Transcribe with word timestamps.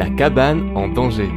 La 0.00 0.08
cabane 0.08 0.74
en 0.74 0.88
danger. 0.88 1.28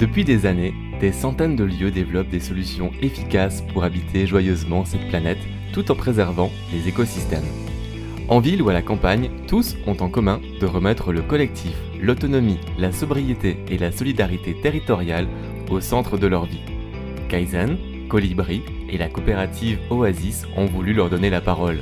Depuis 0.00 0.24
des 0.24 0.44
années, 0.44 0.74
des 0.98 1.12
centaines 1.12 1.54
de 1.54 1.62
lieux 1.62 1.92
développent 1.92 2.30
des 2.30 2.40
solutions 2.40 2.90
efficaces 3.00 3.62
pour 3.72 3.84
habiter 3.84 4.26
joyeusement 4.26 4.84
cette 4.84 5.06
planète 5.08 5.38
tout 5.72 5.88
en 5.92 5.94
préservant 5.94 6.50
les 6.72 6.88
écosystèmes. 6.88 7.46
En 8.26 8.40
ville 8.40 8.60
ou 8.60 8.70
à 8.70 8.72
la 8.72 8.82
campagne, 8.82 9.30
tous 9.46 9.76
ont 9.86 9.96
en 10.00 10.08
commun 10.08 10.40
de 10.60 10.66
remettre 10.66 11.12
le 11.12 11.22
collectif, 11.22 11.76
l'autonomie, 12.02 12.58
la 12.76 12.90
sobriété 12.90 13.58
et 13.70 13.78
la 13.78 13.92
solidarité 13.92 14.56
territoriale 14.60 15.28
au 15.70 15.80
centre 15.80 16.18
de 16.18 16.26
leur 16.26 16.46
vie. 16.46 16.64
Kaizen, 17.28 17.78
Colibri 18.08 18.62
et 18.90 18.98
la 18.98 19.08
coopérative 19.08 19.78
Oasis 19.90 20.44
ont 20.56 20.66
voulu 20.66 20.92
leur 20.92 21.08
donner 21.08 21.30
la 21.30 21.40
parole. 21.40 21.78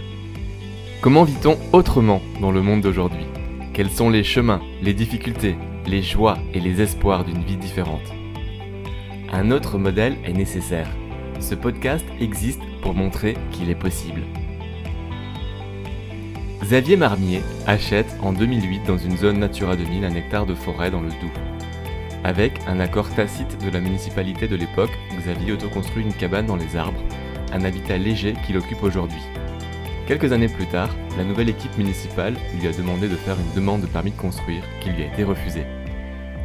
Comment 1.03 1.25
vit-on 1.25 1.59
autrement 1.73 2.23
dans 2.41 2.51
le 2.51 2.63
monde 2.63 2.81
d'aujourd'hui? 2.81 3.27
Quels 3.75 3.91
sont 3.91 4.09
les 4.09 4.25
chemins, 4.25 4.63
les 4.83 4.95
difficultés, 4.95 5.55
les 5.87 6.03
joies 6.03 6.39
et 6.55 6.59
les 6.59 6.81
espoirs 6.81 7.25
d'une 7.25 7.45
vie 7.45 7.59
différente? 7.59 8.13
Un 9.31 9.51
autre 9.51 9.79
modèle 9.79 10.17
est 10.25 10.33
nécessaire. 10.33 10.89
Ce 11.39 11.55
podcast 11.55 12.05
existe 12.19 12.63
pour 12.83 12.95
montrer 12.95 13.37
qu'il 13.53 13.69
est 13.69 13.75
possible. 13.79 14.23
Xavier 16.63 16.97
Marmier 16.97 17.43
achète 17.67 18.17
en 18.23 18.33
2008 18.33 18.87
dans 18.87 18.99
une 18.99 19.19
zone 19.19 19.39
Natura 19.39 19.77
2000 19.77 20.05
un 20.05 20.15
hectare 20.15 20.47
de 20.47 20.55
forêt 20.55 20.91
dans 20.91 21.03
le 21.03 21.11
Doubs. 21.11 21.41
Avec 22.25 22.59
un 22.67 22.81
accord 22.81 23.11
tacite 23.11 23.63
de 23.63 23.71
la 23.71 23.81
municipalité 23.81 24.49
de 24.49 24.57
l'époque, 24.57 24.99
Xavier 25.19 25.53
autoconstruit 25.53 26.03
une 26.03 26.15
cabane 26.15 26.47
dans 26.47 26.57
les 26.57 26.75
arbres, 26.75 27.03
un 27.53 27.65
habitat 27.65 27.99
léger 27.99 28.35
qu'il 28.47 28.57
occupe 28.57 28.83
aujourd'hui. 28.83 29.23
Quelques 30.07 30.31
années 30.31 30.49
plus 30.49 30.67
tard, 30.67 30.91
la 31.19 31.25
nouvelle 31.25 31.49
équipe 31.49 31.77
municipale 31.77 32.35
lui 32.61 32.69
a 32.69 32.73
demandé 32.73 33.09
de 33.09 33.17
faire 33.17 33.35
une 33.41 33.55
demande 33.57 33.81
de 33.81 33.87
permis 33.87 34.13
de 34.13 34.17
construire 34.17 34.63
qui 34.81 34.91
lui 34.91 35.03
a 35.03 35.07
été 35.07 35.25
refusée. 35.25 35.67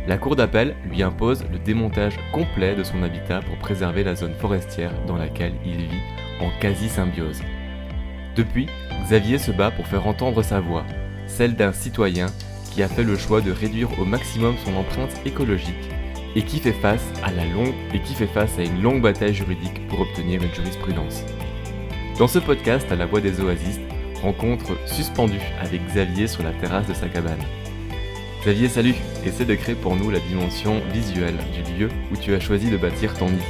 La 0.07 0.17
cour 0.17 0.35
d'appel 0.35 0.75
lui 0.89 1.03
impose 1.03 1.45
le 1.51 1.59
démontage 1.59 2.17
complet 2.33 2.73
de 2.73 2.83
son 2.83 3.03
habitat 3.03 3.41
pour 3.41 3.55
préserver 3.57 4.03
la 4.03 4.15
zone 4.15 4.33
forestière 4.33 4.91
dans 5.05 5.15
laquelle 5.15 5.53
il 5.63 5.77
vit 5.77 6.01
en 6.39 6.49
quasi-symbiose. 6.59 7.43
Depuis, 8.35 8.67
Xavier 9.03 9.37
se 9.37 9.51
bat 9.51 9.69
pour 9.69 9.85
faire 9.85 10.07
entendre 10.07 10.41
sa 10.41 10.59
voix, 10.59 10.85
celle 11.27 11.55
d'un 11.55 11.71
citoyen 11.71 12.25
qui 12.71 12.81
a 12.81 12.87
fait 12.87 13.03
le 13.03 13.15
choix 13.15 13.41
de 13.41 13.51
réduire 13.51 13.89
au 13.99 14.05
maximum 14.05 14.55
son 14.65 14.75
empreinte 14.75 15.21
écologique 15.23 15.89
et 16.35 16.41
qui 16.41 16.57
fait 16.57 16.71
face 16.71 17.13
à 17.21 17.31
la 17.31 17.45
longue 17.45 17.75
et 17.93 17.99
qui 17.99 18.15
fait 18.15 18.25
face 18.25 18.57
à 18.57 18.63
une 18.63 18.81
longue 18.81 19.01
bataille 19.01 19.35
juridique 19.35 19.87
pour 19.87 19.99
obtenir 19.99 20.41
une 20.41 20.53
jurisprudence. 20.53 21.25
Dans 22.17 22.27
ce 22.27 22.39
podcast 22.39 22.91
à 22.91 22.95
la 22.95 23.05
voix 23.05 23.21
des 23.21 23.39
oasistes, 23.41 23.81
rencontre 24.21 24.77
suspendue 24.85 25.41
avec 25.59 25.85
Xavier 25.87 26.27
sur 26.27 26.43
la 26.43 26.51
terrasse 26.51 26.87
de 26.87 26.93
sa 26.93 27.07
cabane. 27.07 27.39
Xavier, 28.41 28.69
salut 28.69 28.95
Essaie 29.25 29.45
de 29.45 29.55
créer 29.55 29.75
pour 29.75 29.95
nous 29.95 30.11
la 30.11 30.19
dimension 30.19 30.81
visuelle 30.93 31.37
du 31.53 31.73
lieu 31.73 31.89
où 32.11 32.17
tu 32.17 32.33
as 32.35 32.39
choisi 32.39 32.69
de 32.69 32.77
bâtir 32.77 33.17
ton 33.17 33.29
nid. 33.29 33.41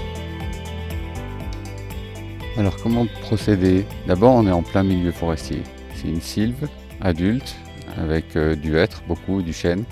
Alors 2.58 2.78
comment 2.78 3.08
procéder? 3.22 3.86
D'abord 4.08 4.34
on 4.34 4.48
est 4.48 4.52
en 4.52 4.62
plein 4.62 4.84
milieu 4.84 5.12
forestier. 5.12 5.64
C'est 5.95 6.08
une 6.08 6.22
sylve 6.22 6.67
adulte 7.02 7.56
avec 7.98 8.36
euh, 8.36 8.56
du 8.56 8.78
hêtre, 8.78 9.04
beaucoup, 9.08 9.42
du 9.42 9.54
chêne. 9.54 9.84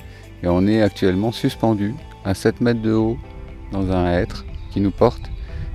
Et 0.44 0.48
on 0.48 0.68
est 0.68 0.82
actuellement 0.82 1.32
suspendu 1.32 1.94
à 2.24 2.34
7 2.34 2.62
mètres 2.62 2.82
de 2.82 2.94
haut 2.94 3.18
dans 3.72 3.92
un 3.92 4.12
hêtre 4.12 4.46
qui 4.72 4.80
nous 4.80 4.92
porte 4.92 5.30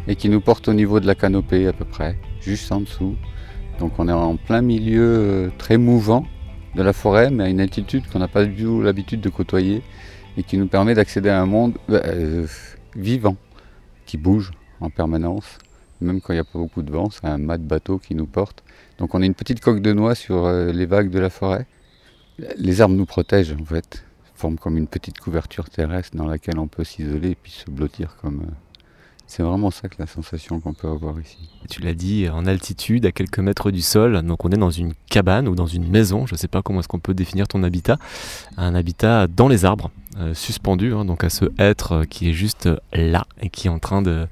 et 0.09 0.17
qui 0.17 0.29
nous 0.29 0.41
porte 0.41 0.69
au 0.69 0.75
niveau 0.75 1.01
de 1.01 1.07
la 1.07 1.15
canopée 1.15 1.67
à 1.67 1.73
peu 1.73 1.85
près, 1.85 2.17
juste 2.45 2.71
en 2.73 2.81
dessous. 2.81 3.17
Donc 3.79 3.99
on 3.99 4.09
est 4.09 4.13
en 4.13 4.37
plein 4.37 4.63
milieu 4.63 5.03
euh, 5.03 5.51
très 5.59 5.79
mouvant 5.79 6.27
de 6.75 6.83
la 6.83 6.93
forêt, 6.93 7.31
mais 7.31 7.45
à 7.45 7.49
une 7.49 7.61
altitude 7.61 8.05
qu'on 8.09 8.19
n'a 8.19 8.29
pas 8.29 8.45
du 8.45 8.63
tout 8.63 8.83
l'habitude 8.83 9.21
de 9.21 9.29
côtoyer 9.29 9.83
et 10.37 10.43
qui 10.43 10.59
nous 10.59 10.67
permet 10.67 10.95
d'accéder 10.95 11.29
à 11.29 11.41
un 11.41 11.47
monde 11.47 11.75
euh, 11.91 12.47
vivant, 12.97 13.37
qui 14.07 14.17
bouge 14.17 14.53
en 14.81 14.91
permanence. 14.91 15.59
Même 16.01 16.21
quand 16.21 16.33
il 16.33 16.37
n'y 16.37 16.41
a 16.41 16.45
pas 16.45 16.59
beaucoup 16.59 16.83
de 16.83 16.93
vent, 16.93 17.09
c'est 17.11 17.27
un 17.27 17.39
mat 17.39 17.59
de 17.59 17.67
bateau 17.67 17.99
qui 17.99 18.15
nous 18.15 18.27
porte. 18.27 18.63
Donc 18.99 19.15
on 19.15 19.23
est 19.23 19.27
une 19.27 19.35
petite 19.35 19.61
coque 19.61 19.81
de 19.81 19.93
noix 19.93 20.15
sur 20.15 20.51
les 20.51 20.87
vagues 20.87 21.11
de 21.11 21.19
la 21.19 21.31
forêt. 21.31 21.67
Les 22.59 22.81
arbres 22.81 22.97
nous 22.97 23.07
protègent 23.07 23.57
en 23.61 23.65
fait, 23.65 24.05
forment 24.35 24.59
comme 24.59 24.77
une 24.77 24.89
petite 24.89 25.19
couverture 25.19 25.71
terrestre 25.71 26.17
dans 26.17 26.27
laquelle 26.27 26.59
on 26.59 26.67
peut 26.67 26.85
s'isoler 26.85 27.31
et 27.31 27.37
puis 27.37 27.53
se 27.53 27.71
blottir 27.71 28.17
comme. 28.21 28.47
C'est 29.27 29.43
vraiment 29.43 29.71
ça 29.71 29.89
que 29.89 29.97
la 29.99 30.07
sensation 30.07 30.61
qu'on 30.61 30.75
peut 30.75 30.89
avoir 30.89 31.19
ici. 31.19 31.39
Tu 31.71 31.81
l'as 31.81 31.95
dit, 31.95 32.29
en 32.29 32.45
altitude, 32.47 33.07
à 33.07 33.13
quelques 33.13 33.39
mètres 33.39 33.71
du 33.71 33.81
sol, 33.81 34.23
donc 34.23 34.45
on 34.45 34.51
est 34.51 34.59
dans 34.59 34.71
une 34.71 34.93
cabane 35.09 35.49
ou 35.49 35.55
dans 35.55 35.67
une 35.67 35.89
maison, 35.89 36.27
je 36.27 36.35
ne 36.35 36.39
sais 36.39 36.49
pas 36.49 36.63
comment 36.63 36.81
est-ce 36.81 36.89
qu'on 36.89 36.99
peut 36.99 37.15
définir 37.15 37.49
ton 37.49 37.63
habitat, 37.63 37.97
un 38.59 38.75
habitat 38.75 39.27
dans 39.27 39.49
les 39.49 39.65
arbres, 39.65 39.91
euh, 40.19 40.35
suspendu, 40.35 40.93
hein, 40.93 41.05
donc 41.05 41.25
à 41.25 41.31
ce 41.31 41.47
être 41.59 42.05
qui 42.05 42.29
est 42.29 42.33
juste 42.35 42.69
là 42.93 43.27
et 43.41 43.49
qui 43.49 43.69
est 43.69 43.71
en 43.71 43.79
train 43.79 44.03
de, 44.03 44.27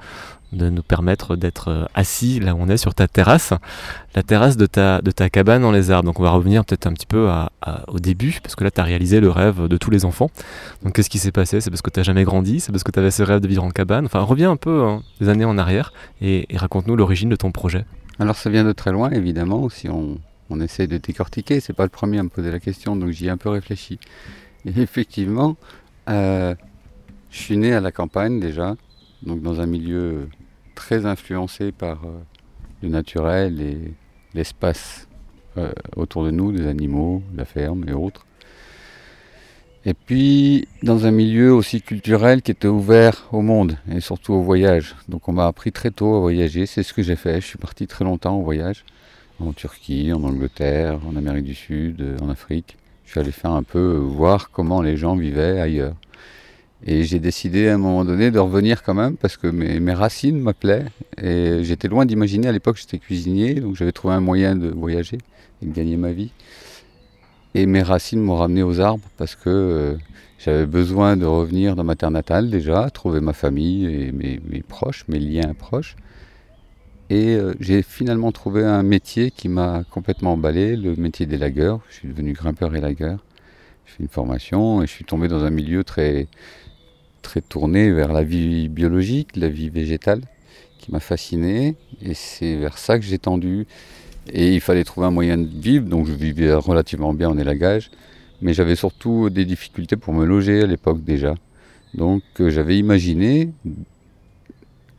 de 0.52 0.68
nous 0.68 0.82
permettre 0.82 1.36
d'être 1.36 1.68
euh, 1.68 1.84
assis 1.94 2.40
là 2.40 2.54
où 2.54 2.58
on 2.60 2.68
est 2.68 2.76
sur 2.76 2.94
ta 2.94 3.08
terrasse, 3.08 3.52
la 4.14 4.22
terrasse 4.22 4.56
de 4.56 4.66
ta, 4.66 5.00
de 5.00 5.10
ta 5.10 5.30
cabane 5.30 5.62
dans 5.62 5.72
les 5.72 5.90
arbres. 5.90 6.06
Donc 6.06 6.20
on 6.20 6.22
va 6.22 6.30
revenir 6.30 6.64
peut-être 6.64 6.86
un 6.86 6.92
petit 6.92 7.06
peu 7.06 7.28
au 7.88 7.98
début, 7.98 8.38
parce 8.42 8.54
que 8.54 8.64
là 8.64 8.70
tu 8.70 8.80
as 8.80 8.84
réalisé 8.84 9.20
le 9.20 9.30
rêve 9.30 9.66
de 9.66 9.76
tous 9.76 9.90
les 9.90 10.04
enfants. 10.04 10.30
Donc 10.82 10.94
qu'est-ce 10.94 11.10
qui 11.10 11.18
s'est 11.18 11.32
passé? 11.32 11.60
C'est 11.60 11.70
parce 11.70 11.82
que 11.82 11.90
tu 11.90 12.00
n'as 12.00 12.04
jamais 12.04 12.24
grandi? 12.24 12.60
C'est 12.60 12.72
parce 12.72 12.84
que 12.84 12.90
tu 12.90 12.98
avais 12.98 13.10
ce 13.10 13.22
rêve 13.22 13.40
de 13.40 13.48
vivre 13.48 13.64
en 13.64 13.70
cabane? 13.70 14.06
Enfin 14.06 14.20
reviens 14.20 14.50
un 14.50 14.56
peu 14.56 14.82
hein, 14.84 15.02
des 15.20 15.28
années 15.28 15.44
en 15.44 15.58
arrière 15.58 15.92
et, 16.20 16.46
raconte-nous 16.54 16.96
l'origine 16.96 17.28
de 17.28 17.36
ton 17.36 17.50
projet. 17.52 17.84
Alors 18.18 18.36
ça 18.36 18.50
vient 18.50 18.64
de 18.64 18.72
très 18.72 18.92
loin 18.92 19.10
évidemment, 19.10 19.68
si 19.68 19.88
on, 19.88 20.18
on 20.50 20.56
de 20.56 20.96
décortiquer, 20.98 21.60
c'est 21.60 21.72
pas 21.72 21.84
le 21.84 21.88
premier 21.88 22.18
à 22.18 22.22
me 22.22 22.28
poser 22.28 22.50
la 22.50 22.60
question, 22.60 22.96
donc 22.96 23.10
j'y 23.10 23.26
ai 23.26 23.30
un 23.30 23.36
peu 23.36 23.48
réfléchi. 23.48 23.98
Et 24.64 24.70
effectivement, 24.80 25.56
euh, 26.08 26.54
je 27.30 27.38
suis 27.38 27.56
né 27.56 27.72
à 27.72 27.80
la 27.80 27.92
campagne 27.92 28.40
déjà, 28.40 28.76
donc 29.22 29.42
dans 29.42 29.60
un 29.60 29.66
milieu 29.66 30.28
très 30.82 31.06
influencé 31.06 31.70
par 31.70 31.98
euh, 32.04 32.18
le 32.82 32.88
naturel 32.88 33.60
et 33.60 33.78
l'espace 34.34 35.06
euh, 35.56 35.70
autour 35.94 36.24
de 36.24 36.32
nous, 36.32 36.50
des 36.50 36.66
animaux, 36.66 37.22
la 37.36 37.44
ferme 37.44 37.84
et 37.88 37.92
autres. 37.92 38.26
Et 39.84 39.94
puis 39.94 40.66
dans 40.82 41.06
un 41.06 41.12
milieu 41.12 41.54
aussi 41.54 41.82
culturel 41.82 42.42
qui 42.42 42.50
était 42.50 42.66
ouvert 42.66 43.28
au 43.30 43.42
monde 43.42 43.76
et 43.92 44.00
surtout 44.00 44.32
au 44.32 44.42
voyage. 44.42 44.96
Donc 45.08 45.28
on 45.28 45.32
m'a 45.32 45.46
appris 45.46 45.70
très 45.70 45.92
tôt 45.92 46.16
à 46.16 46.18
voyager, 46.18 46.66
c'est 46.66 46.82
ce 46.82 46.92
que 46.92 47.02
j'ai 47.02 47.16
fait. 47.16 47.40
Je 47.40 47.46
suis 47.46 47.58
parti 47.58 47.86
très 47.86 48.04
longtemps 48.04 48.36
au 48.36 48.42
voyage, 48.42 48.84
en 49.38 49.52
Turquie, 49.52 50.12
en 50.12 50.24
Angleterre, 50.24 50.98
en 51.08 51.14
Amérique 51.14 51.44
du 51.44 51.54
Sud, 51.54 52.16
en 52.20 52.28
Afrique. 52.28 52.76
Je 53.04 53.12
suis 53.12 53.20
allé 53.20 53.30
faire 53.30 53.52
un 53.52 53.62
peu 53.62 53.94
voir 53.94 54.50
comment 54.50 54.82
les 54.82 54.96
gens 54.96 55.14
vivaient 55.14 55.60
ailleurs. 55.60 55.94
Et 56.84 57.04
j'ai 57.04 57.20
décidé 57.20 57.68
à 57.68 57.74
un 57.74 57.78
moment 57.78 58.04
donné 58.04 58.30
de 58.32 58.40
revenir 58.40 58.82
quand 58.82 58.94
même 58.94 59.16
parce 59.16 59.36
que 59.36 59.46
mes, 59.46 59.92
racines 59.92 60.40
m'appelaient. 60.40 60.86
Et 61.20 61.62
j'étais 61.62 61.86
loin 61.86 62.06
d'imaginer, 62.06 62.48
à 62.48 62.52
l'époque 62.52 62.76
j'étais 62.76 62.98
cuisinier, 62.98 63.54
donc 63.54 63.76
j'avais 63.76 63.92
trouvé 63.92 64.14
un 64.14 64.20
moyen 64.20 64.56
de 64.56 64.68
voyager 64.68 65.18
et 65.62 65.66
de 65.66 65.72
gagner 65.72 65.96
ma 65.96 66.10
vie. 66.10 66.32
Et 67.54 67.66
mes 67.66 67.82
racines 67.82 68.20
m'ont 68.20 68.36
ramené 68.36 68.62
aux 68.62 68.80
arbres 68.80 69.04
parce 69.16 69.36
que 69.36 69.48
euh, 69.48 69.94
j'avais 70.38 70.66
besoin 70.66 71.16
de 71.16 71.24
revenir 71.24 71.76
dans 71.76 71.84
ma 71.84 71.94
terre 71.94 72.10
natale 72.10 72.50
déjà, 72.50 72.90
trouver 72.90 73.20
ma 73.20 73.32
famille 73.32 73.84
et 73.86 74.10
mes, 74.10 74.62
proches, 74.66 75.04
mes 75.06 75.20
liens 75.20 75.54
proches. 75.54 75.94
Et 77.10 77.36
euh, 77.36 77.54
j'ai 77.60 77.82
finalement 77.82 78.32
trouvé 78.32 78.64
un 78.64 78.82
métier 78.82 79.30
qui 79.30 79.48
m'a 79.48 79.84
complètement 79.90 80.32
emballé, 80.32 80.76
le 80.76 80.96
métier 80.96 81.26
des 81.26 81.38
lagueurs. 81.38 81.80
Je 81.90 81.94
suis 81.96 82.08
devenu 82.08 82.32
grimpeur 82.32 82.74
et 82.74 82.80
lagueur. 82.80 83.18
J'ai 83.84 83.92
fait 83.92 84.02
une 84.02 84.08
formation 84.08 84.82
et 84.82 84.86
je 84.86 84.92
suis 84.92 85.04
tombé 85.04 85.28
dans 85.28 85.44
un 85.44 85.50
milieu 85.50 85.84
très, 85.84 86.28
très 87.22 87.40
tourné 87.40 87.90
vers 87.90 88.12
la 88.12 88.22
vie 88.22 88.68
biologique, 88.68 89.36
la 89.36 89.48
vie 89.48 89.70
végétale, 89.70 90.20
qui 90.78 90.92
m'a 90.92 91.00
fasciné. 91.00 91.76
Et 92.02 92.14
c'est 92.14 92.56
vers 92.56 92.76
ça 92.76 92.98
que 92.98 93.04
j'ai 93.04 93.18
tendu. 93.18 93.66
Et 94.32 94.54
il 94.54 94.60
fallait 94.60 94.84
trouver 94.84 95.06
un 95.06 95.10
moyen 95.10 95.38
de 95.38 95.48
vivre, 95.48 95.86
donc 95.86 96.06
je 96.06 96.12
vivais 96.12 96.52
relativement 96.52 97.14
bien 97.14 97.30
en 97.30 97.38
élagage. 97.38 97.90
Mais 98.42 98.52
j'avais 98.52 98.76
surtout 98.76 99.30
des 99.30 99.44
difficultés 99.44 99.96
pour 99.96 100.12
me 100.12 100.26
loger 100.26 100.62
à 100.62 100.66
l'époque 100.66 101.02
déjà. 101.02 101.34
Donc 101.94 102.22
euh, 102.40 102.50
j'avais 102.50 102.76
imaginé 102.78 103.50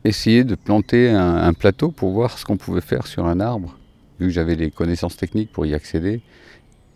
essayer 0.04 0.44
de 0.44 0.54
planter 0.54 1.10
un, 1.10 1.52
plateau 1.54 1.90
pour 1.90 2.10
voir 2.10 2.38
ce 2.38 2.44
qu'on 2.44 2.58
pouvait 2.58 2.82
faire 2.82 3.06
sur 3.06 3.24
un 3.26 3.40
arbre, 3.40 3.78
vu 4.20 4.26
que 4.26 4.32
j'avais 4.32 4.54
les 4.54 4.70
connaissances 4.70 5.16
techniques 5.16 5.50
pour 5.50 5.64
y 5.64 5.72
accéder, 5.72 6.20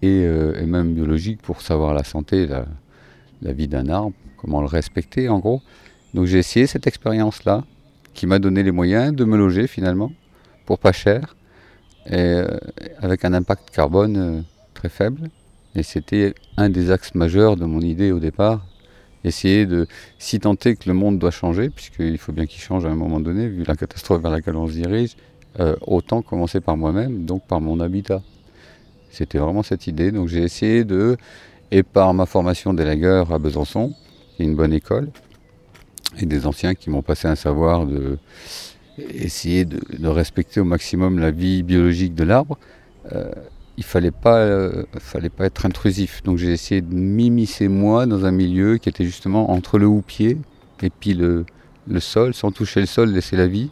et, 0.02 0.24
euh, 0.24 0.66
même 0.66 0.92
biologiques 0.92 1.40
pour 1.40 1.62
savoir 1.62 1.94
la 1.94 2.04
santé, 2.04 2.46
la 2.46 3.52
vie 3.54 3.66
d'un 3.66 3.88
arbre 3.88 4.12
comment 4.38 4.60
le 4.60 4.66
respecter 4.66 5.28
en 5.28 5.38
gros. 5.38 5.62
Donc 6.14 6.26
j'ai 6.26 6.38
essayé 6.38 6.66
cette 6.66 6.86
expérience-là, 6.86 7.64
qui 8.14 8.26
m'a 8.26 8.38
donné 8.38 8.62
les 8.62 8.72
moyens 8.72 9.14
de 9.14 9.24
me 9.24 9.36
loger 9.36 9.66
finalement, 9.66 10.12
pour 10.66 10.78
pas 10.78 10.92
cher, 10.92 11.36
et 12.06 12.14
euh, 12.14 12.58
avec 13.00 13.24
un 13.24 13.32
impact 13.34 13.70
carbone 13.70 14.16
euh, 14.16 14.40
très 14.74 14.88
faible. 14.88 15.28
Et 15.74 15.82
c'était 15.82 16.34
un 16.56 16.70
des 16.70 16.90
axes 16.90 17.14
majeurs 17.14 17.56
de 17.56 17.64
mon 17.64 17.80
idée 17.80 18.10
au 18.10 18.18
départ, 18.18 18.64
essayer 19.24 19.66
de, 19.66 19.86
si 20.18 20.40
tenter 20.40 20.76
que 20.76 20.88
le 20.88 20.94
monde 20.94 21.18
doit 21.18 21.30
changer, 21.30 21.68
puisqu'il 21.70 22.18
faut 22.18 22.32
bien 22.32 22.46
qu'il 22.46 22.60
change 22.60 22.86
à 22.86 22.88
un 22.88 22.94
moment 22.94 23.20
donné, 23.20 23.46
vu 23.48 23.64
la 23.64 23.76
catastrophe 23.76 24.22
vers 24.22 24.30
laquelle 24.30 24.56
on 24.56 24.66
se 24.66 24.72
dirige, 24.72 25.16
euh, 25.60 25.76
autant 25.86 26.22
commencer 26.22 26.60
par 26.60 26.76
moi-même, 26.76 27.24
donc 27.24 27.46
par 27.46 27.60
mon 27.60 27.80
habitat. 27.80 28.22
C'était 29.10 29.38
vraiment 29.38 29.62
cette 29.62 29.86
idée. 29.86 30.12
Donc 30.12 30.28
j'ai 30.28 30.42
essayé 30.42 30.84
de, 30.84 31.16
et 31.70 31.82
par 31.82 32.14
ma 32.14 32.26
formation 32.26 32.74
d'élagueur 32.74 33.32
à 33.32 33.38
Besançon, 33.38 33.94
une 34.44 34.54
bonne 34.54 34.72
école, 34.72 35.08
et 36.18 36.26
des 36.26 36.46
anciens 36.46 36.74
qui 36.74 36.90
m'ont 36.90 37.02
passé 37.02 37.28
un 37.28 37.36
savoir 37.36 37.86
de 37.86 38.18
essayer 38.98 39.64
de, 39.64 40.08
respecter 40.08 40.60
au 40.60 40.64
maximum 40.64 41.18
la 41.18 41.30
vie 41.30 41.62
biologique 41.62 42.14
de 42.14 42.24
l'arbre, 42.24 42.58
euh, 43.12 43.30
il 43.76 43.84
fallait 43.84 44.10
euh, 44.26 44.82
fallait 44.98 45.28
pas 45.28 45.46
être 45.46 45.64
intrusif. 45.64 46.22
Donc 46.24 46.36
j'ai 46.36 46.52
essayé 46.52 46.80
de 46.80 46.92
m'immiscer 46.92 47.68
moi 47.68 48.06
dans 48.06 48.24
un 48.24 48.32
milieu 48.32 48.76
qui 48.78 48.88
était 48.88 49.04
justement 49.04 49.52
entre 49.52 49.78
le 49.78 49.86
houppier 49.86 50.36
et 50.82 50.90
puis 50.90 51.14
le, 51.14 51.46
le 51.86 52.00
sol, 52.00 52.34
sans 52.34 52.50
toucher 52.50 52.80
le 52.80 52.86
sol, 52.86 53.10
laisser 53.10 53.36
la 53.36 53.46
vie 53.46 53.70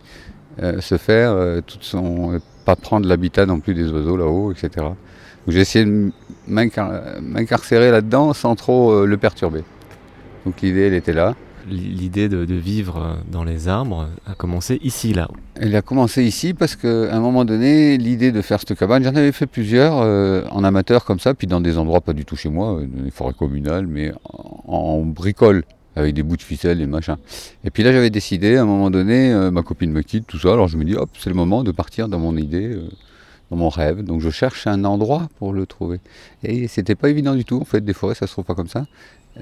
euh, 0.63 0.81
se 0.81 0.97
faire, 0.97 1.33
euh, 1.33 1.61
son, 1.81 2.41
pas 2.65 2.77
prendre 2.77 3.09
l'habitat 3.09 3.47
non 3.47 3.59
plus 3.59 3.75
des 3.75 3.91
oiseaux 3.91 4.17
là-haut, 4.17 4.53
etc. 4.53 4.71
Donc 4.77 4.95
j'ai 5.49 5.61
essayé 5.61 5.85
de 5.85 6.13
m'incarcérer 6.47 7.91
là-dedans 7.91 8.33
sans 8.33 8.55
trop 8.55 9.05
le 9.05 9.17
perturber. 9.17 9.65
Donc 10.47 10.63
l'idée, 10.63 10.87
elle 10.87 10.95
était 10.95 11.13
là 11.13 11.35
l'idée 11.69 12.29
de, 12.29 12.55
vivre 12.55 13.19
dans 13.31 13.45
les 13.45 13.69
arbres 13.69 14.09
a 14.27 14.35
commencé 14.35 14.79
ici, 14.83 15.13
là 15.13 15.29
Elle 15.57 15.75
a 15.75 15.83
commencé 15.83 16.23
ici 16.23 16.55
parce 16.55 16.77
qu'à 16.77 17.15
un 17.15 17.21
moment 17.21 17.45
donné, 17.45 17.99
l'idée 17.99 18.33
de 18.33 18.43
faire 18.43 18.61
cette 18.61 18.79
cabane, 18.79 19.03
j'en 19.03 19.15
avais 19.15 19.33
fait 19.33 19.47
plusieurs 19.47 19.99
euh, 19.99 20.45
en 20.51 20.65
amateur 20.65 21.05
comme 21.05 21.19
ça, 21.19 21.35
puis 21.35 21.47
dans 21.47 21.61
des 21.61 21.79
endroits 21.79 22.01
pas 22.01 22.13
du 22.13 22.25
tout 22.25 22.37
chez 22.37 22.49
moi, 22.49 22.75
euh, 22.75 22.87
dans 22.87 23.05
les 23.05 23.11
forêts 23.11 23.35
communales, 23.35 23.87
mais 23.87 24.13
en, 24.25 25.03
bricole, 25.03 25.65
avec 25.97 26.15
des 26.15 26.23
bouts 26.23 26.37
de 26.37 26.43
ficelle 26.43 26.81
et 26.81 26.87
machin. 26.87 27.17
Et 27.65 27.71
puis 27.71 27.83
là, 27.83 27.93
j'avais 27.93 28.11
décidé, 28.11 28.57
à 28.57 28.63
un 28.63 28.67
moment 28.67 28.91
donné, 28.91 29.33
euh, 29.33 29.51
ma 29.51 29.63
copine 29.63 29.91
me 29.91 30.03
quitte, 30.03 30.27
tout 30.27 30.39
ça, 30.39 30.53
alors 30.53 30.69
je 30.69 30.77
me 30.77 30.85
dis, 30.85 30.95
hop, 30.95 31.11
c'est 31.19 31.31
le 31.31 31.37
moment 31.37 31.65
de 31.65 31.73
partir 31.73 32.09
dans 32.09 32.19
mon 32.19 32.37
idée 32.37 32.79
dans 33.51 33.57
mon 33.57 33.69
rêve. 33.69 34.03
Donc 34.03 34.21
je 34.21 34.31
cherche 34.31 34.67
un 34.67 34.85
endroit 34.85 35.29
pour 35.39 35.53
le 35.53 35.67
trouver. 35.67 36.01
Et 36.43 36.67
c'était 36.67 36.97
pas 36.97 37.09
évident 37.09 37.37
du 37.37 37.45
tout. 37.45 37.61
En 37.61 37.65
fait, 37.65 37.81
des 37.81 37.93
forêts, 37.93 38.17
ça 38.17 38.27
se 38.27 38.33
trouve 38.33 38.45
pas 38.45 38.57
comme 38.57 38.67
ça. 38.67 38.87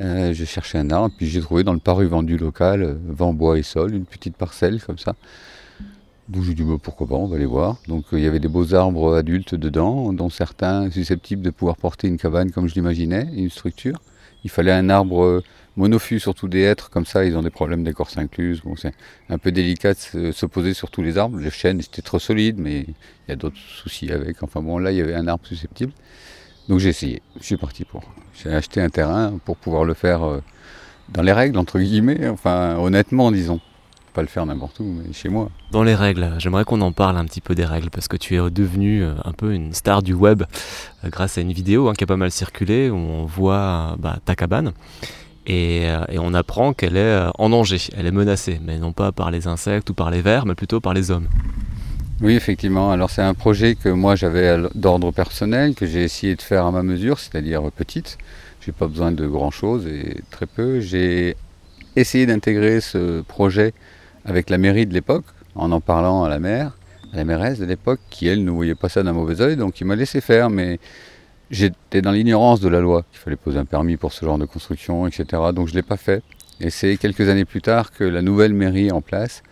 Euh, 0.00 0.32
j'ai 0.32 0.46
cherché 0.46 0.78
un 0.78 0.90
arbre, 0.90 1.14
puis 1.16 1.26
j'ai 1.28 1.40
trouvé 1.40 1.62
dans 1.62 1.72
le 1.72 1.78
paru 1.78 2.06
vendu 2.06 2.36
local, 2.36 2.82
euh, 2.82 2.94
vent, 3.06 3.32
bois 3.32 3.58
et 3.58 3.62
sol, 3.62 3.94
une 3.94 4.06
petite 4.06 4.36
parcelle 4.36 4.82
comme 4.82 4.98
ça. 4.98 5.14
Donc 6.28 6.42
j'ai 6.42 6.54
dit 6.54 6.64
bah, 6.64 6.76
pourquoi 6.82 7.06
pas, 7.06 7.14
on 7.14 7.26
va 7.28 7.36
aller 7.36 7.46
voir. 7.46 7.78
Donc 7.86 8.06
euh, 8.12 8.18
il 8.18 8.24
y 8.24 8.26
avait 8.26 8.40
des 8.40 8.48
beaux 8.48 8.74
arbres 8.74 9.14
adultes 9.14 9.54
dedans, 9.54 10.12
dont 10.12 10.30
certains 10.30 10.90
susceptibles 10.90 11.42
de 11.42 11.50
pouvoir 11.50 11.76
porter 11.76 12.08
une 12.08 12.16
cabane 12.16 12.50
comme 12.50 12.66
je 12.66 12.74
l'imaginais, 12.74 13.28
une 13.34 13.50
structure. 13.50 14.00
Il 14.42 14.50
fallait 14.50 14.72
un 14.72 14.90
arbre 14.90 15.42
monofus, 15.76 16.20
surtout 16.20 16.48
des 16.48 16.60
hêtres, 16.62 16.90
comme 16.90 17.06
ça 17.06 17.24
ils 17.24 17.36
ont 17.36 17.42
des 17.42 17.50
problèmes 17.50 17.84
d'écorce 17.84 18.18
incluse. 18.18 18.62
Bon, 18.62 18.76
c'est 18.76 18.92
un 19.28 19.38
peu 19.38 19.52
délicat 19.52 19.94
de 20.14 20.32
se 20.32 20.46
poser 20.46 20.74
sur 20.74 20.90
tous 20.90 21.02
les 21.02 21.18
arbres. 21.18 21.38
Les 21.38 21.50
chênes 21.50 21.80
c'était 21.82 22.02
trop 22.02 22.18
solide, 22.18 22.58
mais 22.58 22.80
il 22.80 22.94
y 23.28 23.32
a 23.32 23.36
d'autres 23.36 23.58
soucis 23.58 24.10
avec. 24.10 24.42
Enfin 24.42 24.60
bon, 24.60 24.78
là 24.78 24.90
il 24.90 24.98
y 24.98 25.00
avait 25.00 25.14
un 25.14 25.28
arbre 25.28 25.46
susceptible. 25.46 25.92
Donc 26.68 26.78
j'ai 26.78 26.88
essayé, 26.88 27.22
je 27.38 27.44
suis 27.44 27.56
parti 27.56 27.84
pour. 27.84 28.02
J'ai 28.42 28.52
acheté 28.52 28.80
un 28.80 28.88
terrain 28.88 29.38
pour 29.44 29.56
pouvoir 29.56 29.84
le 29.84 29.94
faire 29.94 30.22
euh, 30.22 30.40
dans 31.10 31.22
les 31.22 31.32
règles, 31.32 31.58
entre 31.58 31.78
guillemets, 31.78 32.28
enfin 32.28 32.76
honnêtement 32.78 33.30
disons. 33.30 33.60
Pas 34.14 34.22
le 34.22 34.28
faire 34.28 34.46
n'importe 34.46 34.78
où, 34.78 34.84
mais 34.84 35.12
chez 35.12 35.28
moi. 35.28 35.50
Dans 35.72 35.82
les 35.82 35.96
règles, 35.96 36.34
j'aimerais 36.38 36.64
qu'on 36.64 36.80
en 36.82 36.92
parle 36.92 37.16
un 37.16 37.24
petit 37.24 37.40
peu 37.40 37.56
des 37.56 37.64
règles, 37.64 37.90
parce 37.90 38.06
que 38.06 38.16
tu 38.16 38.36
es 38.36 38.50
devenu 38.50 39.02
euh, 39.02 39.12
un 39.24 39.32
peu 39.32 39.52
une 39.52 39.74
star 39.74 40.04
du 40.04 40.14
web 40.14 40.44
euh, 41.04 41.08
grâce 41.10 41.36
à 41.36 41.40
une 41.40 41.52
vidéo 41.52 41.88
hein, 41.88 41.94
qui 41.94 42.04
a 42.04 42.06
pas 42.06 42.16
mal 42.16 42.30
circulé, 42.30 42.90
où 42.90 42.96
on 42.96 43.24
voit 43.24 43.96
bah, 43.98 44.18
ta 44.24 44.36
cabane. 44.36 44.72
Et, 45.46 45.82
et, 46.08 46.18
on 46.18 46.32
apprend 46.32 46.72
qu'elle 46.72 46.96
est 46.96 47.26
en 47.38 47.50
danger, 47.50 47.78
elle 47.94 48.06
est 48.06 48.12
menacée, 48.12 48.60
mais 48.64 48.78
non 48.78 48.92
pas 48.92 49.12
par 49.12 49.30
les 49.30 49.46
insectes 49.46 49.90
ou 49.90 49.94
par 49.94 50.10
les 50.10 50.22
vers, 50.22 50.46
mais 50.46 50.54
plutôt 50.54 50.80
par 50.80 50.94
les 50.94 51.10
hommes. 51.10 51.28
Oui, 52.20 52.34
effectivement. 52.34 52.92
Alors 52.92 53.10
c'est 53.10 53.22
un 53.22 53.34
projet 53.34 53.74
que 53.74 53.88
moi 53.88 54.14
j'avais 54.14 54.56
d'ordre 54.74 55.10
personnel, 55.10 55.74
que 55.74 55.84
j'ai 55.84 56.04
essayé 56.04 56.36
de 56.36 56.42
faire 56.42 56.64
à 56.64 56.70
ma 56.70 56.82
mesure, 56.82 57.18
c'est-à-dire 57.18 57.70
petite. 57.72 58.18
J'ai 58.60 58.72
pas 58.72 58.86
besoin 58.86 59.12
de 59.12 59.26
grand-chose 59.26 59.86
et 59.86 60.22
très 60.30 60.46
peu. 60.46 60.80
J'ai 60.80 61.36
essayé 61.96 62.24
d'intégrer 62.26 62.80
ce 62.80 63.20
projet 63.22 63.74
avec 64.24 64.48
la 64.48 64.58
mairie 64.58 64.86
de 64.86 64.94
l'époque, 64.94 65.24
en 65.54 65.72
en 65.72 65.80
parlant 65.80 66.24
à 66.24 66.28
la 66.28 66.38
maire, 66.38 66.76
à 67.12 67.16
la 67.16 67.24
mairesse 67.24 67.58
de 67.58 67.66
l'époque, 67.66 68.00
qui 68.10 68.28
elle 68.28 68.44
ne 68.44 68.50
voyait 68.50 68.74
pas 68.74 68.88
ça 68.88 69.02
d'un 69.02 69.12
mauvais 69.12 69.40
oeil, 69.40 69.56
donc 69.56 69.80
il 69.80 69.84
m'a 69.84 69.96
laissé 69.96 70.20
faire, 70.20 70.50
mais 70.50 70.78
j'étais 71.50 72.00
dans 72.00 72.12
l'ignorance 72.12 72.60
de 72.60 72.68
la 72.68 72.80
loi, 72.80 73.04
qu'il 73.10 73.20
fallait 73.20 73.36
poser 73.36 73.58
un 73.58 73.64
permis 73.64 73.96
pour 73.96 74.12
ce 74.12 74.24
genre 74.24 74.38
de 74.38 74.46
construction, 74.46 75.06
etc. 75.06 75.26
Donc 75.54 75.68
je 75.68 75.72
ne 75.72 75.78
l'ai 75.78 75.82
pas 75.82 75.96
fait. 75.96 76.22
Et 76.60 76.70
c'est 76.70 76.96
quelques 76.96 77.28
années 77.28 77.44
plus 77.44 77.60
tard 77.60 77.92
que 77.92 78.04
la 78.04 78.22
nouvelle 78.22 78.54
mairie 78.54 78.92
en 78.92 79.02
place 79.02 79.42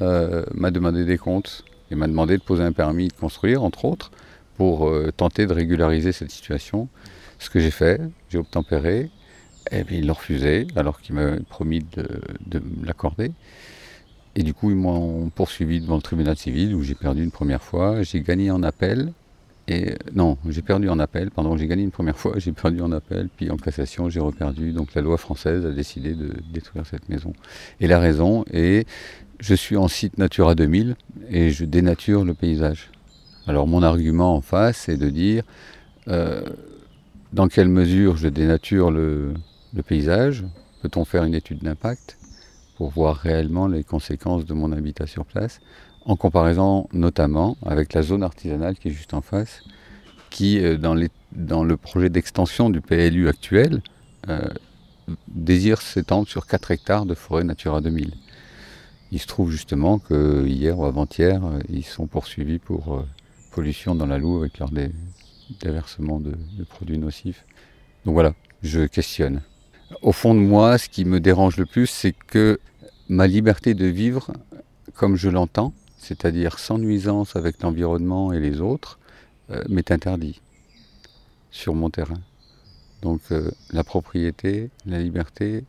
euh, 0.00 0.44
m'a 0.54 0.70
demandé 0.70 1.04
des 1.04 1.18
comptes 1.18 1.64
il 1.90 1.96
m'a 1.96 2.06
demandé 2.06 2.36
de 2.38 2.42
poser 2.42 2.62
un 2.62 2.72
permis 2.72 3.08
de 3.08 3.12
construire, 3.12 3.62
entre 3.62 3.84
autres, 3.84 4.10
pour 4.56 4.88
euh, 4.88 5.10
tenter 5.16 5.46
de 5.46 5.52
régulariser 5.52 6.12
cette 6.12 6.30
situation. 6.30 6.88
Ce 7.38 7.50
que 7.50 7.60
j'ai 7.60 7.70
fait, 7.70 8.00
j'ai 8.28 8.38
obtempéré, 8.38 9.10
et 9.70 9.84
puis 9.84 9.98
il 9.98 10.06
l'a 10.06 10.12
refusé, 10.12 10.66
alors 10.76 11.00
qu'il 11.00 11.14
m'a 11.14 11.36
promis 11.48 11.80
de 11.80 12.62
l'accorder. 12.84 13.32
Et 14.36 14.42
du 14.42 14.54
coup, 14.54 14.70
ils 14.70 14.76
m'ont 14.76 15.28
poursuivi 15.30 15.80
devant 15.80 15.96
le 15.96 16.02
tribunal 16.02 16.36
civil 16.36 16.74
où 16.74 16.82
j'ai 16.82 16.94
perdu 16.94 17.22
une 17.22 17.32
première 17.32 17.62
fois. 17.62 18.02
J'ai 18.02 18.20
gagné 18.20 18.50
en 18.50 18.62
appel. 18.62 19.12
Et 19.70 19.94
non, 20.12 20.36
j'ai 20.48 20.62
perdu 20.62 20.88
en 20.88 20.98
appel. 20.98 21.30
Pardon, 21.30 21.56
j'ai 21.56 21.68
gagné 21.68 21.84
une 21.84 21.92
première 21.92 22.18
fois, 22.18 22.34
j'ai 22.38 22.50
perdu 22.50 22.80
en 22.80 22.90
appel, 22.90 23.28
puis 23.36 23.52
en 23.52 23.56
cassation, 23.56 24.08
j'ai 24.08 24.18
reperdu. 24.18 24.72
Donc 24.72 24.94
la 24.94 25.00
loi 25.00 25.16
française 25.16 25.64
a 25.64 25.70
décidé 25.70 26.14
de 26.14 26.34
détruire 26.52 26.84
cette 26.86 27.08
maison. 27.08 27.32
Et 27.78 27.86
la 27.86 28.00
raison 28.00 28.44
est 28.52 28.88
je 29.38 29.54
suis 29.54 29.76
en 29.76 29.86
site 29.86 30.18
Natura 30.18 30.56
2000 30.56 30.96
et 31.30 31.50
je 31.50 31.64
dénature 31.64 32.24
le 32.24 32.34
paysage. 32.34 32.90
Alors 33.46 33.68
mon 33.68 33.84
argument 33.84 34.34
en 34.34 34.40
face, 34.40 34.78
c'est 34.86 34.96
de 34.96 35.08
dire 35.08 35.44
euh, 36.08 36.42
dans 37.32 37.46
quelle 37.46 37.68
mesure 37.68 38.16
je 38.16 38.26
dénature 38.26 38.90
le, 38.90 39.34
paysage, 39.86 40.44
peut-on 40.82 41.04
faire 41.04 41.22
une 41.22 41.34
étude 41.34 41.60
d'impact 41.60 42.18
pour 42.76 42.90
voir 42.90 43.16
réellement 43.16 43.68
les 43.68 43.84
conséquences 43.84 44.44
de 44.46 44.52
mon 44.52 44.72
habitat 44.72 45.06
sur 45.06 45.24
place, 45.24 45.60
en 46.04 46.16
comparaison 46.16 46.88
notamment 46.92 47.56
avec 47.64 47.92
la 47.92 48.02
zone 48.02 48.22
artisanale 48.22 48.76
qui 48.76 48.88
est 48.88 48.92
juste 48.92 49.14
en 49.14 49.20
face, 49.20 49.62
qui 50.30 50.60
euh, 50.60 50.76
dans, 50.76 51.64
le 51.64 51.76
projet 51.76 52.08
d'extension 52.08 52.70
du 52.70 52.80
PLU 52.80 53.28
actuel 53.28 53.82
euh, 54.28 54.48
désire 55.28 55.80
s'étendre 55.82 56.28
sur 56.28 56.46
4 56.46 56.70
hectares 56.70 57.06
de 57.06 57.14
forêt 57.14 57.44
Natura 57.44 57.80
2000. 57.80 58.12
Il 59.12 59.18
se 59.18 59.26
trouve 59.26 59.50
justement 59.50 59.98
que 59.98 60.46
hier 60.46 60.78
ou 60.78 60.84
avant-hier, 60.84 61.44
euh, 61.44 61.58
ils 61.68 61.84
sont 61.84 62.06
poursuivis 62.06 62.58
pour 62.58 63.04
pollution 63.50 63.94
dans 63.94 64.06
la 64.06 64.18
Loue 64.18 64.38
avec 64.38 64.58
leur 64.58 64.70
déversement 65.60 66.20
de, 66.20 66.34
produits 66.68 66.98
nocifs. 66.98 67.44
Donc 68.04 68.14
voilà, 68.14 68.34
je 68.62 68.82
questionne. 68.82 69.42
Au 70.02 70.12
fond 70.12 70.34
de 70.34 70.40
moi, 70.40 70.78
ce 70.78 70.88
qui 70.88 71.04
me 71.04 71.18
dérange 71.18 71.56
le 71.56 71.66
plus, 71.66 71.88
c'est 71.88 72.12
que 72.12 72.60
ma 73.08 73.26
liberté 73.26 73.74
de 73.74 73.86
vivre 73.86 74.30
comme 74.94 75.16
je 75.16 75.28
l'entends, 75.28 75.72
c'est-à-dire 76.00 76.58
sans 76.58 76.78
nuisance 76.78 77.36
avec 77.36 77.62
l'environnement 77.62 78.32
et 78.32 78.40
les 78.40 78.60
autres, 78.60 78.98
euh, 79.50 79.62
m'est 79.68 79.90
interdit 79.90 80.40
sur 81.50 81.74
mon 81.74 81.90
terrain. 81.90 82.20
Donc 83.02 83.20
la 83.70 83.82
propriété, 83.82 84.70
la 84.84 84.98
liberté, 84.98 85.64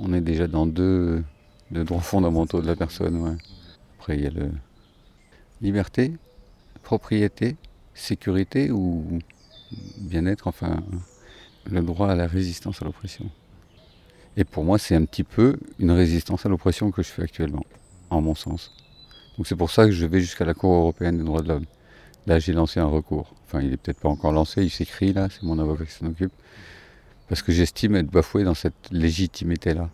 on 0.00 0.12
est 0.12 0.20
déjà 0.20 0.48
dans 0.48 0.66
deux, 0.66 1.22
de 1.70 1.82
droits 1.82 2.00
fondamentaux 2.00 2.60
de 2.60 2.66
la 2.66 2.76
personne. 2.76 3.38
Après, 3.98 4.16
il 4.16 4.24
y 4.24 4.26
a 4.26 4.30
le 4.30 4.50
liberté, 5.60 6.12
propriété, 6.82 7.56
sécurité 7.94 8.70
ou 8.70 9.18
bien-être, 9.98 10.46
enfin, 10.46 10.82
le 11.70 11.82
droit 11.82 12.10
à 12.10 12.14
la 12.14 12.26
résistance 12.26 12.82
à 12.82 12.84
l'oppression. 12.84 13.28
Et 14.36 14.44
pour 14.44 14.64
moi, 14.64 14.78
c'est 14.78 14.94
un 14.94 15.04
petit 15.04 15.24
peu 15.24 15.58
une 15.78 15.90
résistance 15.90 16.44
à 16.44 16.48
l'oppression 16.48 16.90
que 16.90 17.02
je 17.02 17.08
fais 17.08 17.22
actuellement, 17.22 17.64
en 18.10 18.20
mon 18.20 18.34
sens. 18.34 18.72
Donc 19.36 19.46
c'est 19.46 19.56
pour 19.56 19.70
ça 19.70 19.84
que 19.84 19.92
je 19.92 20.06
vais 20.06 20.20
jusqu'à 20.20 20.44
la 20.44 20.54
Cour 20.54 20.72
européenne 20.72 21.18
des 21.18 21.24
droits 21.24 21.42
de 21.42 21.48
l'homme. 21.48 21.66
Là, 22.26 22.38
j'ai 22.38 22.52
lancé 22.52 22.80
un 22.80 22.86
recours. 22.86 23.34
Enfin, 23.44 23.60
il 23.60 23.70
n'est 23.70 23.76
peut-être 23.76 24.00
pas 24.00 24.08
encore 24.08 24.32
lancé, 24.32 24.64
il 24.64 24.70
s'écrit 24.70 25.12
là, 25.12 25.28
c'est 25.30 25.44
mon 25.44 25.58
avocat 25.58 25.84
qui 25.84 25.92
s'en 25.92 26.06
occupe. 26.06 26.32
Parce 27.28 27.42
que 27.42 27.52
j'estime 27.52 27.96
être 27.96 28.10
bafoué 28.10 28.44
dans 28.44 28.54
cette 28.54 28.90
légitimité-là. 28.90 29.90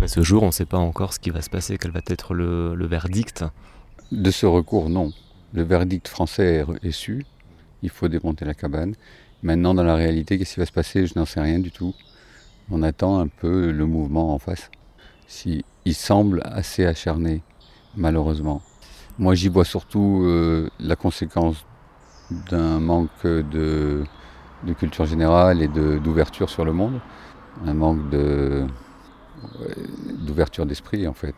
À 0.00 0.08
ce 0.08 0.22
jour, 0.22 0.42
on 0.42 0.46
ne 0.46 0.52
sait 0.52 0.66
pas 0.66 0.78
encore 0.78 1.12
ce 1.12 1.20
qui 1.20 1.30
va 1.30 1.42
se 1.42 1.50
passer, 1.50 1.78
quel 1.78 1.90
va 1.90 2.00
être 2.06 2.34
le, 2.34 2.86
verdict. 2.86 3.44
De 4.10 4.30
ce 4.30 4.46
recours, 4.46 4.88
non. 4.88 5.12
Le 5.52 5.62
verdict 5.62 6.08
français 6.08 6.64
est, 6.82 6.90
su. 6.90 7.24
Il 7.82 7.90
faut 7.90 8.08
démonter 8.08 8.44
la 8.44 8.54
cabane. 8.54 8.94
Maintenant, 9.42 9.74
dans 9.74 9.84
la 9.84 9.94
réalité, 9.94 10.38
qu'est-ce 10.38 10.54
qui 10.54 10.60
va 10.60 10.66
se 10.66 10.72
passer? 10.72 11.06
Je 11.06 11.12
n'en 11.16 11.24
sais 11.24 11.40
rien 11.40 11.58
du 11.58 11.70
tout. 11.70 11.94
On 12.70 12.82
attend 12.82 13.20
un 13.20 13.28
peu 13.28 13.70
le 13.70 13.86
mouvement 13.86 14.34
en 14.34 14.38
face. 14.38 14.70
Si, 15.26 15.64
il 15.84 15.94
semble 15.94 16.42
assez 16.44 16.84
acharné, 16.84 17.42
malheureusement. 17.96 18.62
Moi, 19.18 19.34
j'y 19.34 19.48
vois 19.48 19.64
surtout 19.64 20.22
euh, 20.24 20.70
la 20.80 20.96
conséquence 20.96 21.64
d'un 22.50 22.80
manque 22.80 23.10
de, 23.24 24.04
culture 24.78 25.04
générale 25.04 25.60
et 25.60 25.68
d'ouverture 25.68 26.48
sur 26.48 26.64
le 26.64 26.72
monde, 26.72 26.98
un 27.66 27.74
manque 27.74 28.00
d'ouverture 30.24 30.64
d'esprit 30.64 31.06
en 31.06 31.12
fait. 31.12 31.34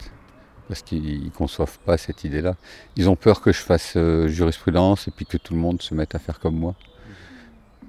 parce 0.69 0.83
qu'ils 0.83 1.25
ne 1.25 1.31
conçoivent 1.31 1.79
pas 1.81 1.99
cette 1.99 2.23
idée-là. 2.25 2.55
Ils 2.97 3.11
ont 3.11 3.17
peur 3.17 3.41
que 3.41 3.53
je 3.53 3.61
fasse 3.61 3.95
euh, 3.97 4.29
jurisprudence 4.29 5.09
et 5.09 5.11
puis 5.11 5.27
que 5.27 5.37
tout 5.37 5.53
le 5.53 5.61
monde 5.61 5.83
se 5.83 5.95
mette 5.95 6.15
à 6.15 6.19
faire 6.19 6.39
comme 6.39 6.57
moi. 6.57 6.75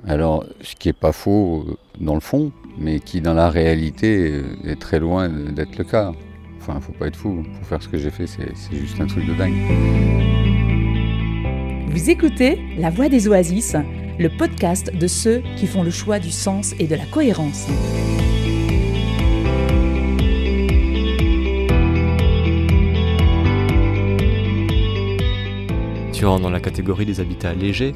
Alors, 0.07 0.45
ce 0.61 0.75
qui 0.75 0.89
n'est 0.89 0.93
pas 0.93 1.11
faux 1.11 1.65
euh, 1.67 1.77
dans 1.99 2.15
le 2.15 2.19
fond, 2.21 2.51
mais 2.77 2.99
qui 2.99 3.21
dans 3.21 3.33
la 3.33 3.49
réalité 3.49 4.43
est 4.63 4.79
très 4.79 4.99
loin 4.99 5.29
d'être 5.29 5.77
le 5.77 5.83
cas. 5.83 6.11
Enfin, 6.67 6.79
faut 6.79 6.93
pas 6.93 7.05
être 7.05 7.15
fou. 7.15 7.43
Pour 7.59 7.67
faire 7.67 7.83
ce 7.83 7.87
que 7.87 7.97
j'ai 7.99 8.09
fait, 8.09 8.25
c'est 8.25 8.75
juste 8.75 8.99
un 8.99 9.05
truc 9.05 9.27
de 9.27 9.35
dingue. 9.35 9.53
Vous 11.91 12.09
écoutez 12.09 12.59
La 12.79 12.89
Voix 12.89 13.07
des 13.07 13.27
Oasis, 13.27 13.75
le 14.17 14.29
podcast 14.35 14.91
de 14.91 15.05
ceux 15.05 15.43
qui 15.57 15.67
font 15.67 15.83
le 15.83 15.91
choix 15.91 16.17
du 16.17 16.31
sens 16.31 16.73
et 16.79 16.87
de 16.87 16.95
la 16.95 17.05
cohérence. 17.05 17.67
Tu 26.13 26.25
rentres 26.25 26.41
dans 26.41 26.49
la 26.49 26.59
catégorie 26.59 27.05
des 27.05 27.19
habitats 27.19 27.53
légers. 27.53 27.93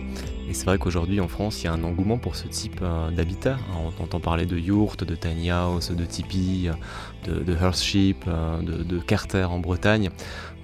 Et 0.50 0.54
c'est 0.56 0.66
vrai 0.66 0.80
qu'aujourd'hui 0.80 1.20
en 1.20 1.28
France, 1.28 1.62
il 1.62 1.66
y 1.66 1.68
a 1.68 1.74
un 1.74 1.84
engouement 1.84 2.18
pour 2.18 2.36
ce 2.36 2.48
type 2.48 2.80
euh, 2.82 3.12
d'habitat. 3.12 3.58
On 3.78 4.04
entend 4.04 4.20
parler 4.20 4.48
de 4.48 4.58
yurt, 4.58 5.04
de 5.04 5.14
tiny 5.14 5.52
house, 5.52 5.92
de 5.92 6.06
tipi, 6.06 6.70
de, 7.28 7.40
de 7.44 7.56
euh, 7.56 8.62
de, 8.62 8.84
de 8.84 9.00
carter 9.00 9.44
en 9.44 9.60
Bretagne. 9.60 10.10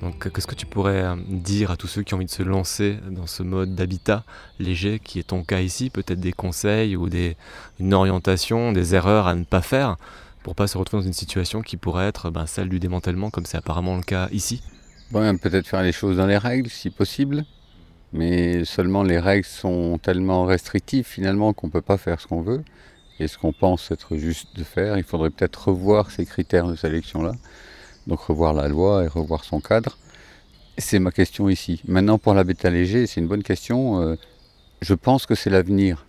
Donc 0.01 0.31
qu'est-ce 0.33 0.47
que 0.47 0.55
tu 0.55 0.65
pourrais 0.65 1.03
euh, 1.03 1.15
dire 1.29 1.69
à 1.69 1.77
tous 1.77 1.85
ceux 1.85 2.01
qui 2.01 2.15
ont 2.15 2.17
envie 2.17 2.25
de 2.25 2.31
se 2.31 2.41
lancer 2.41 2.97
dans 3.11 3.27
ce 3.27 3.43
mode 3.43 3.75
d'habitat 3.75 4.23
léger 4.59 4.97
qui 4.97 5.19
est 5.19 5.27
ton 5.27 5.43
cas 5.43 5.59
ici 5.59 5.91
Peut-être 5.91 6.19
des 6.19 6.33
conseils 6.33 6.95
ou 6.95 7.07
des, 7.07 7.37
une 7.79 7.93
orientation, 7.93 8.71
des 8.71 8.95
erreurs 8.95 9.27
à 9.27 9.35
ne 9.35 9.43
pas 9.43 9.61
faire 9.61 9.97
pour 10.41 10.55
pas 10.55 10.65
se 10.65 10.79
retrouver 10.79 11.03
dans 11.03 11.07
une 11.07 11.13
situation 11.13 11.61
qui 11.61 11.77
pourrait 11.77 12.07
être 12.07 12.31
ben, 12.31 12.47
celle 12.47 12.69
du 12.69 12.79
démantèlement 12.79 13.29
comme 13.29 13.45
c'est 13.45 13.57
apparemment 13.57 13.97
le 13.97 14.03
cas 14.03 14.29
ici? 14.31 14.63
Ouais, 15.11 15.31
peut-être 15.37 15.67
faire 15.67 15.83
les 15.83 15.91
choses 15.91 16.17
dans 16.17 16.25
les 16.25 16.37
règles 16.39 16.69
si 16.71 16.89
possible, 16.89 17.45
mais 18.13 18.65
seulement 18.65 19.03
les 19.03 19.19
règles 19.19 19.45
sont 19.45 19.97
tellement 19.97 20.45
restrictives 20.45 21.05
finalement 21.05 21.53
qu'on 21.53 21.67
ne 21.67 21.71
peut 21.71 21.81
pas 21.81 21.97
faire 21.97 22.21
ce 22.21 22.27
qu'on 22.27 22.41
veut 22.41 22.63
et 23.19 23.27
ce 23.27 23.37
qu'on 23.37 23.53
pense 23.53 23.91
être 23.91 24.17
juste 24.17 24.55
de 24.57 24.63
faire. 24.63 24.97
Il 24.97 25.03
faudrait 25.03 25.29
peut-être 25.29 25.69
revoir 25.69 26.11
ces 26.11 26.25
critères 26.25 26.67
de 26.67 26.75
sélection-là, 26.75 27.33
donc 28.07 28.19
revoir 28.19 28.53
la 28.53 28.67
loi 28.67 29.03
et 29.03 29.07
revoir 29.07 29.43
son 29.43 29.59
cadre. 29.59 29.97
C'est 30.77 30.99
ma 30.99 31.11
question 31.11 31.49
ici. 31.49 31.81
Maintenant 31.87 32.17
pour 32.17 32.33
l'habitat 32.33 32.69
léger, 32.69 33.07
c'est 33.07 33.21
une 33.21 33.27
bonne 33.27 33.43
question. 33.43 34.01
Euh, 34.01 34.15
je 34.81 34.93
pense 34.93 35.25
que 35.25 35.35
c'est 35.35 35.49
l'avenir, 35.49 36.05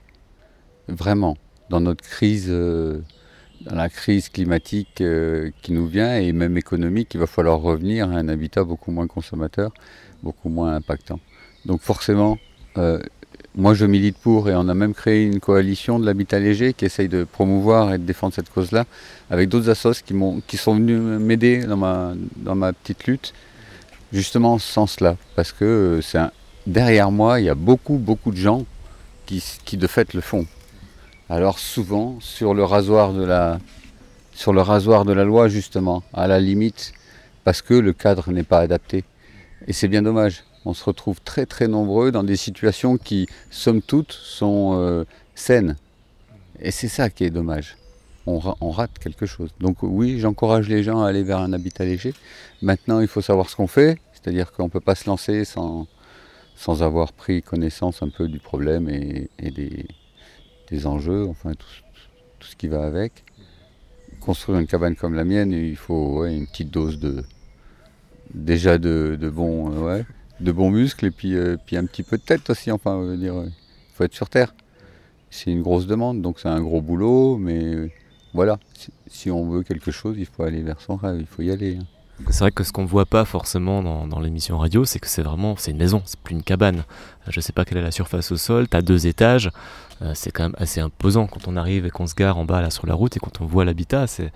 vraiment, 0.89 1.37
dans 1.71 1.81
notre 1.81 2.03
crise. 2.03 2.47
Euh, 2.49 3.01
dans 3.63 3.75
la 3.75 3.89
crise 3.89 4.29
climatique 4.29 5.01
euh, 5.01 5.51
qui 5.63 5.73
nous 5.73 5.87
vient 5.87 6.17
et 6.19 6.33
même 6.33 6.57
économique, 6.57 7.15
il 7.15 7.21
va 7.21 7.27
falloir 7.27 7.61
revenir 7.61 8.09
à 8.11 8.15
un 8.15 8.29
habitat 8.29 8.65
beaucoup 8.65 8.91
moins 8.91 9.07
consommateur, 9.07 9.73
beaucoup 10.23 10.49
moins 10.49 10.75
impactant. 10.75 11.21
Donc 11.67 11.81
forcément, 11.83 12.39
euh, 12.79 13.01
moi 13.57 13.75
je 13.75 13.85
milite 13.87 14.17
pour 14.17 14.49
et 14.49 14.55
on 14.55 14.69
a 14.69 14.75
même 14.75 14.95
créé 14.95 15.25
une 15.25 15.41
coalition 15.41 15.99
de 15.99 16.07
l'habitat 16.07 16.39
léger 16.39 16.73
qui 16.75 16.85
essaye 16.85 17.09
de 17.09 17.25
promouvoir 17.25 17.93
et 17.93 17.99
de 17.99 18.05
défendre 18.05 18.35
cette 18.35 18.51
cause-là 18.51 18.85
avec 19.31 19.49
d'autres 19.49 19.69
assos 19.69 20.01
qui, 20.47 20.57
sont 20.57 20.75
venus 20.77 21.01
m'aider 21.21 21.65
dans 21.65 21.77
ma, 21.77 22.73
petite 22.73 23.07
lutte, 23.09 23.35
justement 24.13 24.55
en 24.55 24.59
ce 24.59 24.73
sens-là. 24.73 25.17
Parce 25.35 25.51
que 25.51 26.01
euh, 26.15 26.29
derrière 26.69 27.11
moi, 27.11 27.41
il 27.41 27.47
y 27.47 27.51
a 27.51 27.57
beaucoup, 27.57 27.97
beaucoup 27.97 28.31
de 28.31 28.37
gens 28.37 28.65
qui, 29.27 29.43
qui 29.65 29.77
de 29.77 29.89
fait 29.89 30.15
le 30.15 30.21
font. 30.21 30.47
Alors 31.29 31.59
souvent 31.59 32.19
sur 32.21 32.55
le 32.55 32.63
rasoir 32.63 33.13
de 33.13 33.25
la 33.25 33.59
sur 34.33 34.53
le 34.53 34.61
rasoir 34.61 35.05
de 35.05 35.13
la 35.13 35.25
loi 35.25 35.49
justement, 35.49 36.05
à 36.13 36.29
la 36.29 36.39
limite, 36.39 36.93
parce 37.43 37.61
que 37.61 37.75
le 37.75 37.93
cadre 37.93 38.31
n'est 38.31 38.45
pas 38.45 38.61
adapté. 38.61 39.03
Et 39.67 39.73
c'est 39.73 39.89
bien 39.89 40.03
dommage. 40.03 40.45
On 40.67 40.75
se 40.75 40.83
retrouve 40.83 41.21
très 41.21 41.47
très 41.47 41.69
nombreux 41.69 42.11
dans 42.11 42.25
des 42.25 42.35
situations 42.35 42.99
qui, 42.99 43.29
somme 43.53 43.81
toute, 43.81 44.11
sont 44.11 44.75
euh, 44.75 45.05
saines. 45.37 45.77
Et 46.59 46.73
c'est 46.73 46.89
ça 46.89 47.09
qui 47.09 47.23
est 47.23 47.31
dommage. 47.31 47.77
On, 48.27 48.41
rate 48.73 48.99
quelque 48.99 49.27
chose. 49.27 49.51
Donc 49.61 49.85
oui, 49.85 50.19
j'encourage 50.19 50.69
les 50.69 50.83
gens 50.83 51.03
à 51.03 51.09
aller 51.09 51.23
vers 51.23 51.39
un 51.39 51.53
habitat 51.53 51.85
léger. 51.85 52.13
Maintenant, 52.63 52.99
il 52.99 53.07
faut 53.07 53.21
savoir 53.21 53.49
ce 53.49 53.55
qu'on 53.55 53.69
fait. 53.69 54.01
C'est-à-dire 54.13 54.51
qu'on 54.51 54.65
ne 54.65 54.69
peut 54.69 54.81
pas 54.81 54.97
se 54.97 55.09
lancer 55.09 55.45
sans, 55.45 55.87
avoir 56.67 57.13
pris 57.13 57.43
connaissance 57.43 58.03
un 58.03 58.09
peu 58.09 58.27
du 58.27 58.41
problème 58.41 58.89
et, 58.89 59.31
des, 59.39 60.87
enjeux, 60.89 61.29
enfin 61.29 61.53
tout, 61.55 61.69
ce 62.41 62.57
qui 62.57 62.67
va 62.67 62.85
avec. 62.85 63.23
Construire 64.19 64.59
une 64.59 64.67
cabane 64.67 64.97
comme 64.97 65.15
la 65.15 65.23
mienne, 65.23 65.53
il 65.53 65.77
faut 65.77 66.27
une 66.27 66.49
petite 66.49 66.73
dose 66.73 66.99
de 66.99 67.23
déjà 68.35 68.79
de, 68.79 69.17
de 69.21 69.31
bons 69.31 69.71
euh, 69.71 70.03
de 70.41 70.53
bons 70.53 70.71
muscles 70.71 71.07
et 71.07 71.11
puis, 71.11 71.35
euh, 71.35 71.57
puis 71.65 71.77
un 71.77 71.87
petit 71.87 72.03
peu 72.03 72.17
de 72.19 72.23
tête 72.23 72.49
aussi. 72.51 72.71
Enfin, 72.71 73.17
dire, 73.17 73.35
il 73.45 73.53
faut 73.95 74.05
être 74.05 74.15
sur 74.15 74.29
terre. 74.29 74.55
C'est 75.31 75.51
une 75.51 75.63
grosse 75.63 75.87
demande, 75.87 76.23
donc 76.23 76.39
c'est 76.41 76.49
un 76.49 76.61
gros 76.61 76.81
boulot, 76.81 77.37
mais 77.37 77.63
euh, 77.63 77.91
voilà. 78.33 78.59
Si, 79.09 79.31
on 79.31 79.49
veut 79.49 79.63
quelque 79.63 79.91
chose, 79.91 80.17
il 80.19 80.27
faut 80.27 80.43
aller 80.43 80.63
vers 80.63 80.81
son 80.81 80.97
rêve, 80.97 81.19
il 81.19 81.27
faut 81.27 81.43
y 81.43 81.51
aller. 81.51 81.79
Hein. 81.81 81.87
C'est 82.31 82.41
vrai 82.41 82.51
que 82.51 82.65
ce 82.65 82.73
qu'on 82.73 82.83
ne 82.83 82.89
voit 82.89 83.05
pas 83.05 83.25
forcément 83.25 83.83
dans, 83.83 84.21
l'émission 84.21 84.57
radio, 84.57 84.85
c'est 84.85 84.99
que 84.99 85.07
c'est 85.07 85.23
vraiment 85.23 85.55
c'est 85.57 85.73
une 85.73 85.77
maison, 85.77 86.03
c'est 86.07 86.19
plus 86.19 86.35
une 86.35 86.43
cabane. 86.43 86.85
Je 87.29 87.39
ne 87.39 87.43
sais 87.43 87.53
pas 87.53 87.65
quelle 87.65 87.79
est 87.79 87.83
la 87.83 87.91
surface 87.91 88.33
au 88.33 88.37
sol, 88.37 88.69
tu 88.69 88.77
as 88.77 88.83
deux 88.83 89.07
étages, 89.07 89.51
euh, 90.01 90.13
c'est 90.15 90.31
quand 90.31 90.45
même 90.45 90.57
assez 90.57 90.81
imposant 90.81 91.27
quand 91.27 91.47
on 91.47 91.57
arrive 91.57 91.85
et 91.85 91.91
qu'on 91.91 92.07
se 92.07 92.15
gare 92.15 92.39
en 92.39 92.47
bas 92.47 92.63
là 92.63 92.71
sur 92.71 92.87
la 92.87 92.95
route 92.95 93.17
et 93.17 93.21
quand 93.21 93.43
on 93.43 93.45
voit 93.45 93.67
l'habitat, 93.67 94.07
c'est 94.07 94.33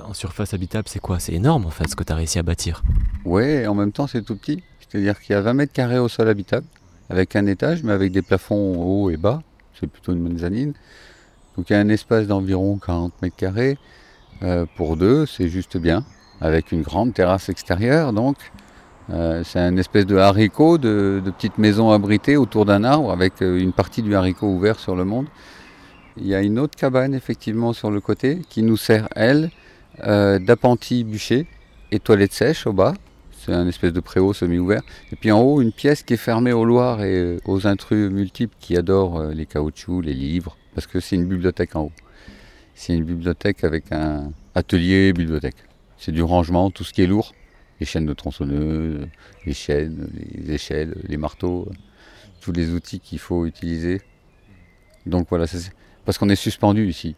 en 0.00 0.12
surface 0.12 0.54
habitable, 0.54 0.88
c'est 0.88 0.98
quoi? 0.98 1.20
C'est 1.20 1.32
énorme 1.32 1.66
en 1.66 1.70
fait 1.70 1.88
ce 1.88 1.94
que 1.94 2.02
tu 2.02 2.12
as 2.12 2.16
réussi 2.16 2.40
à 2.40 2.42
bâtir. 2.42 2.82
Ouais, 3.24 3.66
en 3.68 3.74
même 3.74 3.92
temps 3.92 4.08
c'est 4.08 4.22
tout 4.22 4.36
petit, 4.36 4.62
c'est-à-dire 4.88 5.20
qu'il 5.20 5.34
y 5.34 5.36
a 5.36 5.40
20 5.40 5.54
mètres 5.54 5.72
carrés 5.72 5.98
au 5.98 6.08
sol 6.08 6.28
habitable 6.28 6.66
avec 7.10 7.36
un 7.36 7.46
étage 7.46 7.82
mais 7.82 7.92
avec 7.92 8.12
des 8.12 8.22
plafonds 8.22 8.76
hauts 8.82 9.10
et 9.10 9.16
bas, 9.16 9.42
c'est 9.78 9.86
plutôt 9.86 10.12
une 10.12 10.20
mezzanine. 10.20 10.74
Donc 11.56 11.70
il 11.70 11.72
y 11.72 11.76
a 11.76 11.80
un 11.80 11.88
espace 11.88 12.26
d'environ 12.26 12.78
40 12.78 13.22
mètres 13.22 13.36
carrés 13.36 13.78
euh, 14.42 14.66
pour 14.76 14.96
deux, 14.96 15.26
c'est 15.26 15.48
juste 15.48 15.76
bien 15.76 16.04
avec 16.40 16.72
une 16.72 16.82
grande 16.82 17.14
terrasse 17.14 17.48
extérieure. 17.48 18.12
Donc, 18.12 18.36
euh, 19.10 19.42
c'est 19.44 19.58
une 19.58 19.78
espèce 19.78 20.06
de 20.06 20.16
haricot, 20.16 20.78
de, 20.78 21.22
de 21.24 21.30
petite 21.30 21.58
maison 21.58 21.90
abritée 21.90 22.36
autour 22.36 22.64
d'un 22.64 22.84
arbre 22.84 23.10
avec 23.10 23.42
euh, 23.42 23.58
une 23.58 23.72
partie 23.72 24.02
du 24.02 24.14
haricot 24.14 24.46
ouvert 24.46 24.78
sur 24.78 24.94
le 24.94 25.04
monde. 25.04 25.26
Il 26.16 26.26
y 26.26 26.34
a 26.34 26.40
une 26.40 26.58
autre 26.58 26.76
cabane 26.76 27.14
effectivement 27.14 27.72
sur 27.72 27.90
le 27.90 28.00
côté 28.00 28.40
qui 28.48 28.62
nous 28.62 28.76
sert, 28.76 29.08
elle, 29.14 29.50
euh, 30.04 30.38
d'appentis 30.38 31.04
bûchés 31.04 31.46
et 31.90 32.00
toilettes 32.00 32.32
sèches 32.32 32.66
au 32.66 32.72
bas. 32.72 32.94
C'est 33.48 33.54
un 33.54 33.66
espèce 33.66 33.94
de 33.94 34.00
préau 34.00 34.34
semi-ouvert. 34.34 34.82
Et 35.10 35.16
puis 35.16 35.32
en 35.32 35.40
haut, 35.40 35.62
une 35.62 35.72
pièce 35.72 36.02
qui 36.02 36.12
est 36.12 36.18
fermée 36.18 36.52
au 36.52 36.66
Loir 36.66 37.02
et 37.02 37.38
aux 37.46 37.66
intrus 37.66 38.10
multiples 38.10 38.54
qui 38.60 38.76
adorent 38.76 39.28
les 39.28 39.46
caoutchoucs, 39.46 40.04
les 40.04 40.12
livres, 40.12 40.58
parce 40.74 40.86
que 40.86 41.00
c'est 41.00 41.16
une 41.16 41.26
bibliothèque 41.26 41.74
en 41.74 41.84
haut. 41.84 41.92
C'est 42.74 42.94
une 42.94 43.04
bibliothèque 43.04 43.64
avec 43.64 43.90
un 43.90 44.32
atelier 44.54 45.14
bibliothèque. 45.14 45.56
C'est 45.96 46.12
du 46.12 46.22
rangement, 46.22 46.70
tout 46.70 46.84
ce 46.84 46.92
qui 46.92 47.00
est 47.00 47.06
lourd. 47.06 47.32
Les 47.80 47.86
chaînes 47.86 48.04
de 48.04 48.12
tronçonneuses, 48.12 49.08
les 49.46 49.54
chaînes, 49.54 50.10
les 50.34 50.52
échelles, 50.52 50.94
les 51.08 51.16
marteaux, 51.16 51.70
tous 52.42 52.52
les 52.52 52.68
outils 52.74 53.00
qu'il 53.00 53.18
faut 53.18 53.46
utiliser. 53.46 54.02
Donc 55.06 55.26
voilà, 55.30 55.46
parce 56.04 56.18
qu'on 56.18 56.28
est 56.28 56.36
suspendu 56.36 56.86
ici. 56.86 57.16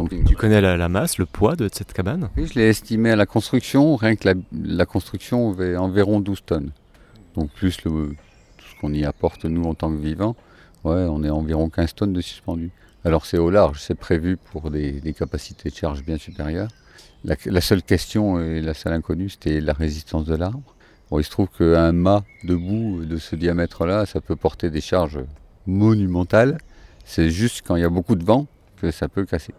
Donc, 0.00 0.24
tu 0.24 0.34
connais 0.34 0.60
la, 0.62 0.88
masse, 0.88 1.18
le 1.18 1.26
poids 1.26 1.56
de 1.56 1.68
cette 1.70 1.92
cabane? 1.92 2.30
Oui, 2.36 2.46
je 2.46 2.58
l'ai 2.58 2.68
estimé 2.68 3.10
à 3.10 3.16
la 3.16 3.26
construction, 3.26 3.96
rien 3.96 4.16
que 4.16 4.30
la, 4.52 4.86
construction 4.86 5.50
avait 5.50 5.76
environ 5.76 6.20
12 6.20 6.42
tonnes. 6.46 6.70
Donc 7.34 7.50
plus 7.50 7.84
le, 7.84 8.16
tout 8.56 8.64
ce 8.64 8.80
qu'on 8.80 8.94
y 8.94 9.04
apporte 9.04 9.44
nous 9.44 9.64
en 9.64 9.74
tant 9.74 9.90
que 9.90 10.00
vivants, 10.00 10.36
ouais, 10.84 11.06
on 11.10 11.22
est 11.22 11.28
environ 11.30 11.68
15 11.68 11.94
tonnes 11.94 12.12
de 12.14 12.22
suspendu. 12.22 12.70
Alors 13.04 13.26
c'est 13.26 13.36
au 13.36 13.50
large, 13.50 13.80
c'est 13.80 13.94
prévu 13.94 14.38
pour 14.38 14.70
des 14.70 15.14
capacités 15.16 15.68
de 15.68 15.74
charge 15.74 16.02
bien 16.02 16.16
supérieures. 16.16 16.70
La, 17.24 17.60
seule 17.60 17.82
question 17.82 18.40
et 18.40 18.62
la 18.62 18.72
seule 18.72 18.94
inconnue, 18.94 19.28
c'était 19.28 19.60
la 19.60 19.74
résistance 19.74 20.24
de 20.24 20.34
l'arbre. 20.34 20.74
Bon, 21.10 21.18
il 21.18 21.24
se 21.24 21.30
trouve 21.30 21.48
qu'un 21.48 21.92
mât 21.92 22.24
debout 22.44 23.04
de 23.04 23.18
ce 23.18 23.36
diamètre-là, 23.36 24.06
ça 24.06 24.22
peut 24.22 24.36
porter 24.36 24.70
des 24.70 24.80
charges 24.80 25.20
monumentales. 25.66 26.56
C'est 27.04 27.28
juste 27.28 27.60
quand 27.66 27.76
il 27.76 27.82
y 27.82 27.84
a 27.84 27.90
beaucoup 27.90 28.14
de 28.14 28.24
vent 28.24 28.46
que 28.80 28.90
ça 28.90 29.08
peut 29.08 29.24
casser. 29.24 29.54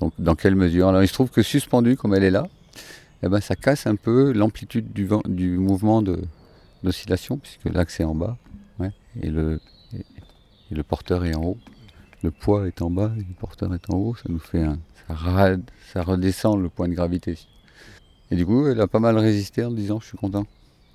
Donc 0.00 0.12
dans 0.18 0.34
quelle 0.34 0.56
mesure? 0.56 0.88
Alors 0.88 1.02
il 1.02 1.08
se 1.08 1.12
trouve 1.12 1.30
que 1.30 1.42
suspendu 1.42 1.96
comme 1.96 2.14
elle 2.14 2.24
est 2.24 2.30
là, 2.30 2.46
eh 3.22 3.28
ben, 3.28 3.40
ça 3.40 3.56
casse 3.56 3.86
un 3.86 3.96
peu 3.96 4.32
l'amplitude 4.32 4.92
du, 4.92 5.06
vent, 5.06 5.22
du 5.24 5.56
mouvement 5.56 6.02
d'oscillation, 6.82 7.38
puisque 7.38 7.64
l'axe 7.66 8.00
est 8.00 8.04
en 8.04 8.14
bas, 8.14 8.36
et, 9.22 9.30
le, 9.30 9.60
et 9.94 10.74
le 10.74 10.82
porteur 10.82 11.24
est 11.24 11.36
en 11.36 11.42
haut. 11.42 11.58
Le 12.22 12.30
poids 12.30 12.66
est 12.66 12.82
en 12.82 12.90
bas 12.90 13.12
et 13.16 13.20
le 13.20 13.34
porteur 13.38 13.72
est 13.74 13.90
en 13.90 13.96
haut, 13.96 14.14
ça 14.14 14.24
nous 14.28 14.38
fait 14.38 14.62
un, 14.62 14.78
ça, 15.92 16.02
redescend 16.02 16.60
le 16.60 16.68
point 16.68 16.88
de 16.88 16.94
gravité. 16.94 17.38
Et 18.30 18.36
du 18.36 18.46
coup, 18.46 18.66
elle 18.66 18.80
a 18.80 18.86
pas 18.86 19.00
mal 19.00 19.18
résisté 19.18 19.64
en 19.64 19.70
disant 19.70 20.00
je 20.00 20.06
suis 20.06 20.18
content. 20.18 20.46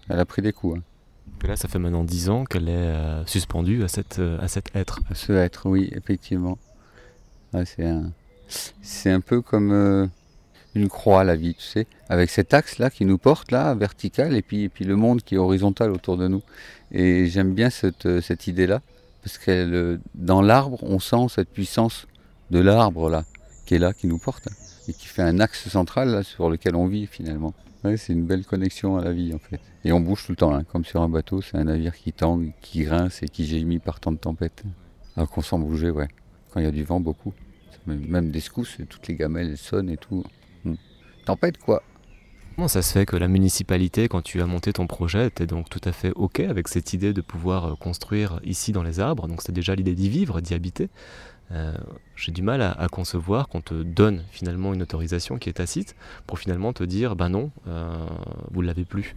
Elle 0.09 0.19
a 0.19 0.25
pris 0.25 0.41
des 0.41 0.53
coups. 0.53 0.79
Hein. 0.79 1.47
là, 1.47 1.55
ça 1.55 1.67
fait 1.67 1.79
maintenant 1.79 2.03
10 2.03 2.29
ans 2.29 2.45
qu'elle 2.45 2.67
est 2.67 2.71
euh, 2.71 3.25
suspendue 3.25 3.83
à, 3.83 3.88
cette, 3.88 4.19
euh, 4.19 4.39
à 4.41 4.47
cet 4.47 4.75
être. 4.75 4.99
À 5.09 5.15
ce 5.15 5.31
être, 5.33 5.67
oui, 5.69 5.89
effectivement. 5.93 6.57
C'est 7.65 7.86
un, 7.86 8.12
un 9.06 9.22
peu 9.22 9.41
comme 9.41 9.72
euh, 9.72 10.08
une 10.75 10.88
croix 10.88 11.24
la 11.24 11.36
vie, 11.36 11.56
tu 11.56 11.63
sais, 11.63 11.88
avec 12.10 12.29
cet 12.29 12.53
axe 12.53 12.77
là 12.77 12.89
qui 12.89 13.06
nous 13.06 13.18
porte 13.18 13.51
là, 13.51 13.74
vertical, 13.75 14.36
et 14.36 14.41
puis, 14.41 14.63
et 14.63 14.70
puis 14.70 14.86
le 14.86 14.96
monde 14.96 15.22
qui 15.22 15.36
est 15.36 15.38
horizontal 15.38 15.91
autour 15.91 16.18
de 16.18 16.27
nous. 16.27 16.41
Et 16.91 17.27
j'aime 17.27 17.53
bien 17.53 17.70
cette, 17.70 18.06
euh, 18.06 18.22
cette 18.22 18.48
idée 18.48 18.68
là, 18.68 18.82
parce 19.24 19.38
que 19.38 20.00
dans 20.15 20.41
l'arbre, 20.41 20.84
on 20.84 21.00
sent 21.00 21.27
cette 21.29 21.50
puissance 21.50 22.08
de 22.51 22.60
l'arbre 22.60 23.10
là, 23.10 23.25
qui 23.65 23.75
est 23.75 23.79
là, 23.79 23.94
qui 23.94 24.08
nous 24.08 24.20
porte, 24.20 24.48
et 24.88 24.94
qui 24.94 25.08
fait 25.08 25.22
un 25.22 25.39
axe 25.39 25.68
central 25.70 26.10
là, 26.10 26.24
sur 26.24 26.50
lequel 26.50 26.75
on 26.75 26.88
vit 26.88 27.08
finalement. 27.08 27.53
Ouais, 27.84 27.96
c'est 27.96 28.12
une 28.12 28.25
belle 28.25 28.46
connexion 28.46 28.98
à 28.98 29.03
la 29.03 29.13
vie 29.13 29.34
en 29.34 29.39
fait. 29.39 29.62
Et 29.86 29.94
on 29.94 30.01
bouge 30.01 30.25
tout 30.25 30.34
le 30.34 30.36
temps, 30.36 30.53
hein, 30.53 30.63
comme 30.63 30.84
sur 30.84 31.01
un 31.01 31.08
bateau, 31.08 31.41
c'est 31.41 31.58
un 31.58 31.63
navire 31.63 31.96
qui 31.96 32.12
tangue, 32.12 32.51
qui 32.62 32.84
grince 32.84 33.24
et 33.24 33.29
qui 33.29 33.46
gémit 33.46 33.79
par 33.79 34.00
tant 34.00 34.12
de 34.12 34.18
tempêtes. 34.18 34.63
Alors 35.15 35.29
qu'on 35.29 35.41
sent 35.41 35.58
bouger, 35.58 35.89
ouais. 35.89 36.10
Quand 36.51 36.60
il 36.60 36.63
y 36.63 36.68
a 36.68 36.72
du 36.72 36.84
vent, 36.84 37.00
beaucoup. 37.00 37.34
Même 37.88 38.32
des 38.32 38.39
secousses, 38.39 38.77
toutes 38.89 39.08
les 39.08 39.15
gamelles 39.15 39.58
sonnent 39.58 39.89
et 39.89 39.98
tout. 39.98 40.24
Hmm. 40.63 40.75
Tempête 41.25 41.58
quoi. 41.58 41.82
Comment 42.56 42.68
ça 42.68 42.82
se 42.82 42.91
fait 42.91 43.06
que 43.06 43.15
la 43.15 43.29
municipalité, 43.29 44.10
quand 44.10 44.22
tu 44.22 44.41
as 44.41 44.46
monté 44.46 44.74
ton 44.74 44.86
projet, 44.86 45.27
était 45.27 45.48
donc 45.48 45.70
tout 45.70 45.79
à 45.86 45.94
fait 45.94 46.12
OK 46.15 46.41
avec 46.41 46.68
cette 46.68 46.91
idée 46.91 47.13
de 47.13 47.22
pouvoir 47.22 47.65
euh, 47.65 47.75
construire 47.75 48.41
ici 48.44 48.74
dans 48.74 48.84
les 48.84 49.00
arbres? 49.00 49.29
Donc 49.29 49.41
c'était 49.41 49.53
déjà 49.53 49.75
l'idée 49.75 49.96
d'y 49.96 50.10
vivre, 50.10 50.41
d'y 50.41 50.53
habiter. 50.53 50.89
Euh, 51.51 51.74
j'ai 52.18 52.32
du 52.32 52.41
mal 52.41 52.62
à, 52.62 52.88
concevoir 52.91 53.48
qu'on 53.48 53.62
te 53.62 53.74
donne 53.74 54.24
finalement 54.29 54.74
une 54.74 54.82
autorisation 54.82 55.38
qui 55.38 55.50
est 55.50 55.53
tacite 55.53 55.96
pour 56.27 56.38
finalement 56.38 56.74
te 56.74 56.84
dire 56.84 57.15
ben 57.15 57.29
non, 57.29 57.50
euh, 57.68 58.06
vous 58.51 58.62
ne 58.62 58.68
l'avez 58.68 58.86
plus. 58.86 59.15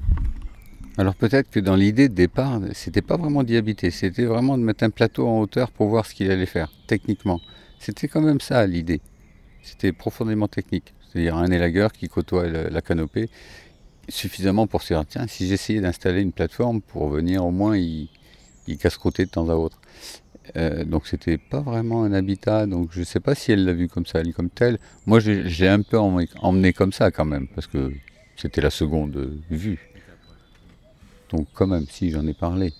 Alors 0.98 1.14
peut-être 1.14 1.50
que 1.50 1.60
dans 1.60 1.74
l'idée 1.74 2.08
de 2.08 2.14
départ, 2.14 2.60
c'était 2.72 3.02
pas 3.02 3.16
vraiment 3.16 3.42
d'y 3.42 3.56
habiter, 3.56 3.90
c'était 3.90 4.24
vraiment 4.24 4.58
de 4.58 4.62
mettre 4.62 4.84
un 4.84 4.90
plateau 4.90 5.26
en 5.26 5.40
hauteur 5.40 5.70
pour 5.70 5.88
voir 5.88 6.04
ce 6.04 6.14
qu'il 6.14 6.30
allait 6.30 6.46
faire, 6.46 6.70
techniquement. 6.86 7.40
C'était 7.78 8.08
quand 8.08 8.20
même 8.20 8.40
ça 8.40 8.66
l'idée. 8.66 9.00
C'était 9.62 9.92
profondément 9.92 10.48
technique. 10.48 10.92
C'est-à-dire 11.08 11.36
un 11.36 11.50
élagueur 11.50 11.92
qui 11.92 12.08
côtoie 12.08 12.46
la 12.46 12.80
canopée 12.80 13.28
suffisamment 14.08 14.66
pour 14.66 14.82
se 14.82 14.94
dire 14.94 15.04
tiens, 15.06 15.26
si 15.26 15.46
j'essayais 15.46 15.80
d'installer 15.80 16.20
une 16.22 16.32
plateforme 16.32 16.80
pour 16.80 17.08
venir 17.08 17.44
au 17.44 17.50
moins 17.50 17.76
y, 17.76 18.08
casse-croûter 18.78 19.26
de 19.26 19.30
temps 19.30 19.48
à 19.48 19.54
autre. 19.54 19.80
Euh, 20.56 20.84
donc 20.84 21.06
c'était 21.06 21.38
pas 21.38 21.60
vraiment 21.60 22.02
un 22.02 22.12
habitat, 22.12 22.66
donc 22.66 22.90
je 22.92 23.02
sais 23.02 23.20
pas 23.20 23.34
si 23.34 23.52
elle 23.52 23.64
l'a 23.64 23.72
vu 23.72 23.88
comme 23.88 24.06
ça, 24.06 24.20
elle 24.20 24.32
comme 24.34 24.50
telle. 24.50 24.78
Moi 25.06 25.20
j'ai 25.20 25.68
un 25.68 25.82
peu 25.82 25.98
emmené, 25.98 26.72
comme 26.72 26.92
ça 26.92 27.10
quand 27.10 27.24
même, 27.24 27.46
parce 27.48 27.66
que 27.66 27.92
c'était 28.36 28.60
la 28.60 28.70
seconde 28.70 29.40
vue. 29.50 29.91
Donc 31.32 31.46
quand 31.54 31.66
même, 31.66 31.86
si 31.88 32.10
j'en 32.10 32.26
ai 32.26 32.34
parlé. 32.34 32.72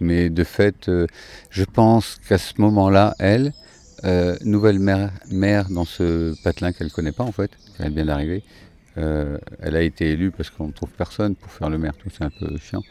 Mais 0.00 0.30
de 0.30 0.44
fait, 0.44 0.88
euh, 0.88 1.06
je 1.50 1.64
pense 1.64 2.16
qu'à 2.26 2.38
ce 2.38 2.54
moment-là, 2.58 3.14
elle, 3.18 3.52
euh, 4.04 4.36
nouvelle 4.44 4.78
mère, 4.78 5.68
dans 5.70 5.84
ce 5.84 6.34
patelin 6.42 6.72
qu'elle 6.72 6.90
connaît 6.90 7.12
pas 7.12 7.24
en 7.24 7.32
fait, 7.32 7.50
elle 7.78 7.92
vient 7.92 8.06
d'arriver, 8.06 8.42
elle 8.96 9.76
a 9.76 9.80
été 9.80 10.10
élue 10.10 10.30
parce 10.30 10.50
qu'on 10.50 10.66
ne 10.66 10.72
trouve 10.72 10.90
personne 10.90 11.34
pour 11.34 11.50
faire 11.50 11.70
le 11.70 11.78
maire, 11.78 11.96
tout 11.96 12.10
c'est 12.10 12.24
un 12.24 12.30
peu 12.30 12.58
chiant. 12.58 12.82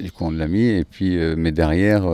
Du 0.00 0.10
coup 0.12 0.24
on 0.24 0.30
l'a 0.30 0.48
mis, 0.48 0.66
et 0.66 0.84
puis, 0.84 1.18
mais 1.36 1.52
derrière, 1.52 2.06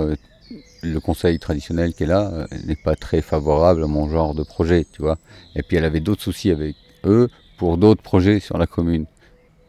le 0.83 1.01
conseil 1.01 1.39
traditionnel 1.39 1.95
qui 1.95 2.05
est 2.05 2.07
là 2.07 2.31
euh, 2.33 2.47
n'est 2.67 2.77
pas 2.77 2.95
très 2.95 3.21
favorable 3.21 3.85
à 3.85 3.87
mon 3.87 4.09
genre 4.09 4.35
de 4.35 4.43
projet, 4.43 4.87
tu 4.91 5.03
vois. 5.03 5.19
Et 5.55 5.63
puis 5.63 5.77
elle 5.77 5.85
avait 5.85 6.01
d'autres 6.01 6.23
soucis 6.23 6.51
avec 6.51 6.77
eux 7.05 7.29
pour 7.59 7.79
d'autres 7.79 8.03
projets 8.03 8.41
sur 8.41 8.59
la 8.59 8.67
commune. 8.67 9.07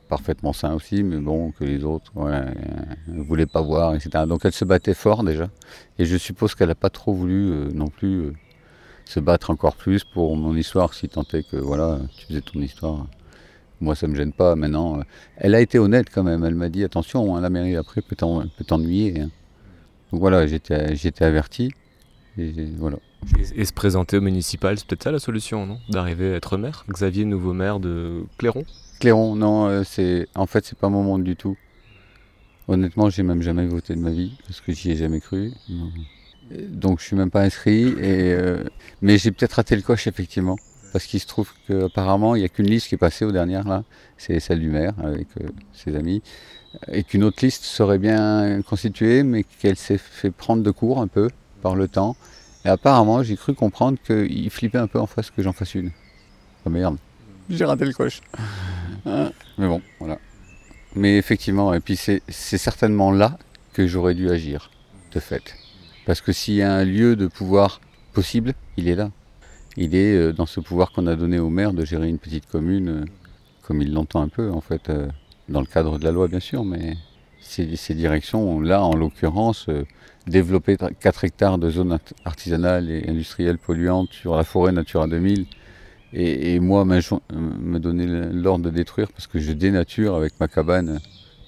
Parfaitement 0.10 0.54
sain 0.54 0.74
aussi, 0.74 1.04
mais 1.04 1.18
bon, 1.18 1.52
que 1.52 1.66
les 1.66 1.84
autres 1.84 2.14
ne 3.08 3.22
voulaient 3.22 3.46
pas 3.46 3.62
voir, 3.62 3.94
etc. 3.94 4.24
Donc 4.28 4.46
elle 4.46 4.54
se 4.54 4.64
battait 4.64 4.94
fort 4.94 5.24
déjà. 5.24 5.50
Et 6.00 6.06
je 6.06 6.16
suppose 6.16 6.56
qu'elle 6.56 6.70
n'a 6.70 6.76
pas 6.76 6.90
trop 6.90 7.14
voulu 7.14 7.52
euh, 7.52 7.70
non 7.74 7.88
plus 7.88 8.18
euh, 8.18 8.34
se 9.06 9.20
battre 9.20 9.50
encore 9.50 9.76
plus 9.76 10.06
pour 10.06 10.38
mon 10.38 10.56
histoire, 10.56 10.94
si 10.94 11.10
tant 11.10 11.26
est 11.34 11.44
que 11.44 11.58
voilà, 11.58 12.00
tu 12.16 12.28
faisais 12.28 12.42
ton 12.42 12.62
histoire. 12.62 13.08
Moi, 13.80 13.96
ça 13.96 14.08
me 14.08 14.16
gêne 14.16 14.34
pas 14.34 14.56
maintenant. 14.56 15.02
Elle 15.36 15.54
a 15.54 15.62
été 15.62 15.78
honnête 15.78 16.08
quand 16.12 16.24
même. 16.24 16.44
Elle 16.44 16.56
m'a 16.56 16.70
dit 16.70 16.84
attention, 16.84 17.36
hein, 17.36 17.42
la 17.42 17.50
mairie 17.50 17.76
après 17.76 18.02
peut 18.02 18.16
t'ennuyer. 18.16 19.22
Hein. 19.22 19.30
Donc 20.12 20.22
voilà, 20.22 20.48
j'étais 20.48 21.24
averti. 21.24 21.72
Et, 22.38 22.54
voilà. 22.78 22.98
Et, 23.56 23.66
se 23.66 23.74
présenter 23.74 24.18
au 24.18 24.22
municipal, 24.22 24.78
c'est 24.78 24.88
peut-être 24.88 25.04
ça 25.04 25.12
la 25.12 25.20
solution, 25.20 25.66
non? 25.66 25.80
D'arriver 25.90 26.34
à 26.34 26.36
être 26.36 26.58
maire? 26.58 26.86
Xavier, 26.90 27.26
nouveau 27.26 27.54
maire 27.54 27.80
de 27.80 28.24
Cléron? 28.38 28.64
Cléron, 29.00 29.36
non, 29.36 29.68
euh, 29.68 29.84
c'est 29.84 30.28
en 30.36 30.46
fait, 30.46 30.66
c'est 30.66 30.78
pas 30.78 30.90
mon 30.90 31.04
monde 31.04 31.24
du 31.24 31.36
tout. 31.36 31.58
Honnêtement, 32.68 33.10
j'ai 33.10 33.24
même 33.24 33.42
jamais 33.42 33.66
voté 33.66 33.96
de 33.96 34.02
ma 34.02 34.12
vie, 34.12 34.38
parce 34.46 34.62
que 34.62 34.72
j'y 34.74 34.92
ai 34.92 34.96
jamais 34.96 35.20
cru. 35.20 35.54
Donc 36.52 37.00
je 37.00 37.06
suis 37.06 37.16
même 37.16 37.32
pas 37.32 37.42
inscrit, 37.42 37.90
et, 37.90 38.34
euh, 38.34 38.64
mais 39.02 39.18
j'ai 39.18 39.32
peut-être 39.32 39.54
raté 39.54 39.76
le 39.76 39.82
coche, 39.82 40.08
effectivement. 40.08 40.58
Parce 40.94 41.06
qu'il 41.06 41.20
se 41.20 41.28
trouve 41.28 41.52
qu'apparemment, 41.68 42.36
il 42.36 42.40
n'y 42.40 42.46
a 42.46 42.50
qu'une 42.50 42.68
liste 42.68 42.88
qui 42.88 42.96
est 42.96 42.98
passée 42.98 43.26
aux 43.26 43.32
dernières, 43.32 43.68
là. 43.68 43.84
C'est 44.18 44.40
celle 44.40 44.60
du 44.60 44.70
maire, 44.70 44.94
avec 45.04 45.28
euh, 45.42 45.48
ses 45.74 45.96
amis 45.96 46.22
et 46.92 47.04
qu'une 47.04 47.24
autre 47.24 47.44
liste 47.44 47.64
serait 47.64 47.98
bien 47.98 48.62
constituée, 48.62 49.24
mais 49.24 49.44
qu'elle 49.44 49.78
s'est 49.78 49.98
fait 49.98 50.32
prendre 50.32 50.64
de 50.64 50.72
court 50.72 51.02
un 51.02 51.08
peu 51.08 51.30
par 51.62 51.76
le 51.76 51.88
temps. 51.88 52.16
Et 52.66 52.70
apparemment, 52.70 53.24
j'ai 53.24 53.36
cru 53.36 53.54
comprendre 53.54 53.98
qu'il 54.06 54.50
flippait 54.50 54.78
un 54.78 54.88
peu 54.88 55.00
en 55.00 55.08
face 55.08 55.32
que 55.32 55.42
j'en 55.42 55.54
fasse 55.54 55.76
une. 55.76 55.92
Oh 56.66 56.70
merde, 56.70 56.98
j'ai 57.50 57.66
raté 57.66 57.86
le 57.86 57.94
coche. 57.94 58.22
Mais 59.58 59.68
bon, 59.68 59.82
voilà. 60.00 60.20
Mais 60.96 61.18
effectivement, 61.18 61.74
et 61.74 61.80
puis 61.80 61.96
c'est 61.96 62.22
certainement 62.28 63.12
là 63.12 63.38
que 63.74 63.88
j'aurais 63.88 64.16
dû 64.16 64.30
agir, 64.30 64.72
de 65.14 65.20
fait. 65.20 65.56
Parce 66.06 66.22
que 66.22 66.32
s'il 66.32 66.56
y 66.56 66.62
a 66.62 66.74
un 66.74 66.86
lieu 66.86 67.16
de 67.16 67.28
pouvoir 67.28 67.82
possible, 68.14 68.54
il 68.78 68.88
est 68.88 68.96
là. 68.96 69.12
Il 69.76 69.94
est 69.94 70.16
euh, 70.16 70.34
dans 70.34 70.48
ce 70.48 70.60
pouvoir 70.60 70.92
qu'on 70.92 71.06
a 71.06 71.16
donné 71.16 71.38
au 71.38 71.50
maire 71.50 71.74
de 71.74 71.86
gérer 71.86 72.10
une 72.10 72.18
petite 72.18 72.48
commune, 72.48 72.90
euh, 72.90 73.06
comme 73.62 73.82
il 73.82 73.94
l'entend 73.94 74.22
un 74.22 74.30
peu, 74.30 74.52
en 74.52 74.62
fait. 74.62 74.90
Euh, 74.90 75.08
dans 75.50 75.62
le 75.62 75.68
cadre 75.68 75.98
de 75.98 76.04
la 76.04 76.12
loi 76.12 76.28
bien 76.28 76.42
sûr, 76.42 76.66
mais 76.66 76.98
ces, 77.40 77.78
ces 77.78 77.94
directions, 77.94 78.60
là 78.60 78.84
en 78.84 78.94
l'occurrence, 78.94 79.70
développer 80.26 80.76
4 81.00 81.24
hectares 81.24 81.58
de 81.58 81.70
zones 81.70 81.98
artisanales 82.26 82.92
et 82.92 83.08
industrielles 83.08 83.58
polluantes 83.58 84.12
sur 84.12 84.36
la 84.36 84.44
forêt 84.44 84.74
Natura 84.74 85.08
2000, 85.08 85.46
et, 86.14 86.56
et 86.56 86.60
moi 86.60 86.86
me 86.86 87.78
donner 87.78 88.06
l'ordre 88.32 88.66
de 88.66 88.70
détruire 88.70 89.12
parce 89.12 89.28
que 89.28 89.40
je 89.40 89.52
dénature 89.52 90.16
avec 90.16 90.40
ma 90.40 90.48
cabane 90.48 91.00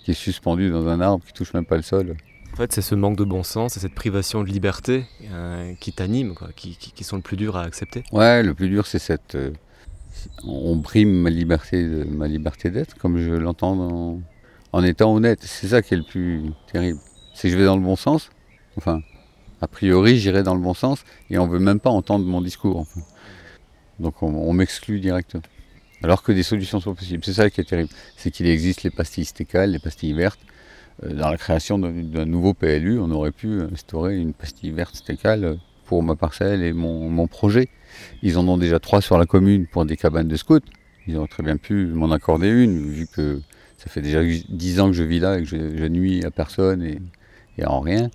qui 0.04 0.12
est 0.12 0.16
suspendue 0.16 0.70
dans 0.70 0.88
un 0.88 1.02
arbre 1.02 1.24
qui 1.26 1.34
touche 1.34 1.54
même 1.54 1.66
pas 1.66 1.78
le 1.78 1.84
sol. 1.84 2.16
En 2.54 2.56
fait, 2.56 2.74
c'est 2.74 2.82
ce 2.82 2.96
manque 2.96 3.16
de 3.16 3.24
bon 3.24 3.44
sens 3.44 3.78
et 3.78 3.80
cette 3.80 3.94
privation 3.94 4.44
de 4.44 4.50
liberté 4.50 5.06
euh, 5.32 5.74
qui 5.80 5.94
t'anime, 5.94 6.34
qui, 6.56 6.76
qui, 6.76 6.92
qui, 6.92 7.04
sont 7.04 7.16
le 7.16 7.22
plus 7.22 7.38
dur 7.38 7.56
à 7.56 7.62
accepter. 7.62 8.04
Ouais, 8.12 8.44
le 8.44 8.54
plus 8.54 8.70
dur, 8.70 8.86
c'est 8.88 9.00
cette, 9.00 9.36
euh, 9.36 9.52
on 10.44 10.76
brime 10.76 11.12
ma 11.12 11.30
liberté, 11.30 11.84
ma 11.84 12.28
liberté 12.28 12.70
d'être, 12.70 12.98
comme 12.98 13.18
je 13.18 13.32
l'entends 13.32 14.20
en 14.72 14.84
étant 14.84 15.14
honnête. 15.14 15.40
C'est 15.44 15.68
ça 15.68 15.82
qui 15.82 15.94
est 15.94 15.98
le 15.98 16.04
plus 16.04 16.52
terrible. 16.72 17.00
C'est 17.34 17.48
que 17.48 17.54
je 17.54 17.58
vais 17.58 17.66
dans 17.66 17.78
le 17.78 17.84
bon 17.84 17.96
sens. 17.96 18.30
Enfin, 18.78 19.02
a 19.62 19.68
priori, 19.68 20.18
j'irai 20.18 20.44
dans 20.44 20.56
le 20.56 20.62
bon 20.62 20.74
sens 20.74 21.04
et 21.30 21.38
on 21.38 21.48
veut 21.48 21.60
même 21.60 21.80
pas 21.80 21.90
entendre 21.90 22.26
mon 22.26 22.42
discours. 22.42 22.86
Donc 24.00 24.24
on, 24.24 24.54
m'exclut 24.54 25.00
directement. 25.00 25.44
Alors 26.04 26.24
que 26.24 26.32
des 26.32 26.44
solutions 26.44 26.80
sont 26.80 26.96
possibles. 26.96 27.24
C'est 27.26 27.34
ça 27.34 27.50
qui 27.50 27.62
est 27.62 27.66
terrible. 27.66 27.90
C'est 28.16 28.32
qu'il 28.32 28.48
existe 28.48 28.84
les 28.84 28.90
pastilles 28.90 29.26
stécales, 29.26 29.72
les 29.72 29.80
pastilles 29.80 30.14
vertes. 30.14 30.40
Euh, 31.04 31.14
dans 31.14 31.30
la 31.30 31.38
création 31.38 31.78
d'un 31.78 32.26
nouveau 32.26 32.54
PLU, 32.54 33.00
on 33.00 33.12
aurait 33.12 33.32
pu 33.32 33.62
instaurer 33.62 34.18
une 34.18 34.34
pastille 34.34 34.72
verte 34.72 34.96
stécale 34.96 35.58
pour 35.86 36.04
ma 36.04 36.16
parcelle 36.16 36.64
et 36.64 36.72
mon 36.72 37.28
projet. 37.28 37.68
Ils 38.22 38.38
en 38.38 38.48
ont 38.48 38.58
déjà 38.58 38.80
trois 38.80 39.02
sur 39.02 39.18
la 39.18 39.26
commune 39.26 39.68
pour 39.68 39.86
des 39.86 39.98
cabanes 39.98 40.28
de 40.28 40.36
scouts. 40.36 40.60
Ils 41.08 41.18
auraient 41.18 41.28
très 41.28 41.44
bien 41.44 41.58
pu 41.58 41.88
m'en 41.88 42.12
accorder 42.12 42.50
une, 42.50 42.90
vu 42.90 43.08
que 43.08 43.42
ça 43.78 43.90
fait 43.90 44.02
déjà 44.02 44.22
dix 44.50 44.80
ans 44.80 44.88
que 44.88 44.94
je 44.94 45.04
vis 45.04 45.20
là 45.20 45.40
et 45.40 45.44
que 45.44 45.50
je, 45.50 45.88
nuis 45.88 46.24
à 46.24 46.32
personne 46.32 46.84
et, 46.84 47.66
en 47.66 47.80
rien. 47.80 48.10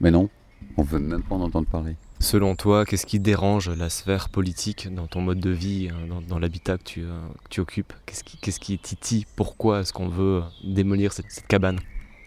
Mais 0.00 0.10
non, 0.10 0.28
on 0.76 0.82
veut 0.82 0.98
même 0.98 1.22
pas 1.22 1.34
en 1.34 1.40
entendre 1.40 1.66
parler. 1.66 1.96
Selon 2.20 2.56
toi, 2.56 2.84
qu'est-ce 2.84 3.06
qui 3.06 3.20
dérange 3.20 3.70
la 3.70 3.88
sphère 3.88 4.28
politique 4.28 4.92
dans 4.92 5.06
ton 5.06 5.20
mode 5.20 5.38
de 5.38 5.50
vie, 5.50 5.88
hein, 5.92 6.20
dans, 6.28 6.40
l'habitat 6.40 6.76
que 6.76 6.82
tu, 6.82 7.04
euh, 7.04 7.62
occupes? 7.62 7.92
Qu'est-ce 8.06 8.24
qui, 8.24 8.36
qu'est-ce 8.38 8.58
qui 8.58 8.74
est 8.74 8.82
titi 8.82 9.24
Pourquoi 9.36 9.80
est-ce 9.80 9.92
qu'on 9.92 10.08
veut 10.08 10.42
démolir 10.64 11.12
cette, 11.12 11.46
cabane? 11.46 11.78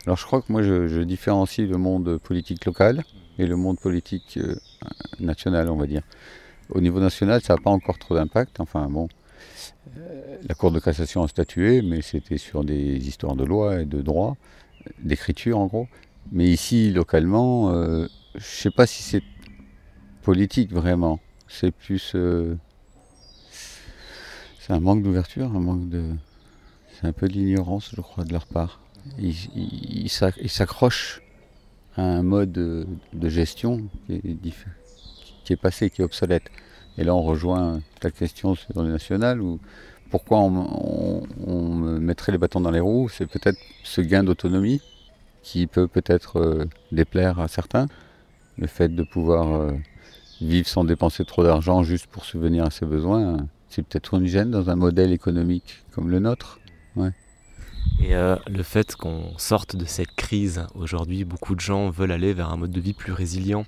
Alors 0.06 0.18
je 0.18 0.26
crois 0.26 0.42
que 0.42 0.50
moi 0.52 0.64
je, 0.64 1.04
différencie 1.04 1.68
le 1.68 1.78
monde 1.78 2.18
politique 2.18 2.64
local 2.66 3.04
et 3.38 3.46
le 3.46 3.58
monde 3.58 3.80
politique 3.80 4.38
euh, 4.38 4.56
national, 5.20 5.70
on 5.70 5.76
va 5.76 5.88
dire. 5.88 6.04
Au 6.70 6.80
niveau 6.80 7.02
national, 7.02 7.42
ça 7.42 7.56
n'a 7.56 7.62
pas 7.62 7.70
encore 7.70 8.00
trop 8.00 8.16
d'impact. 8.16 8.62
Enfin 8.62 8.88
bon, 8.90 9.10
euh, 9.98 10.38
la 10.48 10.56
Cour 10.56 10.72
de 10.72 10.80
cassation 10.80 11.22
a 11.22 11.28
statué, 11.28 11.82
mais 11.82 12.02
c'était 12.02 12.38
sur 12.38 12.64
des 12.64 13.08
histoires 13.08 13.36
de 13.36 13.44
loi 13.44 13.82
et 13.82 13.86
de 13.86 14.02
droit, 14.02 14.38
d'écriture 15.00 15.60
en 15.60 15.68
gros. 15.68 15.88
Mais 16.32 16.46
ici, 16.46 16.92
localement, 16.92 17.72
euh, 17.72 18.08
je 18.36 18.40
ne 18.40 18.42
sais 18.42 18.72
pas 18.72 18.88
si 18.88 19.04
c'est 19.04 19.24
politique 20.22 20.72
vraiment. 20.72 21.20
C'est 21.48 21.72
plus. 21.72 22.14
Euh, 22.16 22.56
c'est 24.60 24.74
un 24.74 24.80
manque 24.80 25.04
d'ouverture, 25.04 25.48
un 25.56 25.60
manque 25.60 25.90
de. 25.90 26.04
C'est 26.94 27.08
un 27.08 27.14
peu 27.14 27.28
d'ignorance, 27.28 27.92
je 27.96 28.02
crois, 28.02 28.24
de 28.24 28.32
leur 28.32 28.46
part. 28.46 28.80
Ils 29.18 30.10
s'accrochent 30.10 31.22
à 31.98 32.04
un 32.04 32.22
mode 32.22 32.52
de 32.52 33.30
gestion 33.30 33.82
qui 34.08 35.54
est 35.54 35.56
passé, 35.56 35.90
qui 35.90 36.02
est 36.02 36.06
obsolète. 36.06 36.44
Et 36.98 37.04
là, 37.04 37.16
on 37.16 37.24
rejoint 37.24 37.82
ta 38.00 38.12
question 38.12 38.54
sur 38.54 38.84
le 38.84 38.92
national, 38.92 39.42
pourquoi 40.12 40.40
on, 40.40 41.24
me 41.48 42.00
mettrait 42.00 42.34
les 42.34 42.38
bâtons 42.38 42.60
dans 42.60 42.70
les 42.70 42.82
roues? 42.82 43.08
C'est 43.08 43.26
peut-être 43.26 43.58
ce 43.84 44.02
gain 44.02 44.24
d'autonomie 44.24 44.82
qui 45.42 45.68
peut 45.68 45.88
peut-être 45.88 46.40
euh, 46.40 46.66
déplaire 46.92 47.40
à 47.40 47.48
certains. 47.48 47.88
Le 48.58 48.68
fait 48.68 48.90
de 48.90 49.04
pouvoir 49.04 49.54
euh, 49.54 49.72
vivre 50.42 50.68
sans 50.68 50.84
dépenser 50.84 51.26
trop 51.26 51.44
d'argent 51.44 51.84
juste 51.84 52.08
pour 52.08 52.26
subvenir 52.26 52.66
à 52.66 52.72
ses 52.72 52.86
besoins, 52.86 53.38
c'est 53.70 53.84
peut-être 53.84 54.16
une 54.16 54.26
gêne 54.26 54.52
dans 54.52 54.70
un 54.70 54.76
modèle 54.76 55.12
économique 55.12 55.84
comme 55.92 56.10
le 56.10 56.20
nôtre. 56.20 56.60
Et 58.00 58.16
euh, 58.16 58.36
le 58.48 58.64
fait 58.64 58.96
qu'on 58.96 59.38
sorte 59.38 59.76
de 59.76 59.86
cette 59.86 60.14
crise, 60.16 60.66
aujourd'hui, 60.76 61.24
beaucoup 61.24 61.56
de 61.56 61.60
gens 61.60 61.90
veulent 61.90 62.12
aller 62.12 62.34
vers 62.34 62.50
un 62.50 62.58
mode 62.58 62.72
de 62.72 62.80
vie 62.80 62.94
plus 62.94 63.12
résilient, 63.12 63.66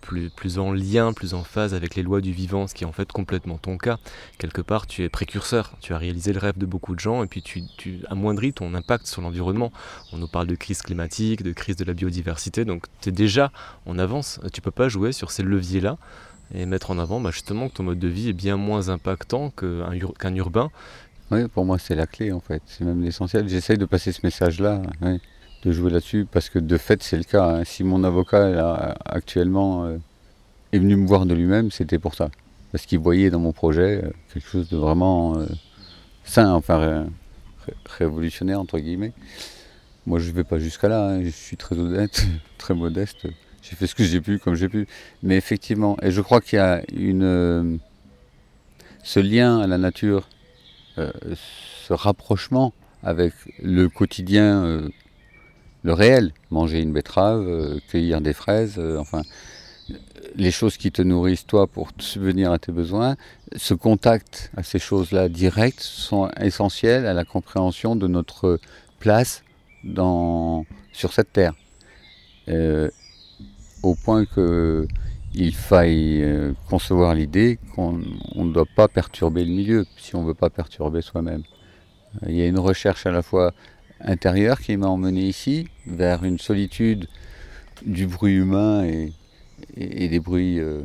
plus, 0.00 0.30
plus 0.30 0.58
en 0.58 0.72
lien, 0.72 1.12
plus 1.12 1.34
en 1.34 1.44
phase 1.44 1.74
avec 1.74 1.94
les 1.94 2.02
lois 2.02 2.20
du 2.20 2.32
vivant, 2.32 2.66
ce 2.66 2.74
qui 2.74 2.84
est 2.84 2.86
en 2.86 2.92
fait 2.92 3.10
complètement 3.10 3.58
ton 3.58 3.78
cas. 3.78 3.98
Quelque 4.38 4.62
part, 4.62 4.86
tu 4.86 5.02
es 5.02 5.08
précurseur, 5.08 5.72
tu 5.80 5.92
as 5.92 5.98
réalisé 5.98 6.32
le 6.32 6.38
rêve 6.38 6.58
de 6.58 6.66
beaucoup 6.66 6.94
de 6.94 7.00
gens 7.00 7.22
et 7.22 7.26
puis 7.26 7.42
tu, 7.42 7.62
tu 7.76 8.00
amoindris 8.08 8.52
ton 8.52 8.74
impact 8.74 9.06
sur 9.06 9.22
l'environnement. 9.22 9.72
On 10.12 10.18
nous 10.18 10.28
parle 10.28 10.46
de 10.46 10.54
crise 10.54 10.82
climatique, 10.82 11.42
de 11.42 11.52
crise 11.52 11.76
de 11.76 11.84
la 11.84 11.94
biodiversité, 11.94 12.64
donc 12.64 12.86
tu 13.00 13.10
es 13.10 13.12
déjà 13.12 13.52
en 13.86 13.98
avance. 13.98 14.40
Tu 14.52 14.60
peux 14.60 14.70
pas 14.70 14.88
jouer 14.88 15.12
sur 15.12 15.30
ces 15.30 15.42
leviers-là 15.42 15.98
et 16.54 16.64
mettre 16.64 16.90
en 16.90 16.98
avant 16.98 17.20
bah, 17.20 17.30
justement 17.30 17.68
que 17.68 17.74
ton 17.74 17.82
mode 17.82 17.98
de 17.98 18.08
vie 18.08 18.30
est 18.30 18.34
bien 18.34 18.56
moins 18.56 18.88
impactant 18.88 19.50
qu'un 19.50 20.34
urbain 20.34 20.70
oui, 21.30 21.46
pour 21.48 21.64
moi, 21.64 21.78
c'est 21.78 21.94
la 21.94 22.06
clé 22.06 22.32
en 22.32 22.40
fait. 22.40 22.62
C'est 22.66 22.84
même 22.84 23.02
l'essentiel. 23.02 23.48
J'essaye 23.48 23.76
de 23.76 23.84
passer 23.84 24.12
ce 24.12 24.20
message-là, 24.22 24.80
de 25.64 25.72
jouer 25.72 25.90
là-dessus, 25.90 26.26
parce 26.30 26.50
que 26.50 26.58
de 26.58 26.76
fait, 26.76 27.02
c'est 27.02 27.16
le 27.16 27.24
cas. 27.24 27.44
Hein. 27.44 27.64
Si 27.64 27.84
mon 27.84 28.04
avocat 28.04 28.48
là, 28.50 28.96
actuellement 29.04 29.84
euh, 29.84 29.98
est 30.72 30.78
venu 30.78 30.96
me 30.96 31.06
voir 31.06 31.26
de 31.26 31.34
lui-même, 31.34 31.70
c'était 31.70 31.98
pour 31.98 32.14
ça. 32.14 32.30
Parce 32.72 32.86
qu'il 32.86 32.98
voyait 32.98 33.30
dans 33.30 33.40
mon 33.40 33.52
projet 33.52 34.04
euh, 34.04 34.10
quelque 34.32 34.48
chose 34.48 34.68
de 34.68 34.76
vraiment 34.76 35.38
euh, 35.38 35.46
sain, 36.24 36.52
enfin 36.52 37.06
révolutionnaire, 37.86 38.60
entre 38.60 38.78
guillemets. 38.78 39.12
Moi, 40.06 40.20
je 40.20 40.30
ne 40.30 40.36
vais 40.36 40.44
pas 40.44 40.58
jusqu'à 40.58 40.88
là. 40.88 41.08
Hein. 41.08 41.24
Je 41.24 41.30
suis 41.30 41.56
très 41.56 41.78
honnête, 41.78 42.24
très 42.58 42.74
modeste. 42.74 43.26
J'ai 43.62 43.76
fait 43.76 43.86
ce 43.86 43.94
que 43.94 44.04
j'ai 44.04 44.20
pu, 44.20 44.38
comme 44.38 44.54
j'ai 44.54 44.68
pu. 44.68 44.86
Mais 45.22 45.36
effectivement, 45.36 45.96
et 46.02 46.10
je 46.12 46.20
crois 46.20 46.40
qu'il 46.40 46.58
y 46.58 46.62
a 46.62 46.82
une, 46.94 47.80
ce 49.02 49.20
lien 49.20 49.60
à 49.60 49.66
la 49.66 49.78
nature 49.78 50.28
ce 50.96 51.92
rapprochement 51.92 52.72
avec 53.04 53.32
le 53.62 53.88
quotidien, 53.88 54.88
le 55.82 55.92
réel, 55.92 56.32
manger 56.50 56.80
une 56.80 56.92
betterave, 56.92 57.46
euh, 57.46 57.78
cueillir 57.90 58.20
des 58.20 58.32
fraises, 58.32 58.80
enfin, 58.98 59.22
les 60.34 60.50
choses 60.50 60.76
qui 60.76 60.92
te 60.92 61.02
nourrissent 61.02 61.46
toi 61.46 61.66
pour 61.66 61.90
subvenir 61.98 62.52
à 62.52 62.58
tes 62.58 62.72
besoins, 62.72 63.16
ce 63.56 63.74
contact 63.74 64.50
à 64.56 64.62
ces 64.62 64.78
choses-là 64.78 65.28
directes 65.28 65.80
sont 65.80 66.30
essentiels 66.40 67.06
à 67.06 67.14
la 67.14 67.24
compréhension 67.24 67.96
de 67.96 68.06
notre 68.06 68.60
place 68.98 69.42
dans, 69.84 70.66
sur 70.92 71.12
cette 71.12 71.32
terre. 71.32 71.54
au 73.82 73.94
point 73.94 74.24
que 74.26 74.86
il 75.34 75.54
faille 75.54 76.22
euh, 76.22 76.52
concevoir 76.68 77.14
l'idée 77.14 77.58
qu'on 77.74 77.92
ne 77.92 78.52
doit 78.52 78.66
pas 78.74 78.88
perturber 78.88 79.44
le 79.44 79.50
milieu 79.50 79.86
si 79.96 80.16
on 80.16 80.22
ne 80.22 80.28
veut 80.28 80.34
pas 80.34 80.50
perturber 80.50 81.02
soi-même. 81.02 81.42
Il 82.26 82.34
y 82.34 82.42
a 82.42 82.46
une 82.46 82.58
recherche 82.58 83.06
à 83.06 83.10
la 83.10 83.22
fois 83.22 83.52
intérieure 84.00 84.60
qui 84.60 84.76
m'a 84.76 84.88
emmené 84.88 85.22
ici 85.22 85.68
vers 85.86 86.24
une 86.24 86.38
solitude 86.38 87.08
du 87.84 88.06
bruit 88.06 88.34
humain 88.34 88.84
et, 88.84 89.12
des 89.76 90.20
bruits 90.20 90.60
euh, 90.60 90.82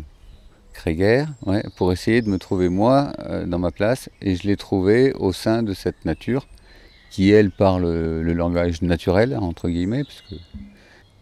pour 1.76 1.92
essayer 1.92 2.22
de 2.22 2.30
me 2.30 2.38
trouver 2.38 2.70
moi 2.70 3.14
euh, 3.20 3.46
dans 3.46 3.60
ma 3.60 3.72
place 3.72 4.10
et 4.22 4.36
je 4.36 4.48
l'ai 4.48 4.58
trouvé 4.58 5.14
au 5.14 5.32
sein 5.32 5.64
de 5.64 5.74
cette 5.74 6.06
nature 6.06 6.48
qui 7.10 7.30
elle 7.30 7.52
parle 7.52 7.84
le 7.84 8.34
langage 8.34 8.82
naturel 8.82 9.38
entre 9.40 9.70
guillemets 9.70 10.04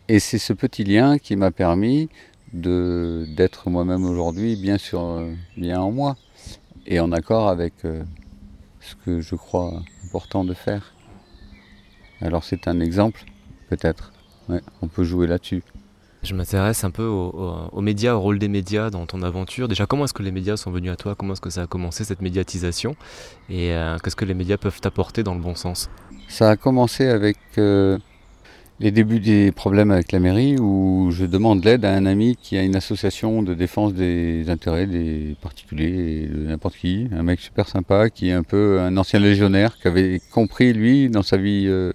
et 0.08 0.20
c'est 0.20 0.38
ce 0.38 0.54
petit 0.54 0.84
lien 0.84 1.18
qui 1.18 1.36
m'a 1.36 1.52
permis 1.52 2.10
d'être 2.54 3.70
moi-même 3.70 4.06
aujourd'hui 4.06 4.56
bien 4.56 4.78
bien 5.58 5.82
en 5.82 5.92
moi 5.92 6.16
et 6.88 7.00
en 7.00 7.12
accord 7.12 7.48
avec 7.48 7.74
euh, 7.86 8.04
ce 8.80 8.96
que 8.96 9.22
je 9.22 9.36
crois 9.36 9.84
important 10.06 10.44
de 10.44 10.54
faire. 10.54 10.94
Alors 12.22 12.44
c'est 12.44 12.68
un 12.68 12.80
exemple 12.80 13.24
peut-être. 13.70 14.12
on 14.82 14.88
peut 14.88 15.04
jouer 15.04 15.28
là-dessus. 15.28 15.64
Je 16.24 16.36
m'intéresse 16.36 16.84
un 16.84 16.92
peu 16.92 17.06
aux, 17.06 17.82
médias, 17.82 18.14
au 18.14 18.20
rôle 18.20 18.38
des 18.38 18.48
médias 18.48 18.92
dans 18.92 19.08
ton 19.08 19.24
aventure. 19.24 19.68
Déjà, 19.68 19.88
comment 19.88 20.04
est-ce 20.04 20.14
que 20.14 20.22
les 20.22 20.32
médias 20.32 20.56
sont 20.56 20.70
venus 20.70 20.92
à 20.92 20.96
toi? 20.96 21.16
Comment 21.16 21.34
est-ce 21.34 21.42
que 21.42 21.50
ça 21.50 21.64
a 21.64 21.68
commencé 21.68 22.04
cette 22.04 22.22
médiatisation? 22.22 22.96
Et 23.50 23.74
euh, 23.74 23.98
qu'est-ce 23.98 24.16
que 24.16 24.26
les 24.26 24.36
médias 24.36 24.58
peuvent 24.58 24.80
t'apporter 24.80 25.24
dans 25.24 25.34
le 25.34 25.42
bon 25.42 25.56
sens? 25.56 25.90
Ça 26.28 26.52
a 26.52 26.58
commencé 26.58 27.08
avec 27.08 27.38
euh, 27.58 27.98
les 28.82 28.90
débuts 28.90 29.20
des 29.20 29.52
problèmes 29.52 29.92
avec 29.92 30.12
la 30.12 30.20
mairie 30.20 30.58
où 30.58 31.10
je 31.12 31.26
demande 31.26 31.64
l'aide 31.64 31.86
à 31.86 31.94
un 31.94 32.08
ami 32.08 32.36
qui 32.36 32.58
a 32.58 32.64
une 32.64 32.76
association 32.76 33.44
de 33.44 33.54
défense 33.54 33.94
des 33.94 34.50
intérêts 34.50 34.88
des 34.88 35.36
particuliers, 35.40 36.26
de 36.26 36.48
n'importe 36.48 36.78
qui, 36.78 37.08
un 37.12 37.22
mec 37.22 37.40
super 37.40 37.68
sympa 37.68 38.10
qui 38.10 38.30
est 38.30 38.34
un 38.34 38.42
peu 38.42 38.80
un 38.80 38.98
ancien 38.98 39.20
légionnaire 39.20 39.78
qui 39.78 39.88
avait 39.88 40.20
compris 40.34 40.74
lui 40.74 41.10
dans 41.10 41.22
sa 41.22 41.38
vie 41.38 41.66
euh, 41.68 41.94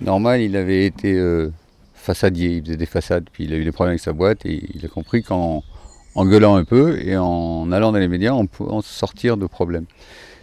normale, 0.00 0.40
il 0.40 0.56
avait 0.56 0.84
été 0.84 1.14
euh, 1.14 1.50
façadier, 1.94 2.56
il 2.56 2.64
faisait 2.64 2.76
des 2.76 2.86
façades, 2.86 3.28
puis 3.32 3.44
il 3.44 3.52
a 3.52 3.56
eu 3.56 3.64
des 3.64 3.70
problèmes 3.70 3.92
avec 3.92 4.00
sa 4.00 4.12
boîte 4.12 4.44
et 4.46 4.64
il 4.74 4.84
a 4.84 4.88
compris 4.88 5.22
qu'en 5.22 5.62
en 6.16 6.26
gueulant 6.26 6.56
un 6.56 6.64
peu 6.64 6.98
et 7.06 7.16
en 7.16 7.70
allant 7.70 7.92
dans 7.92 7.98
les 7.98 8.08
médias, 8.08 8.32
on 8.32 8.46
peut 8.46 8.64
en 8.64 8.82
sortir 8.82 9.36
de 9.36 9.46
problèmes. 9.46 9.86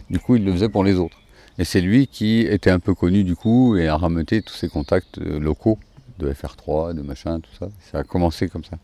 Du 0.08 0.18
coup, 0.18 0.36
il 0.36 0.46
le 0.46 0.52
faisait 0.52 0.70
pour 0.70 0.82
les 0.82 0.94
autres. 0.94 1.18
Et 1.58 1.64
c'est 1.64 1.80
lui 1.80 2.06
qui 2.06 2.40
était 2.40 2.70
un 2.70 2.78
peu 2.78 2.94
connu 2.94 3.24
du 3.24 3.34
coup 3.34 3.76
et 3.76 3.88
a 3.88 3.96
rameuté 3.96 4.42
tous 4.42 4.54
ses 4.54 4.68
contacts 4.68 5.18
euh, 5.18 5.40
locaux 5.40 5.78
de 6.18 6.32
FR3, 6.32 6.94
de 6.94 7.02
machin, 7.02 7.40
tout 7.40 7.50
ça. 7.58 7.68
Ça 7.90 7.98
a 7.98 8.04
commencé 8.04 8.48
comme 8.48 8.64
ça. 8.64 8.78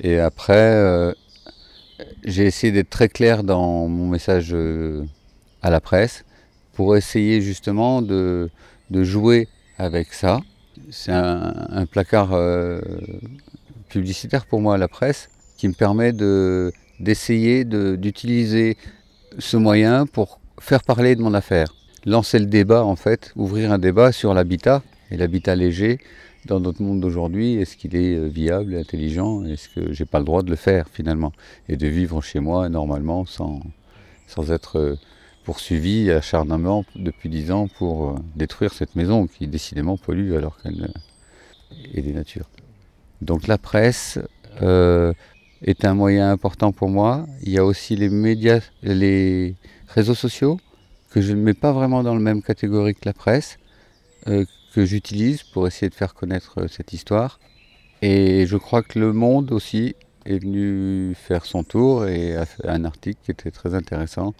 Et 0.00 0.18
après, 0.18 0.54
euh, 0.54 1.12
j'ai 2.24 2.44
essayé 2.44 2.72
d'être 2.72 2.90
très 2.90 3.08
clair 3.08 3.44
dans 3.44 3.88
mon 3.88 4.08
message 4.08 4.50
euh, 4.52 5.04
à 5.62 5.70
la 5.70 5.80
presse 5.80 6.24
pour 6.72 6.96
essayer 6.96 7.40
justement 7.40 8.02
de, 8.02 8.50
jouer 8.90 9.48
avec 9.78 10.12
ça. 10.12 10.40
C'est 10.90 11.12
un, 11.12 11.86
placard 11.90 12.38
publicitaire 13.88 14.44
pour 14.44 14.60
moi 14.60 14.74
à 14.74 14.78
la 14.78 14.88
presse 14.88 15.30
qui 15.56 15.68
me 15.68 15.72
permet 15.72 16.12
d'essayer 17.00 17.64
d'utiliser 17.64 18.76
ce 19.38 19.56
moyen 19.56 20.04
pour 20.06 20.38
faire 20.60 20.82
parler 20.82 21.16
de 21.16 21.22
mon 21.22 21.34
affaire, 21.34 21.74
lancer 22.04 22.38
le 22.38 22.46
débat 22.46 22.84
en 22.84 22.96
fait, 22.96 23.32
ouvrir 23.36 23.72
un 23.72 23.78
débat 23.78 24.12
sur 24.12 24.34
l'habitat 24.34 24.82
et 25.10 25.16
l'habitat 25.16 25.54
léger 25.54 25.98
dans 26.46 26.60
notre 26.60 26.82
monde 26.82 27.00
d'aujourd'hui. 27.00 27.54
Est-ce 27.54 27.76
qu'il 27.76 27.96
est 27.96 28.16
euh, 28.16 28.26
viable 28.26 28.76
intelligent? 28.76 29.44
Est-ce 29.44 29.68
que 29.68 29.92
j'ai 29.92 30.04
pas 30.04 30.18
le 30.18 30.24
droit 30.24 30.42
de 30.42 30.50
le 30.50 30.56
faire 30.56 30.88
finalement? 30.88 31.32
Et 31.68 31.76
de 31.76 31.86
vivre 31.86 32.22
chez 32.22 32.40
moi 32.40 32.68
normalement 32.68 33.26
sans, 33.26 33.60
sans 34.26 34.50
être 34.50 34.78
euh, 34.78 34.96
poursuivi 35.44 36.10
acharnement 36.10 36.84
depuis 36.94 37.28
dix 37.28 37.50
ans 37.50 37.68
pour 37.68 38.10
euh, 38.10 38.14
détruire 38.34 38.72
cette 38.72 38.96
maison 38.96 39.26
qui 39.26 39.46
décidément 39.46 39.96
pollue 39.96 40.34
alors 40.34 40.56
qu'elle 40.58 40.92
est 41.94 42.02
des 42.02 42.12
natures. 42.12 42.48
Donc 43.22 43.46
la 43.46 43.58
presse 43.58 44.18
est 45.62 45.84
un 45.84 45.94
moyen 45.94 46.30
important 46.30 46.72
pour 46.72 46.88
moi. 46.88 47.26
Il 47.42 47.52
y 47.52 47.58
a 47.58 47.64
aussi 47.64 47.96
les 47.96 48.08
médias, 48.08 48.60
les 48.82 49.54
réseaux 49.96 50.14
sociaux, 50.14 50.60
que 51.10 51.22
je 51.22 51.32
ne 51.32 51.40
mets 51.40 51.54
pas 51.54 51.72
vraiment 51.72 52.02
dans 52.02 52.14
la 52.14 52.20
même 52.20 52.42
catégorie 52.42 52.94
que 52.94 53.06
la 53.06 53.14
presse, 53.14 53.58
euh, 54.28 54.44
que 54.74 54.84
j'utilise 54.84 55.42
pour 55.42 55.66
essayer 55.66 55.88
de 55.88 55.94
faire 55.94 56.12
connaître 56.12 56.60
euh, 56.60 56.68
cette 56.68 56.92
histoire. 56.92 57.40
Et 58.02 58.46
je 58.46 58.58
crois 58.58 58.82
que 58.82 58.98
Le 58.98 59.14
Monde 59.14 59.50
aussi 59.52 59.96
est 60.26 60.38
venu 60.38 61.14
faire 61.14 61.46
son 61.46 61.64
tour 61.64 62.06
et 62.06 62.36
a 62.36 62.44
fait 62.44 62.68
un 62.68 62.84
article 62.84 63.18
qui 63.24 63.30
était 63.30 63.50
très 63.50 63.74
intéressant. 63.74 64.34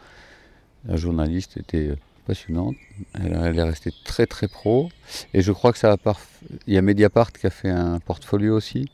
La 0.85 0.97
journaliste 0.97 1.57
était 1.57 1.89
euh, 1.89 1.97
passionnante, 2.27 2.77
elle, 3.15 3.59
est 3.59 3.63
restée 3.63 3.93
très 4.05 4.27
très 4.27 4.49
pro. 4.49 4.91
Et 5.33 5.41
je 5.41 5.53
crois 5.53 5.73
que 5.73 5.79
ça 5.79 5.89
va 5.89 6.17
Il 6.67 6.75
y 6.75 6.79
a 6.79 6.83
Mediapart 6.83 7.33
qui 7.33 7.47
a 7.47 7.51
fait 7.51 7.71
un 7.71 7.99
portfolio 8.01 8.55
aussi, 8.55 8.91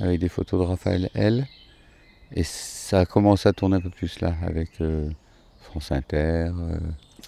avec 0.00 0.18
des 0.18 0.28
photos 0.28 0.60
de 0.60 0.66
Raphaël 0.66 1.10
L. 1.14 1.46
Et 2.32 2.42
ça 2.42 3.00
a 3.00 3.06
commencé 3.06 3.48
à 3.48 3.52
tourner 3.52 3.76
un 3.76 3.80
peu 3.80 3.90
plus 3.90 4.20
là, 4.20 4.34
avec 4.42 4.70
France 5.70 5.92
Inter. 5.92 6.48
Euh, 6.48 6.78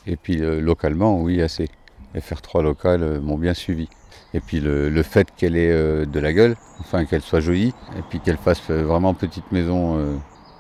et 0.07 0.17
puis 0.17 0.43
euh, 0.43 0.61
localement, 0.61 1.21
oui, 1.21 1.41
assez. 1.41 1.69
FR3 2.15 2.63
local 2.63 3.03
euh, 3.03 3.21
m'ont 3.21 3.39
bien 3.39 3.55
suivi. 3.55 3.89
Et 4.35 4.41
puis 4.41 4.61
le, 4.61 5.03
fait 5.03 5.29
qu'elle 5.37 5.57
ait 5.57 6.07
de 6.07 6.21
la 6.21 6.33
gueule, 6.33 6.57
enfin 6.81 7.05
qu'elle 7.05 7.21
soit 7.21 7.41
jolie, 7.41 7.75
et 7.99 8.03
puis 8.09 8.19
qu'elle 8.19 8.39
fasse 8.39 8.63
vraiment 8.71 9.13
petite 9.13 9.53
maison 9.53 9.99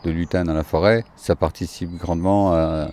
de 0.04 0.10
lutin 0.10 0.44
dans 0.44 0.52
la 0.52 0.62
forêt, 0.62 1.04
ça 1.16 1.36
participe 1.36 1.90
grandement 1.96 2.52
à, 2.52 2.90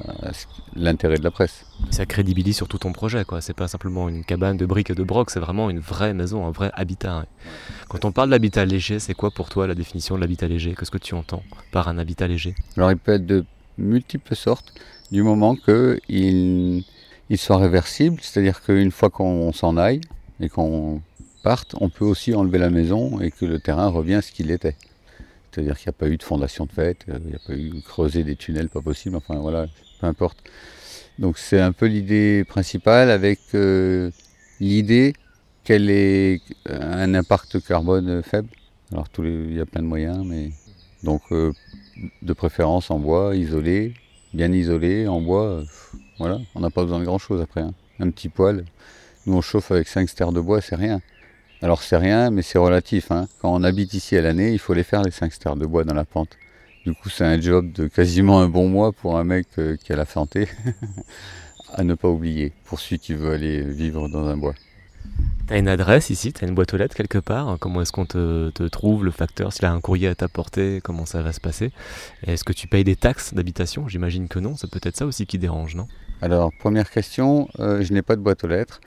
l'intérêt 0.73 1.17
de 1.17 1.23
la 1.25 1.31
presse. 1.31 1.65
Ça 1.91 2.05
crédibilise 2.05 2.55
surtout 2.55 2.77
ton 2.77 2.93
projet, 2.93 3.25
quoi. 3.25 3.41
C'est 3.41 3.53
pas 3.53 3.67
simplement 3.67 4.07
une 4.07 4.23
cabane 4.23 4.55
de 4.55 4.65
briques 4.65 4.89
et 4.89 4.95
de 4.95 5.03
brocs, 5.03 5.31
c'est 5.31 5.41
vraiment 5.41 5.69
une 5.69 5.79
vraie 5.79 6.13
maison, 6.13 6.47
un 6.47 6.51
vrai 6.51 6.71
habitat. 6.75 7.25
Quand 7.89 8.05
on 8.05 8.13
parle 8.13 8.29
d'habitat 8.29 8.63
léger, 8.63 8.99
c'est 8.99 9.15
quoi 9.15 9.31
pour 9.31 9.49
toi 9.49 9.67
la 9.67 9.75
définition 9.75 10.15
de 10.15 10.21
l'habitat 10.21 10.47
léger? 10.47 10.75
Qu'est-ce 10.79 10.91
que 10.91 10.97
tu 10.97 11.13
entends 11.13 11.43
par 11.73 11.89
un 11.89 11.97
habitat 11.97 12.25
léger? 12.25 12.55
Alors 12.77 12.89
il 12.89 12.97
peut 12.97 13.15
être 13.15 13.25
de 13.25 13.43
multiples 13.79 14.35
sortes, 14.35 14.73
du 15.11 15.23
moment 15.23 15.55
qu'il 15.55 16.83
il 17.29 17.37
soit 17.37 17.57
réversible, 17.57 18.19
c'est-à-dire 18.21 18.61
qu'une 18.61 18.91
fois 18.91 19.09
qu'on 19.09 19.53
s'en 19.53 19.77
aille 19.77 20.01
et 20.39 20.49
qu'on 20.49 21.01
parte, 21.43 21.75
on 21.79 21.89
peut 21.89 22.05
aussi 22.05 22.33
enlever 22.33 22.57
la 22.57 22.69
maison 22.69 23.19
et 23.21 23.31
que 23.31 23.45
le 23.45 23.59
terrain 23.59 23.87
revient 23.87 24.19
ce 24.23 24.31
qu'il 24.31 24.51
était. 24.51 24.75
C'est-à-dire 25.51 25.77
qu'il 25.77 25.87
n'y 25.87 25.95
a 25.95 25.99
pas 25.99 26.07
eu 26.07 26.17
de 26.17 26.23
fondation 26.23 26.65
de 26.65 26.71
fête, 26.71 27.05
euh, 27.09 27.19
il 27.23 27.29
n'y 27.29 27.35
a 27.35 27.39
pas 27.39 27.53
eu 27.53 27.81
creuser 27.81 28.23
des 28.23 28.35
tunnels, 28.35 28.69
pas 28.69 28.81
possible, 28.81 29.15
enfin 29.15 29.35
voilà, 29.35 29.67
peu 29.99 30.07
importe. 30.07 30.37
Donc 31.17 31.37
c'est 31.37 31.59
un 31.59 31.71
peu 31.71 31.85
l'idée 31.87 32.43
principale 32.47 33.09
avec 33.09 33.39
euh, 33.53 34.11
l'idée 34.59 35.13
qu'elle 35.63 35.89
ait 35.89 36.41
un 36.67 37.13
impact 37.13 37.63
carbone 37.65 38.23
faible. 38.23 38.49
Alors 38.91 39.09
tous 39.09 39.21
les, 39.21 39.33
il 39.33 39.53
y 39.55 39.59
a 39.59 39.65
plein 39.65 39.81
de 39.81 39.87
moyens, 39.87 40.25
mais 40.25 40.51
donc 41.03 41.21
euh, 41.31 41.53
de 42.21 42.33
préférence 42.33 42.91
en 42.91 42.99
bois, 42.99 43.35
isolé, 43.35 43.93
bien 44.33 44.51
isolé, 44.51 45.07
en 45.07 45.21
bois, 45.21 45.63
voilà, 46.17 46.39
on 46.55 46.59
n'a 46.59 46.69
pas 46.69 46.83
besoin 46.83 46.99
de 46.99 47.05
grand 47.05 47.17
chose 47.17 47.41
après. 47.41 47.61
Hein. 47.61 47.73
Un 47.99 48.09
petit 48.11 48.29
poêle, 48.29 48.65
nous 49.25 49.35
on 49.35 49.41
chauffe 49.41 49.71
avec 49.71 49.87
5 49.87 50.07
stères 50.09 50.31
de 50.31 50.39
bois, 50.39 50.61
c'est 50.61 50.75
rien. 50.75 51.01
Alors 51.61 51.83
c'est 51.83 51.97
rien, 51.97 52.29
mais 52.31 52.41
c'est 52.41 52.57
relatif. 52.57 53.11
Hein. 53.11 53.27
Quand 53.41 53.53
on 53.53 53.63
habite 53.63 53.93
ici 53.93 54.15
à 54.15 54.21
l'année, 54.21 54.51
il 54.51 54.59
faut 54.59 54.73
les 54.73 54.83
faire 54.83 55.03
les 55.03 55.11
5 55.11 55.33
stères 55.33 55.55
de 55.55 55.65
bois 55.65 55.83
dans 55.83 55.93
la 55.93 56.05
pente. 56.05 56.37
Du 56.85 56.93
coup, 56.93 57.09
c'est 57.09 57.25
un 57.25 57.39
job 57.39 57.71
de 57.73 57.87
quasiment 57.87 58.39
un 58.39 58.47
bon 58.47 58.69
mois 58.69 58.93
pour 58.93 59.17
un 59.17 59.25
mec 59.25 59.47
euh, 59.57 59.75
qui 59.75 59.91
a 59.91 59.97
la 59.97 60.05
santé 60.05 60.47
à 61.73 61.83
ne 61.83 61.93
pas 61.93 62.07
oublier, 62.07 62.53
pour 62.65 62.79
celui 62.79 62.99
qui 62.99 63.13
veut 63.13 63.31
aller 63.31 63.61
vivre 63.61 64.07
dans 64.07 64.25
un 64.27 64.37
bois. 64.37 64.55
Tu 65.47 65.53
as 65.53 65.57
une 65.57 65.67
adresse 65.67 66.09
ici, 66.09 66.31
tu 66.31 66.45
as 66.45 66.47
une 66.47 66.53
boîte 66.53 66.73
aux 66.73 66.77
lettres 66.77 66.95
quelque 66.95 67.17
part. 67.17 67.57
Comment 67.59 67.81
est-ce 67.81 67.91
qu'on 67.91 68.05
te, 68.05 68.67
trouve, 68.67 69.03
le 69.03 69.11
facteur 69.11 69.51
S'il 69.51 69.65
a 69.65 69.71
un 69.71 69.81
courrier 69.81 70.07
à 70.07 70.15
t'apporter, 70.15 70.79
comment 70.83 71.05
ça 71.05 71.21
va 71.21 71.33
se 71.33 71.39
passer? 71.39 71.71
Est-ce 72.25 72.43
que 72.43 72.53
tu 72.53 72.67
payes 72.67 72.83
des 72.83 72.95
taxes 72.95 73.33
d'habitation? 73.33 73.87
J'imagine 73.87 74.27
que 74.27 74.39
non. 74.39 74.55
C'est 74.55 74.69
peut-être 74.69 74.97
ça 74.97 75.05
aussi 75.05 75.25
qui 75.25 75.39
dérange, 75.39 75.75
non? 75.75 75.87
Alors, 76.21 76.51
première 76.59 76.91
question, 76.91 77.47
euh, 77.59 77.81
je 77.81 77.93
n'ai 77.93 78.01
pas 78.01 78.15
de 78.15 78.21
boîte 78.21 78.43
aux 78.43 78.47
lettres. 78.47 78.81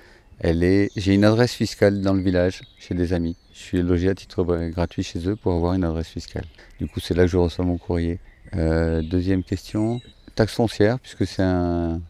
J'ai 0.45 1.15
une 1.15 1.25
adresse 1.25 1.53
fiscale 1.53 2.01
dans 2.01 2.15
le 2.15 2.23
village, 2.23 2.63
chez 2.79 2.95
des 2.95 3.13
amis. 3.13 3.37
Je 3.53 3.59
suis 3.59 3.83
logé 3.83 4.09
à 4.09 4.15
titre 4.15 4.45
gratuit 4.71 5.03
chez 5.03 5.29
eux 5.29 5.37
pour 5.37 5.53
avoir 5.53 5.75
une 5.75 5.85
adresse 5.85 6.09
fiscale. 6.09 6.45
Du 6.81 6.89
coup, 6.89 7.01
c'est 7.01 7.15
là 7.15 7.25
que 7.25 7.31
je 7.31 7.37
reçois 7.37 7.65
mon 7.65 7.79
courrier. 7.79 8.19
Euh, 8.55 9.03
deuxième 9.03 9.43
question, 9.45 10.01
taxe 10.35 10.55
foncière, 10.55 10.99
puisque 10.99 11.27
c'est 11.27 11.43
un, 11.43 12.01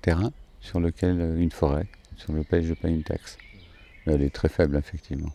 terrain 0.00 0.32
sur 0.60 0.80
lequel, 0.80 1.20
euh, 1.20 1.38
une 1.38 1.52
forêt, 1.52 1.86
sur 2.16 2.32
lequel 2.32 2.64
je 2.64 2.74
paye 2.74 2.94
une 2.94 3.02
taxe. 3.02 3.38
Elle 4.06 4.22
est 4.22 4.30
très 4.30 4.48
faible, 4.48 4.76
effectivement. 4.76 5.32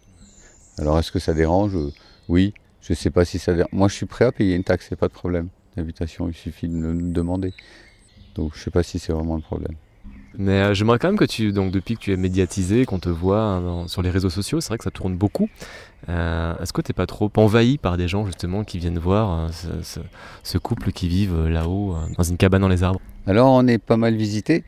Alors, 0.78 0.98
est-ce 1.00 1.12
que 1.12 1.20
ça 1.20 1.34
dérange? 1.34 1.78
Oui, 2.28 2.54
je 2.82 2.94
ne 2.94 2.96
sais 2.96 3.10
pas 3.10 3.26
si 3.26 3.40
ça 3.40 3.54
dérange. 3.54 3.72
Moi, 3.72 3.88
je 3.88 3.96
suis 3.96 4.06
prêt 4.06 4.26
à 4.26 4.32
payer 4.32 4.56
une 4.56 4.64
taxe, 4.64 4.88
c'est 4.90 4.96
pas 4.96 5.08
de 5.08 5.14
problème 5.14 5.50
d'habitation, 5.76 6.28
il 6.28 6.34
suffit 6.34 6.68
de 6.68 6.74
me 6.74 7.14
demander. 7.14 7.54
Donc, 8.36 8.54
je 8.54 8.60
ne 8.60 8.64
sais 8.64 8.72
pas 8.72 8.84
si 8.84 9.00
c'est 9.00 9.14
vraiment 9.14 9.36
le 9.36 9.42
problème. 9.42 9.76
Mais 10.38 10.62
euh, 10.62 10.74
j'aimerais 10.74 10.98
quand 10.98 11.10
même 11.10 11.18
que 11.18 11.26
tu, 11.26 11.52
donc 11.52 11.72
depuis 11.72 11.96
que 11.96 12.02
tu 12.02 12.14
es 12.14 12.18
médiatisé, 12.18 12.86
qu'on 12.86 13.00
te 13.00 13.10
voit 13.10 13.42
hein, 13.42 13.88
sur 13.88 14.02
les 14.02 14.10
réseaux 14.10 14.30
sociaux, 14.30 14.62
c'est 14.62 14.70
vrai 14.70 14.78
que 14.78 14.84
ça 14.84 14.92
tourne 14.92 15.16
beaucoup. 15.16 15.50
Euh, 16.10 16.58
est-ce 16.60 16.72
que 16.72 16.82
tu 16.82 16.92
n'es 16.92 16.94
pas 16.94 17.06
trop 17.06 17.30
envahi 17.36 17.78
par 17.78 17.98
des 17.98 18.08
gens 18.08 18.26
justement 18.26 18.64
qui 18.64 18.80
viennent 18.80 18.98
voir 18.98 19.50
euh, 19.66 20.00
ce, 20.44 20.58
couple 20.58 20.92
qui 20.92 21.08
vivent 21.08 21.48
là-haut 21.48 21.96
dans 22.18 22.24
une 22.24 22.38
cabane 22.38 22.62
dans 22.62 22.70
les 22.70 22.84
arbres? 22.84 23.02
Alors 23.28 23.52
on 23.52 23.68
est 23.68 23.78
pas 23.78 23.98
mal 23.98 24.16
visité, 24.16 24.64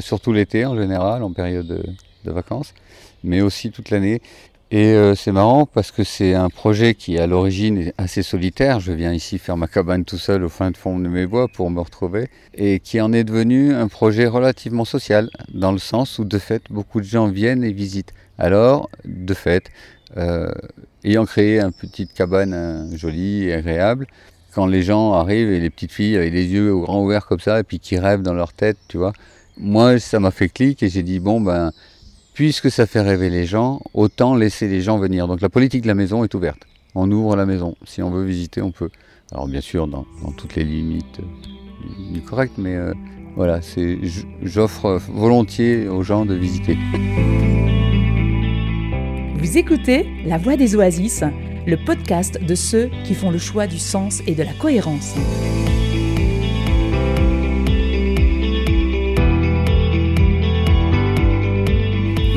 surtout 0.00 0.32
l'été 0.32 0.66
en 0.66 0.76
général, 0.76 1.22
en 1.22 1.32
période 1.32 1.82
de 2.24 2.30
vacances, 2.30 2.74
mais 3.22 3.40
aussi 3.40 3.70
toute 3.70 3.90
l'année. 3.90 4.20
Et 4.70 4.92
euh, 4.92 5.14
c'est 5.14 5.32
marrant 5.32 5.64
parce 5.64 5.90
que 5.90 6.04
c'est 6.04 6.34
un 6.34 6.50
projet 6.50 6.94
qui 6.94 7.18
à 7.18 7.26
l'origine 7.26 7.78
est 7.78 7.94
assez 7.96 8.22
solitaire. 8.22 8.80
Je 8.80 8.92
viens 8.92 9.14
ici 9.14 9.38
faire 9.38 9.56
ma 9.56 9.66
cabane 9.66 10.04
tout 10.04 10.18
seul 10.18 10.44
au 10.44 10.50
fin 10.50 10.70
de 10.70 10.76
fond 10.76 10.98
de 10.98 11.08
mes 11.08 11.26
bois 11.26 11.48
pour 11.48 11.70
me 11.70 11.80
retrouver 11.80 12.28
et 12.54 12.78
qui 12.78 13.00
en 13.00 13.14
est 13.14 13.24
devenu 13.24 13.72
un 13.72 13.88
projet 13.88 14.26
relativement 14.26 14.84
social 14.84 15.30
dans 15.54 15.72
le 15.72 15.78
sens 15.78 16.18
où 16.18 16.26
de 16.26 16.38
fait 16.38 16.62
beaucoup 16.68 17.00
de 17.00 17.06
gens 17.06 17.28
viennent 17.28 17.64
et 17.64 17.72
visitent. 17.72 18.12
Alors 18.36 18.90
de 19.06 19.32
fait, 19.32 19.70
euh, 20.18 20.52
ayant 21.02 21.24
créé 21.24 21.60
une 21.60 21.72
petite 21.72 22.12
cabane 22.12 22.52
euh, 22.52 22.94
jolie 22.94 23.44
et 23.44 23.54
agréable, 23.54 24.06
quand 24.52 24.66
les 24.66 24.82
gens 24.82 25.14
arrivent 25.14 25.50
et 25.50 25.60
les 25.60 25.70
petites 25.70 25.92
filles 25.92 26.16
avec 26.18 26.34
les 26.34 26.46
yeux 26.46 26.76
grands 26.76 27.02
ouverts 27.02 27.26
comme 27.26 27.40
ça 27.40 27.58
et 27.58 27.62
puis 27.62 27.80
qui 27.80 27.98
rêvent 27.98 28.22
dans 28.22 28.34
leur 28.34 28.52
tête, 28.52 28.76
tu 28.88 28.98
vois, 28.98 29.14
moi 29.58 29.98
ça 29.98 30.20
m'a 30.20 30.30
fait 30.30 30.48
clic 30.48 30.82
et 30.82 30.88
j'ai 30.88 31.02
dit 31.02 31.20
bon 31.20 31.40
ben 31.40 31.72
puisque 32.38 32.70
ça 32.70 32.86
fait 32.86 33.00
rêver 33.00 33.30
les 33.30 33.46
gens, 33.46 33.80
autant 33.94 34.36
laisser 34.36 34.68
les 34.68 34.80
gens 34.80 34.96
venir. 34.96 35.26
Donc 35.26 35.40
la 35.40 35.48
politique 35.48 35.82
de 35.82 35.88
la 35.88 35.96
maison 35.96 36.22
est 36.22 36.32
ouverte. 36.34 36.68
On 36.94 37.10
ouvre 37.10 37.34
la 37.34 37.46
maison. 37.46 37.74
Si 37.84 38.00
on 38.00 38.10
veut 38.10 38.24
visiter, 38.24 38.62
on 38.62 38.70
peut. 38.70 38.90
Alors 39.32 39.48
bien 39.48 39.60
sûr, 39.60 39.88
dans, 39.88 40.06
toutes 40.36 40.54
les 40.54 40.62
limites 40.62 41.18
euh, 41.18 42.12
du 42.12 42.20
correct, 42.22 42.52
mais 42.56 42.76
euh, 42.76 42.94
voilà, 43.34 43.60
c'est, 43.60 43.98
j'offre 44.40 45.00
volontiers 45.08 45.88
aux 45.88 46.04
gens 46.04 46.24
de 46.24 46.34
visiter. 46.34 46.78
Vous 49.36 49.58
écoutez 49.58 50.06
La 50.24 50.38
Voix 50.38 50.56
des 50.56 50.76
Oasis, 50.76 51.24
le 51.66 51.76
podcast 51.84 52.40
de 52.40 52.54
ceux 52.54 52.88
qui 53.04 53.14
font 53.14 53.32
le 53.32 53.38
choix 53.38 53.66
du 53.66 53.78
sens 53.78 54.22
et 54.28 54.36
de 54.36 54.44
la 54.44 54.52
cohérence. 54.52 55.14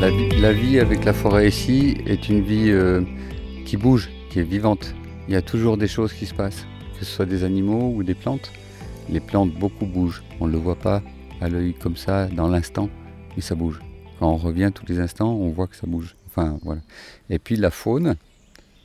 La 0.02 0.52
vie, 0.52 0.80
avec 0.80 1.04
la 1.04 1.12
forêt 1.12 1.46
ici 1.46 1.96
est 2.06 2.28
une 2.28 2.40
vie 2.40 2.70
euh, 2.70 3.02
qui 3.64 3.76
bouge, 3.76 4.10
qui 4.30 4.40
est 4.40 4.42
vivante. 4.42 4.96
Il 5.28 5.34
y 5.34 5.36
a 5.36 5.42
toujours 5.42 5.76
des 5.76 5.86
choses 5.86 6.12
qui 6.12 6.26
se 6.26 6.34
passent, 6.34 6.66
que 6.98 7.04
ce 7.04 7.12
soit 7.12 7.24
des 7.24 7.44
animaux 7.44 7.92
ou 7.94 8.02
des 8.02 8.14
plantes. 8.14 8.50
Les 9.08 9.20
plantes, 9.20 9.52
beaucoup 9.52 9.86
bougent. 9.86 10.24
On 10.40 10.48
ne 10.48 10.52
le 10.52 10.58
voit 10.58 10.74
pas 10.74 11.04
à 11.40 11.48
l'œil 11.48 11.74
comme 11.74 11.96
ça, 11.96 12.26
dans 12.26 12.48
l'instant, 12.48 12.88
mais 13.36 13.42
ça 13.42 13.54
bouge. 13.54 13.78
Quand 14.18 14.28
on 14.28 14.38
revient 14.38 14.72
tous 14.74 14.86
les 14.86 14.98
instants, 14.98 15.30
on 15.34 15.50
voit 15.50 15.68
que 15.68 15.76
ça 15.76 15.86
bouge. 15.86 16.16
Et 17.30 17.38
puis 17.38 17.54
la 17.54 17.70
faune, 17.70 18.16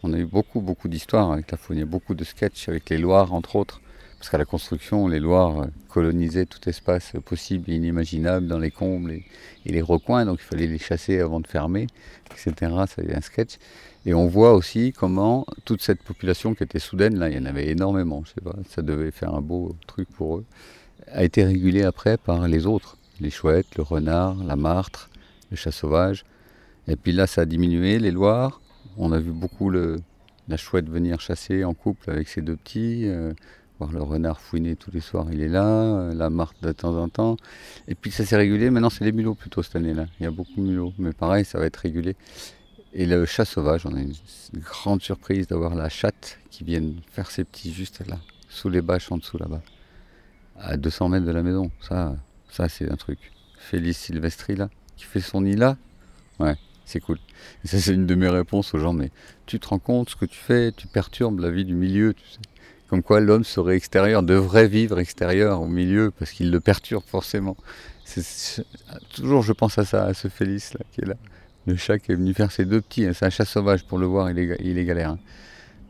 on 0.03 0.13
a 0.13 0.19
eu 0.19 0.25
beaucoup, 0.25 0.61
beaucoup 0.61 0.87
d'histoires 0.87 1.31
avec 1.31 1.49
la 1.49 1.57
faune. 1.57 1.77
Il 1.77 1.79
y 1.79 1.83
a 1.83 1.87
beaucoup 1.87 2.13
de 2.13 2.23
sketchs 2.23 2.69
avec 2.69 2.91
les 2.91 2.99
Loirs, 2.99 3.33
entre 3.33 3.55
autres. 3.55 3.81
Parce 4.17 4.29
qu'à 4.29 4.37
la 4.37 4.45
construction, 4.45 5.07
les 5.07 5.19
Loirs 5.19 5.67
colonisaient 5.89 6.45
tout 6.45 6.67
espace 6.67 7.13
possible 7.23 7.69
et 7.69 7.75
inimaginable 7.75 8.47
dans 8.47 8.57
les 8.57 8.71
combles 8.71 9.11
et, 9.11 9.25
les 9.65 9.81
recoins, 9.81 10.25
donc 10.25 10.39
il 10.41 10.45
fallait 10.45 10.67
les 10.67 10.79
chasser 10.79 11.19
avant 11.19 11.39
de 11.39 11.47
fermer, 11.47 11.87
etc. 12.31 12.53
Ça 12.87 13.01
un 13.13 13.21
sketch. 13.21 13.57
Et 14.05 14.13
on 14.13 14.27
voit 14.27 14.53
aussi 14.53 14.93
comment 14.93 15.45
toute 15.65 15.81
cette 15.81 16.01
population 16.01 16.55
qui 16.55 16.63
était 16.63 16.79
soudaine, 16.79 17.19
là, 17.19 17.29
il 17.29 17.35
y 17.35 17.39
en 17.39 17.45
avait 17.45 17.67
énormément, 17.67 18.23
je 18.25 18.29
sais 18.29 18.41
pas, 18.41 18.55
ça 18.69 18.81
devait 18.81 19.11
faire 19.11 19.35
un 19.35 19.41
beau 19.41 19.75
truc 19.85 20.07
pour 20.09 20.37
eux, 20.37 20.45
a 21.11 21.23
été 21.23 21.43
régulée 21.43 21.83
après 21.83 22.17
par 22.17 22.47
les 22.47 22.65
autres, 22.65 22.97
les 23.19 23.29
chouettes, 23.29 23.75
le 23.75 23.83
renard, 23.83 24.35
la 24.43 24.55
martre, 24.55 25.09
le 25.51 25.57
chat 25.57 25.71
sauvage. 25.71 26.25
Et 26.87 26.95
puis 26.95 27.11
là, 27.11 27.27
ça 27.27 27.41
a 27.41 27.45
diminué, 27.45 27.99
les 27.99 28.11
Loirs. 28.11 28.61
On 28.97 29.11
a 29.11 29.19
vu 29.19 29.31
beaucoup 29.31 29.69
la 29.69 30.57
chouette 30.57 30.89
venir 30.89 31.19
chasser 31.19 31.63
en 31.63 31.73
couple 31.73 32.09
avec 32.09 32.29
ses 32.29 32.41
deux 32.41 32.55
petits. 32.55 33.03
Euh, 33.07 33.33
voir 33.79 33.91
le 33.91 34.01
renard 34.01 34.39
fouiner 34.39 34.75
tous 34.75 34.91
les 34.91 35.01
soirs, 35.01 35.27
il 35.31 35.41
est 35.41 35.47
là, 35.47 35.65
euh, 35.65 36.13
la 36.13 36.29
marque 36.29 36.59
de 36.61 36.71
temps 36.71 36.97
en 36.97 37.09
temps. 37.09 37.37
Et 37.87 37.95
puis 37.95 38.11
ça 38.11 38.25
s'est 38.25 38.35
régulé, 38.35 38.69
maintenant 38.69 38.89
c'est 38.89 39.05
les 39.05 39.11
mulots 39.11 39.35
plutôt 39.35 39.61
cette 39.63 39.75
année-là. 39.75 40.05
Il 40.19 40.23
y 40.23 40.25
a 40.25 40.31
beaucoup 40.31 40.55
de 40.57 40.61
mulots, 40.61 40.93
mais 40.97 41.13
pareil, 41.13 41.45
ça 41.45 41.59
va 41.59 41.65
être 41.65 41.77
régulé. 41.77 42.15
Et 42.93 43.05
le 43.05 43.25
chat 43.25 43.45
sauvage, 43.45 43.85
on 43.85 43.93
a 43.93 43.99
une, 43.99 44.13
grande 44.55 45.01
surprise 45.01 45.47
d'avoir 45.47 45.75
la 45.75 45.89
chatte 45.89 46.39
qui 46.49 46.63
vient 46.63 46.81
faire 47.11 47.29
ses 47.29 47.43
petits 47.43 47.71
juste 47.71 48.05
là, 48.07 48.17
sous 48.49 48.69
les 48.69 48.81
bâches 48.81 49.11
en 49.11 49.17
dessous 49.17 49.37
là-bas, 49.37 49.61
à 50.57 50.77
200 50.77 51.09
mètres 51.09 51.25
de 51.25 51.31
la 51.31 51.43
maison. 51.43 51.69
Ça, 51.81 52.15
ça 52.49 52.69
c'est 52.69 52.91
un 52.91 52.95
truc. 52.95 53.19
Félix 53.59 53.99
Silvestri 53.99 54.55
là, 54.55 54.69
qui 54.95 55.05
fait 55.05 55.19
son 55.19 55.41
nid 55.41 55.55
là, 55.55 55.77
ouais, 56.39 56.55
c'est 56.85 56.99
cool. 56.99 57.19
Et 57.63 57.67
ça 57.67 57.79
c'est 57.79 57.93
une 57.93 58.07
de 58.07 58.15
mes 58.15 58.29
réponses 58.29 58.73
aux 58.73 58.79
gens, 58.79 58.93
mais 58.93 59.11
tu 59.45 59.59
te 59.59 59.67
rends 59.67 59.79
compte 59.79 60.09
ce 60.09 60.15
que 60.15 60.25
tu 60.25 60.37
fais, 60.37 60.71
tu 60.71 60.87
perturbes 60.87 61.39
la 61.39 61.51
vie 61.51 61.65
du 61.65 61.75
milieu, 61.75 62.13
tu 62.13 62.23
sais 62.23 62.39
comme 62.89 63.03
quoi 63.03 63.19
l'homme 63.19 63.43
serait 63.43 63.75
extérieur, 63.75 64.23
devrait 64.23 64.67
vivre 64.67 64.99
extérieur 64.99 65.61
au 65.61 65.67
milieu, 65.67 66.11
parce 66.17 66.31
qu'il 66.31 66.51
le 66.51 66.59
perturbe 66.59 67.03
forcément. 67.05 67.57
toujours 69.13 69.41
je 69.41 69.53
pense 69.53 69.77
à 69.77 69.85
ça, 69.85 70.05
à 70.05 70.13
ce 70.13 70.27
Félix 70.29 70.73
là, 70.73 70.79
qui 70.91 71.01
est 71.01 71.05
là. 71.05 71.15
Le 71.65 71.75
chat 71.75 71.99
qui 71.99 72.13
est 72.13 72.15
venu 72.15 72.33
faire 72.33 72.51
ses 72.51 72.63
deux 72.63 72.79
petits, 72.79 73.05
hein. 73.05 73.11
c'est 73.13 73.25
un 73.25 73.29
chat 73.29 73.43
sauvage 73.43 73.83
pour 73.83 73.97
le 73.97 74.05
voir, 74.05 74.31
il 74.31 74.39
est, 74.39 74.57
il 74.61 74.77
est 74.77 74.85
galère. 74.85 75.11
Hein. 75.11 75.19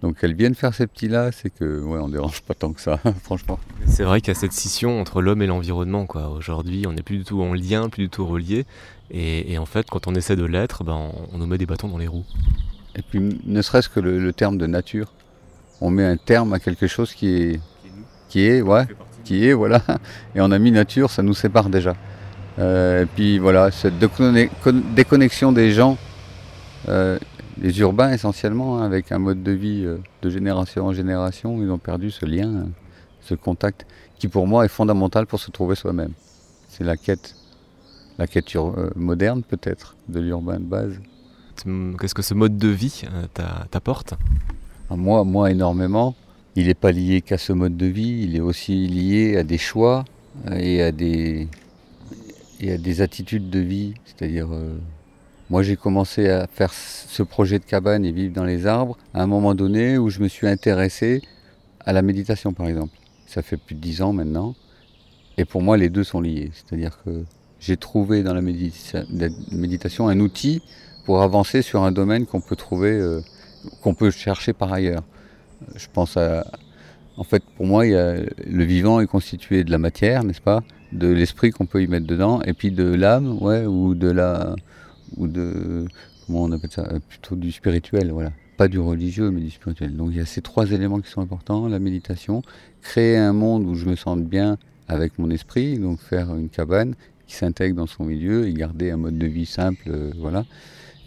Donc 0.01 0.19
qu'elle 0.19 0.35
vienne 0.35 0.55
faire 0.55 0.73
ces 0.73 0.87
petits 0.87 1.07
là, 1.07 1.31
c'est 1.31 1.51
que 1.51 1.81
ouais, 1.81 1.99
on 1.99 2.09
dérange 2.09 2.41
pas 2.41 2.55
tant 2.55 2.73
que 2.73 2.81
ça, 2.81 2.99
franchement. 3.23 3.59
C'est 3.85 4.03
vrai 4.03 4.21
qu'il 4.21 4.29
y 4.29 4.37
a 4.37 4.39
cette 4.39 4.53
scission 4.53 4.99
entre 4.99 5.21
l'homme 5.21 5.43
et 5.43 5.47
l'environnement, 5.47 6.07
quoi. 6.07 6.29
Aujourd'hui, 6.29 6.85
on 6.87 6.93
n'est 6.93 7.03
plus 7.03 7.19
du 7.19 7.23
tout 7.23 7.41
en 7.41 7.53
lien, 7.53 7.89
plus 7.89 8.03
du 8.03 8.09
tout 8.09 8.25
relié, 8.25 8.65
et, 9.09 9.57
en 9.57 9.65
fait, 9.65 9.89
quand 9.89 10.07
on 10.07 10.15
essaie 10.15 10.35
de 10.35 10.43
l'être, 10.43 10.83
ben, 10.83 11.11
on, 11.31 11.37
nous 11.37 11.45
met 11.45 11.57
des 11.57 11.65
bâtons 11.65 11.87
dans 11.87 11.97
les 11.97 12.07
roues. 12.07 12.25
Et 12.95 13.01
puis, 13.01 13.39
ne 13.45 13.61
serait-ce 13.61 13.87
que 13.87 14.01
le 14.01 14.33
terme 14.33 14.57
de 14.57 14.67
nature, 14.67 15.13
on 15.81 15.89
met 15.89 16.05
un 16.05 16.17
terme 16.17 16.53
à 16.53 16.59
quelque 16.59 16.87
chose 16.87 17.13
qui 17.13 17.27
est, 17.35 17.59
qui 18.29 18.45
est, 18.47 18.61
ouais, 18.61 18.85
qui 19.23 19.47
est, 19.47 19.53
voilà. 19.53 19.81
Et 20.35 20.41
on 20.41 20.51
a 20.51 20.59
mis 20.59 20.71
nature, 20.71 21.09
ça 21.09 21.21
nous 21.23 21.33
sépare 21.33 21.69
déjà. 21.69 21.95
Euh, 22.59 23.03
et 23.03 23.05
puis 23.05 23.37
voilà, 23.37 23.69
cette 23.71 23.99
déconnexion 23.99 25.51
des 25.51 25.71
gens, 25.71 25.97
euh, 26.89 27.19
les 27.61 27.79
urbains 27.79 28.11
essentiellement, 28.11 28.79
hein, 28.79 28.85
avec 28.85 29.11
un 29.11 29.19
mode 29.19 29.43
de 29.43 29.51
vie 29.51 29.83
euh, 29.85 29.97
de 30.23 30.29
génération 30.29 30.87
en 30.87 30.93
génération, 30.93 31.61
ils 31.61 31.69
ont 31.69 31.77
perdu 31.77 32.09
ce 32.09 32.25
lien, 32.25 32.67
ce 33.21 33.35
contact, 33.35 33.85
qui 34.17 34.27
pour 34.27 34.47
moi 34.47 34.65
est 34.65 34.69
fondamental 34.69 35.27
pour 35.27 35.39
se 35.39 35.51
trouver 35.51 35.75
soi-même. 35.75 36.13
C'est 36.67 36.83
la 36.83 36.97
quête, 36.97 37.35
la 38.17 38.25
quête 38.25 38.51
moderne 38.95 39.43
peut-être 39.43 39.95
de 40.09 40.19
l'urbain 40.19 40.59
de 40.59 40.65
base. 40.65 40.99
Qu'est-ce 41.99 42.15
que 42.15 42.21
ce 42.21 42.33
mode 42.33 42.57
de 42.57 42.69
vie 42.69 43.03
t'apporte? 43.71 44.15
Moi, 44.95 45.23
moi, 45.23 45.51
énormément. 45.51 46.15
Il 46.55 46.67
n'est 46.67 46.73
pas 46.73 46.91
lié 46.91 47.21
qu'à 47.21 47.37
ce 47.37 47.53
mode 47.53 47.77
de 47.77 47.85
vie, 47.85 48.23
il 48.23 48.35
est 48.35 48.39
aussi 48.39 48.87
lié 48.87 49.37
à 49.37 49.43
des 49.43 49.57
choix 49.57 50.05
et 50.55 50.81
à 50.81 50.91
des, 50.91 51.47
et 52.59 52.71
à 52.71 52.77
des 52.77 53.01
attitudes 53.01 53.49
de 53.49 53.59
vie. 53.59 53.93
C'est-à-dire, 54.05 54.47
euh, 54.51 54.77
moi 55.49 55.61
j'ai 55.61 55.75
commencé 55.75 56.29
à 56.29 56.47
faire 56.47 56.73
ce 56.73 57.21
projet 57.21 57.59
de 57.59 57.63
cabane 57.63 58.05
et 58.05 58.11
vivre 58.11 58.33
dans 58.33 58.43
les 58.43 58.65
arbres 58.65 58.97
à 59.13 59.21
un 59.21 59.27
moment 59.27 59.53
donné 59.55 59.97
où 59.97 60.09
je 60.09 60.19
me 60.19 60.27
suis 60.27 60.47
intéressé 60.47 61.21
à 61.85 61.93
la 61.93 62.01
méditation 62.01 62.53
par 62.53 62.67
exemple. 62.67 62.97
Ça 63.27 63.41
fait 63.41 63.57
plus 63.57 63.75
de 63.75 63.79
dix 63.79 64.01
ans 64.01 64.13
maintenant. 64.13 64.55
Et 65.37 65.45
pour 65.45 65.61
moi, 65.61 65.77
les 65.77 65.89
deux 65.89 66.03
sont 66.03 66.21
liés. 66.21 66.49
C'est-à-dire 66.53 66.97
que 67.05 67.23
j'ai 67.59 67.77
trouvé 67.77 68.23
dans 68.23 68.33
la, 68.33 68.41
méditation 68.41 70.07
un 70.07 70.19
outil 70.19 70.61
pour 71.05 71.21
avancer 71.21 71.61
sur 71.61 71.83
un 71.83 71.91
domaine 71.91 72.25
qu'on 72.25 72.41
peut 72.41 72.55
trouver, 72.55 72.91
euh, 72.91 73.21
qu'on 73.81 73.93
peut 73.93 74.11
chercher 74.11 74.53
par 74.53 74.71
ailleurs. 74.73 75.03
Je 75.75 75.87
pense 75.91 76.17
à, 76.17 76.45
en 77.17 77.23
fait, 77.23 77.43
pour 77.55 77.65
moi, 77.65 77.85
il 77.85 77.93
y 77.93 77.95
a, 77.95 78.15
le 78.45 78.63
vivant 78.63 78.99
est 78.99 79.07
constitué 79.07 79.63
de 79.63 79.71
la 79.71 79.79
matière, 79.79 80.23
n'est-ce 80.23 80.41
pas? 80.41 80.63
De 80.91 81.07
l'esprit 81.07 81.51
qu'on 81.51 81.65
peut 81.65 81.81
y 81.81 81.87
mettre 81.87 82.07
dedans, 82.07 82.41
et 82.43 82.53
puis 82.53 82.71
de 82.71 82.83
l'âme, 82.83 83.37
ouais, 83.41 83.65
ou 83.65 83.95
de 83.95 84.09
la, 84.09 84.55
ou 85.17 85.27
de, 85.27 85.85
comment 86.25 86.43
on 86.43 86.51
appelle 86.51 86.71
ça? 86.71 86.87
Plutôt 87.09 87.35
du 87.35 87.51
spirituel, 87.51 88.11
voilà. 88.11 88.31
Pas 88.57 88.67
du 88.67 88.79
religieux, 88.79 89.29
mais 89.31 89.41
du 89.41 89.51
spirituel. 89.51 89.95
Donc 89.95 90.09
il 90.11 90.17
y 90.17 90.21
a 90.21 90.25
ces 90.25 90.41
trois 90.41 90.71
éléments 90.71 90.99
qui 90.99 91.09
sont 91.11 91.21
importants 91.21 91.67
la 91.67 91.79
méditation, 91.79 92.41
créer 92.81 93.17
un 93.17 93.33
monde 93.33 93.65
où 93.65 93.75
je 93.75 93.85
me 93.85 93.95
sente 93.95 94.23
bien 94.23 94.57
avec 94.87 95.19
mon 95.19 95.29
esprit, 95.29 95.77
donc 95.77 95.99
faire 95.99 96.33
une 96.35 96.49
cabane 96.49 96.95
qui 97.27 97.35
s'intègre 97.35 97.75
dans 97.75 97.87
son 97.87 98.05
milieu 98.05 98.47
et 98.47 98.53
garder 98.53 98.89
un 98.89 98.97
mode 98.97 99.17
de 99.17 99.27
vie 99.27 99.45
simple, 99.45 99.83
euh, 99.89 100.11
voilà. 100.17 100.45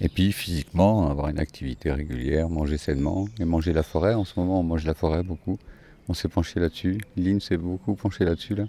Et 0.00 0.08
puis 0.08 0.32
physiquement, 0.32 1.10
avoir 1.10 1.28
une 1.28 1.38
activité 1.38 1.92
régulière, 1.92 2.48
manger 2.48 2.78
sainement 2.78 3.26
et 3.38 3.44
manger 3.44 3.72
la 3.72 3.82
forêt. 3.82 4.14
En 4.14 4.24
ce 4.24 4.38
moment, 4.38 4.60
on 4.60 4.62
mange 4.62 4.84
la 4.86 4.94
forêt 4.94 5.22
beaucoup. 5.22 5.58
On 6.08 6.14
s'est 6.14 6.28
penché 6.28 6.58
là-dessus. 6.58 6.98
Lynn 7.16 7.40
s'est 7.40 7.58
beaucoup 7.58 7.94
penché 7.94 8.24
là-dessus. 8.24 8.54
Là. 8.54 8.64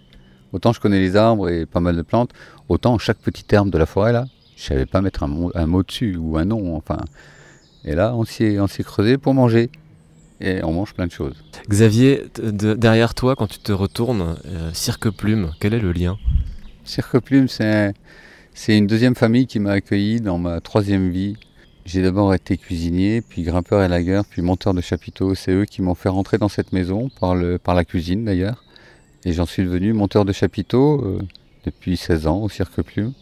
Autant 0.51 0.73
je 0.73 0.81
connais 0.81 0.99
les 0.99 1.15
arbres 1.15 1.49
et 1.49 1.65
pas 1.65 1.79
mal 1.79 1.95
de 1.95 2.01
plantes, 2.01 2.31
autant 2.67 2.97
chaque 2.97 3.19
petit 3.19 3.45
herbe 3.51 3.69
de 3.69 3.77
la 3.77 3.85
forêt, 3.85 4.11
là, 4.11 4.25
je 4.57 4.63
savais 4.63 4.85
pas 4.85 5.01
mettre 5.01 5.23
un 5.23 5.27
mot, 5.27 5.51
un 5.55 5.65
mot 5.65 5.83
dessus 5.83 6.17
ou 6.17 6.37
un 6.37 6.45
nom. 6.45 6.75
Enfin. 6.75 6.99
Et 7.85 7.95
là, 7.95 8.13
on 8.15 8.25
s'y 8.25 8.43
est, 8.43 8.83
creusé 8.83 9.17
pour 9.17 9.33
manger. 9.33 9.69
Et 10.43 10.63
on 10.63 10.73
mange 10.73 10.93
plein 10.95 11.05
de 11.05 11.11
choses. 11.11 11.35
Xavier, 11.69 12.23
derrière 12.41 13.13
toi, 13.13 13.35
quand 13.35 13.45
tu 13.45 13.59
te 13.59 13.71
retournes, 13.71 14.37
euh, 14.47 14.71
Cirque 14.73 15.11
Plume, 15.11 15.51
quel 15.59 15.75
est 15.75 15.79
le 15.79 15.91
lien? 15.91 16.17
Cirque 16.83 17.19
Plume, 17.19 17.47
c'est 17.47 17.93
une 18.67 18.87
deuxième 18.87 19.15
famille 19.15 19.47
qui 19.47 19.59
m'a 19.59 19.71
accueilli 19.71 20.21
dans 20.21 20.37
ma 20.37 20.61
troisième 20.61 21.09
vie. 21.09 21.35
J'ai 21.85 22.01
d'abord 22.01 22.33
été 22.33 22.57
cuisinier, 22.57 23.21
puis 23.21 23.41
grimpeur 23.43 23.81
et 23.83 23.87
lagueur, 23.87 24.23
puis 24.25 24.41
monteur 24.41 24.73
de 24.73 24.81
chapiteaux. 24.81 25.35
C'est 25.35 25.51
eux 25.51 25.65
qui 25.65 25.81
m'ont 25.81 25.95
fait 25.95 26.09
rentrer 26.09 26.37
dans 26.37 26.49
cette 26.49 26.73
maison, 26.73 27.09
par, 27.19 27.35
le, 27.35 27.57
par 27.57 27.75
la 27.75 27.85
cuisine 27.85 28.23
d'ailleurs. 28.25 28.63
Et 29.25 29.33
j'en 29.33 29.45
suis 29.45 29.63
devenu 29.63 29.93
monteur 29.93 30.25
de 30.25 30.31
chapiteaux 30.31 31.03
euh, 31.03 31.19
depuis 31.65 31.97
16 31.97 32.27
ans 32.27 32.41
au 32.41 32.49
Cirque 32.49 32.81
Plume. 32.81 33.13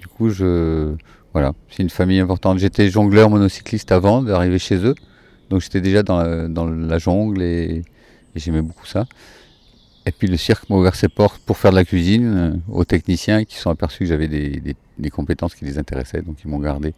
Du 0.00 0.06
coup, 0.08 0.30
je, 0.30 0.94
voilà, 1.32 1.52
c'est 1.70 1.82
une 1.82 1.90
famille 1.90 2.20
importante. 2.20 2.58
J'étais 2.58 2.88
jongleur 2.88 3.30
monocycliste 3.30 3.90
avant 3.92 4.22
d'arriver 4.22 4.58
chez 4.58 4.76
eux. 4.76 4.94
Donc 5.50 5.60
j'étais 5.60 5.80
déjà 5.80 6.02
dans 6.02 6.18
la, 6.22 6.48
dans 6.48 6.66
la 6.66 6.98
jungle 6.98 7.42
et, 7.42 7.82
j'aimais 8.34 8.62
beaucoup 8.62 8.86
ça. 8.86 9.06
Et 10.06 10.12
puis 10.12 10.28
le 10.28 10.36
cirque 10.36 10.68
m'a 10.68 10.76
ouvert 10.76 10.94
ses 10.94 11.08
portes 11.08 11.40
pour 11.44 11.56
faire 11.56 11.70
de 11.70 11.76
la 11.76 11.84
cuisine 11.84 12.36
euh, 12.36 12.56
aux 12.68 12.84
techniciens 12.84 13.44
qui 13.44 13.56
sont 13.56 13.70
aperçus 13.70 14.00
que 14.00 14.06
j'avais 14.06 14.28
des, 14.28 14.60
des, 14.60 14.76
des, 14.98 15.10
compétences 15.10 15.54
qui 15.54 15.64
les 15.64 15.78
intéressaient, 15.78 16.20
donc 16.20 16.36
ils 16.44 16.50
m'ont 16.50 16.58
gardé. 16.58 16.94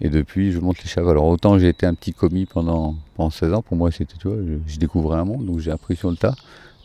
Et 0.00 0.08
depuis, 0.08 0.52
je 0.52 0.60
monte 0.60 0.82
les 0.82 0.88
chevaux. 0.88 1.10
Alors 1.10 1.24
autant 1.26 1.58
j'ai 1.58 1.68
été 1.68 1.84
un 1.84 1.94
petit 1.94 2.12
commis 2.12 2.46
pendant, 2.46 2.96
pendant 3.16 3.30
16 3.30 3.54
ans, 3.54 3.62
pour 3.62 3.76
moi 3.76 3.90
c'était, 3.90 4.16
tu 4.16 4.28
vois, 4.28 4.36
je, 4.66 4.78
découvrais 4.78 5.18
un 5.18 5.24
monde, 5.24 5.46
donc 5.46 5.58
j'ai 5.58 5.72
appris 5.72 5.96
sur 5.96 6.10
le 6.10 6.16
tas. 6.16 6.34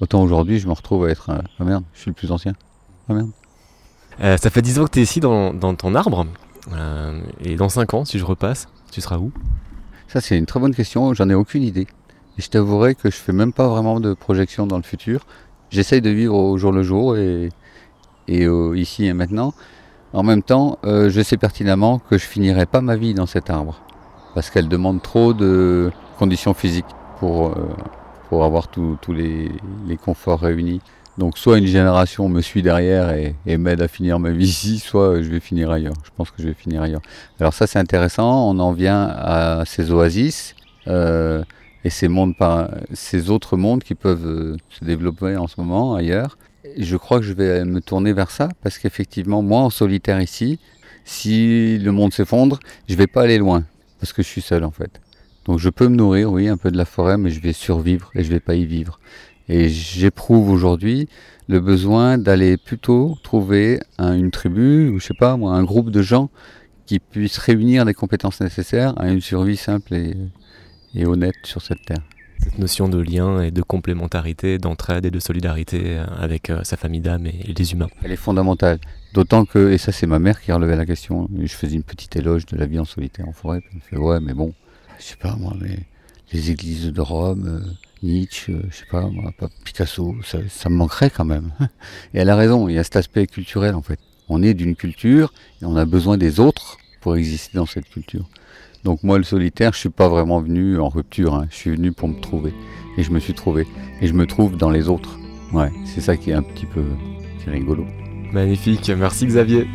Autant 0.02 0.22
aujourd'hui, 0.24 0.60
je 0.60 0.68
me 0.68 0.74
retrouve 0.74 1.06
à 1.06 1.10
être, 1.10 1.30
un... 1.30 1.44
ah 1.60 1.64
merde, 1.64 1.84
je 1.94 2.02
suis 2.02 2.10
le 2.10 2.16
plus 2.16 2.32
ancien. 2.32 2.54
Ah 3.10 3.14
merde. 3.14 3.30
Euh, 4.22 4.38
ça 4.38 4.50
fait 4.50 4.64
10 4.64 4.80
ans 4.80 4.86
que 4.86 4.92
tu 4.92 5.00
es 5.00 5.04
ici 5.04 5.20
dans, 5.20 5.54
dans 5.54 5.76
ton 5.76 5.94
arbre. 5.94 6.26
Euh, 6.74 7.20
et 7.44 7.56
dans 7.56 7.70
5 7.70 7.94
ans, 7.94 8.06
si 8.06 8.18
je 8.18 8.26
repasse, 8.26 8.68
tu 8.92 9.02
seras 9.02 9.18
où? 9.18 9.32
Ça 10.08 10.20
c'est 10.20 10.38
une 10.38 10.48
très 10.48 10.60
bonne 10.60 10.74
question, 10.74 11.14
j'en 11.14 11.30
ai 11.30 11.36
aucune 11.36 11.64
idée. 11.64 11.88
Et 12.38 12.42
je 12.42 12.50
t'avouerai 12.50 12.96
que 12.96 13.10
je 13.10 13.16
fais 13.16 13.34
même 13.34 13.54
pas 13.54 13.68
vraiment 13.68 14.00
de 14.00 14.14
projection 14.14 14.68
dans 14.68 14.78
le 14.78 14.84
futur. 14.84 15.26
J'essaye 15.70 16.02
de 16.02 16.10
vivre 16.10 16.36
au 16.36 16.58
jour 16.58 16.72
le 16.72 16.84
jour 16.84 17.18
et, 17.18 17.50
et 18.28 18.48
ici 18.76 19.06
et 19.06 19.14
maintenant. 19.14 19.54
En 20.14 20.24
même 20.24 20.42
temps, 20.42 20.80
euh, 20.86 21.10
je 21.10 21.22
sais 21.22 21.38
pertinemment 21.38 22.00
que 22.00 22.18
je 22.18 22.26
finirai 22.26 22.66
pas 22.66 22.82
ma 22.82 22.96
vie 22.96 23.14
dans 23.14 23.26
cet 23.26 23.50
arbre, 23.50 23.82
parce 24.36 24.50
qu'elle 24.50 24.70
demande 24.70 25.02
trop 25.02 25.34
de 25.34 25.92
conditions 26.18 26.54
physiques 26.54 26.86
pour, 27.20 27.48
euh, 27.48 27.68
pour 28.30 28.46
avoir 28.46 28.70
tous 28.70 28.98
les, 29.10 29.52
les, 29.86 29.98
conforts 29.98 30.40
réunis. 30.40 30.82
Donc 31.18 31.38
soit 31.38 31.58
une 31.58 31.66
génération 31.66 32.30
me 32.30 32.42
suit 32.42 32.62
derrière 32.62 33.12
et, 33.12 33.36
et 33.46 33.58
m'aide 33.58 33.82
à 33.82 33.88
finir 33.88 34.20
ma 34.20 34.30
vie 34.30 34.46
ici, 34.46 34.80
soit 34.80 35.22
je 35.22 35.30
vais 35.30 35.40
finir 35.40 35.72
ailleurs. 35.72 35.96
Je 36.04 36.12
pense 36.16 36.32
que 36.32 36.42
je 36.42 36.48
vais 36.48 36.54
finir 36.54 36.82
ailleurs. 36.82 37.02
Alors 37.40 37.54
ça 37.54 37.68
c'est 37.68 37.80
intéressant, 37.80 38.50
on 38.50 38.60
en 38.60 38.72
vient 38.72 39.04
à 39.04 39.64
ces 39.66 39.92
oasis 39.92 40.56
euh, 40.88 41.44
et 41.88 42.96
ces, 42.96 43.30
autres 43.30 43.58
mondes 43.58 43.84
qui 43.84 43.96
peuvent 43.96 44.58
se 44.70 44.86
développer 44.86 45.38
en 45.38 45.48
ce 45.48 45.56
moment 45.60 45.96
ailleurs 45.96 46.38
je 46.78 46.98
crois 46.98 47.20
que 47.20 47.26
je 47.26 47.34
vais 47.34 47.66
me 47.66 47.82
tourner 47.82 48.14
vers 48.14 48.32
ça 48.32 48.50
parce 48.62 48.78
qu'effectivement, 48.78 49.42
moi 49.42 49.62
en 49.62 49.70
solitaire 49.70 50.22
ici, 50.22 50.60
si 51.06 51.78
le 51.78 51.92
monde 51.92 52.14
s'effondre, 52.14 52.60
je 52.88 52.96
vais 52.96 53.08
pas 53.08 53.24
aller 53.24 53.38
loin 53.38 53.64
parce 54.00 54.14
que 54.14 54.22
je 54.22 54.28
suis 54.28 54.42
seul 54.42 54.64
en 54.64 54.72
fait. 54.72 55.02
Donc 55.46 55.60
je 55.60 55.70
peux 55.70 55.88
me 55.88 55.96
nourrir, 55.96 56.32
oui, 56.32 56.48
un 56.48 56.58
peu 56.58 56.72
de 56.72 56.78
la 56.78 56.86
forêt, 56.86 57.18
mais 57.18 57.30
je 57.30 57.42
vais 57.42 57.54
survivre 57.54 58.12
et 58.16 58.24
je 58.24 58.30
vais 58.30 58.40
pas 58.40 58.56
y 58.56 58.66
vivre. 58.66 59.00
Et 59.48 59.70
j'éprouve 59.70 60.50
aujourd'hui 60.50 61.08
le 61.48 61.62
besoin 61.62 62.18
d'aller 62.18 62.58
plutôt 62.58 63.18
trouver 63.24 63.80
une 63.98 64.32
tribu 64.32 64.90
ou 64.90 65.00
je 65.00 65.06
sais 65.06 65.14
pas 65.18 65.38
moi, 65.38 65.54
un 65.54 65.64
groupe 65.64 65.90
de 65.90 66.02
gens 66.02 66.30
qui 66.86 67.00
puissent 67.00 67.38
réunir 67.38 67.86
les 67.86 67.94
compétences 67.94 68.42
nécessaires 68.42 68.94
à 68.98 69.10
une 69.10 69.22
survie 69.22 69.58
simple 69.58 69.94
et 69.94 70.16
honnête 71.06 71.36
sur 71.44 71.62
cette 71.62 71.84
terre 71.86 72.04
cette 72.44 72.60
notion 72.60 72.88
de 72.88 73.00
lien 73.00 73.42
et 73.42 73.52
de 73.52 73.62
complémentarité, 73.62 74.58
d'entraide 74.58 75.06
et 75.06 75.12
de 75.12 75.20
solidarité 75.20 75.98
avec 76.18 76.50
euh, 76.50 76.64
sa 76.64 76.78
famille 76.78 77.02
d'âme 77.02 77.26
et 77.26 77.54
les 77.58 77.74
humains. 77.74 77.90
Elle 78.04 78.12
est 78.12 78.16
fondamentale. 78.16 78.80
D'autant 79.14 79.46
que, 79.46 79.72
et 79.72 79.78
ça 79.78 79.92
c'est 79.92 80.08
ma 80.08 80.20
mère 80.20 80.42
qui 80.42 80.52
a 80.52 80.56
relevé 80.56 80.76
la 80.76 80.86
question, 80.86 81.30
je 81.40 81.54
faisais 81.54 81.76
une 81.76 81.84
petite 81.84 82.16
éloge 82.16 82.46
de 82.46 82.58
la 82.58 82.66
vie 82.66 82.80
en 82.80 82.86
solitaire 82.86 83.28
en 83.28 83.34
forêt, 83.34 83.62
elle 83.70 83.76
me 83.76 83.82
fait 83.82 83.98
ouais 83.98 84.20
mais 84.20 84.34
bon, 84.34 84.54
je 85.00 85.04
sais 85.04 85.16
pas 85.16 85.36
moi, 85.36 85.56
mais 85.60 85.80
les 86.34 86.52
églises 86.52 86.92
de 86.92 87.02
Rome, 87.02 87.48
euh, 87.48 87.72
Nietzsche, 88.04 88.54
euh, 88.54 88.62
je 88.70 88.78
sais 88.78 88.86
pas 88.92 89.08
moi, 89.08 89.32
Picasso, 89.64 90.16
ça, 90.24 90.40
ça, 90.50 90.70
me 90.70 90.76
manquerait 90.76 91.10
quand 91.10 91.26
même. 91.26 91.52
Et 92.14 92.20
elle 92.20 92.30
a 92.30 92.36
raison, 92.36 92.68
il 92.68 92.76
y 92.76 92.80
a 92.80 92.84
cet 92.84 92.98
aspect 92.98 93.28
culturel 93.28 93.76
en 93.76 93.82
fait. 93.82 94.00
On 94.30 94.44
est 94.44 94.54
d'une 94.54 94.76
culture 94.76 95.34
et 95.62 95.66
on 95.66 95.78
a 95.78 95.86
besoin 95.86 96.18
des 96.18 96.42
autres 96.42 96.78
pour 97.00 97.16
exister 97.16 97.58
dans 97.58 97.66
cette 97.66 97.88
culture. 97.88 98.28
Donc 98.88 99.04
moi, 99.04 99.18
le 99.18 99.26
solitaire, 99.26 99.74
je 99.74 99.80
suis 99.80 99.90
pas 99.90 100.08
vraiment 100.08 100.40
venu 100.40 100.80
en 100.80 100.88
rupture. 100.88 101.36
Hein. 101.36 101.48
Je 101.50 101.58
suis 101.58 101.72
venu 101.72 101.92
pour 101.92 102.08
me 102.08 102.18
trouver. 102.22 102.54
Et 102.98 103.04
je 103.04 103.12
me 103.12 103.20
suis 103.20 103.34
trouvé. 103.34 103.68
Et 104.00 104.08
je 104.08 104.14
me 104.14 104.26
trouve 104.26 104.56
dans 104.56 104.70
les 104.70 104.88
autres. 104.88 105.20
Ouais, 105.52 105.70
c'est 105.84 106.00
ça 106.00 106.16
qui 106.16 106.32
est 106.32 106.34
un 106.34 106.42
petit 106.42 106.66
peu 106.66 106.86
rigolo. 107.48 107.86
Magnifique. 108.32 108.90
Merci 108.98 109.26
Xavier. 109.26 109.68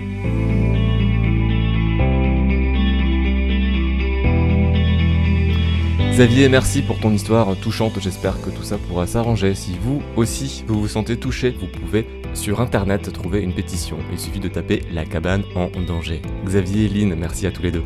Xavier, 6.13 6.49
merci 6.49 6.81
pour 6.81 6.99
ton 6.99 7.13
histoire 7.13 7.55
touchante. 7.61 7.99
J'espère 8.01 8.41
que 8.41 8.49
tout 8.49 8.63
ça 8.63 8.79
pourra 8.79 9.07
s'arranger. 9.07 9.55
Si 9.55 9.73
vous 9.79 10.01
aussi 10.17 10.65
vous 10.67 10.81
vous 10.81 10.89
sentez 10.89 11.19
touché, 11.19 11.55
vous 11.61 11.67
pouvez 11.67 12.07
sur 12.33 12.63
internet 12.63 13.13
trouver 13.13 13.43
une 13.43 13.53
pétition. 13.53 13.99
Il 14.11 14.19
suffit 14.19 14.41
de 14.41 14.49
taper 14.49 14.81
la 14.91 15.05
cabane 15.05 15.43
en 15.55 15.69
danger. 15.87 16.23
Xavier 16.47 16.87
et 16.87 16.89
Lynn, 16.89 17.15
merci 17.15 17.47
à 17.47 17.51
tous 17.51 17.63
les 17.63 17.73
deux. 17.73 17.85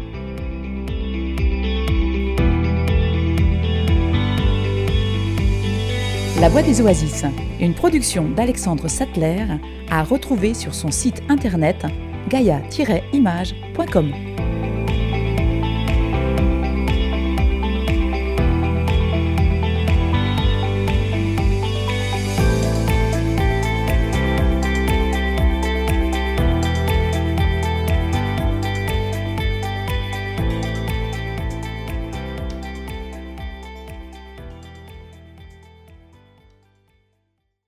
La 6.38 6.50
Voix 6.50 6.60
des 6.60 6.82
Oasis, 6.82 7.24
une 7.60 7.72
production 7.72 8.28
d'Alexandre 8.28 8.88
Sattler, 8.88 9.46
à 9.90 10.02
retrouver 10.02 10.52
sur 10.52 10.74
son 10.74 10.90
site 10.90 11.22
internet 11.30 11.86
gaia-image.com. 12.28 14.35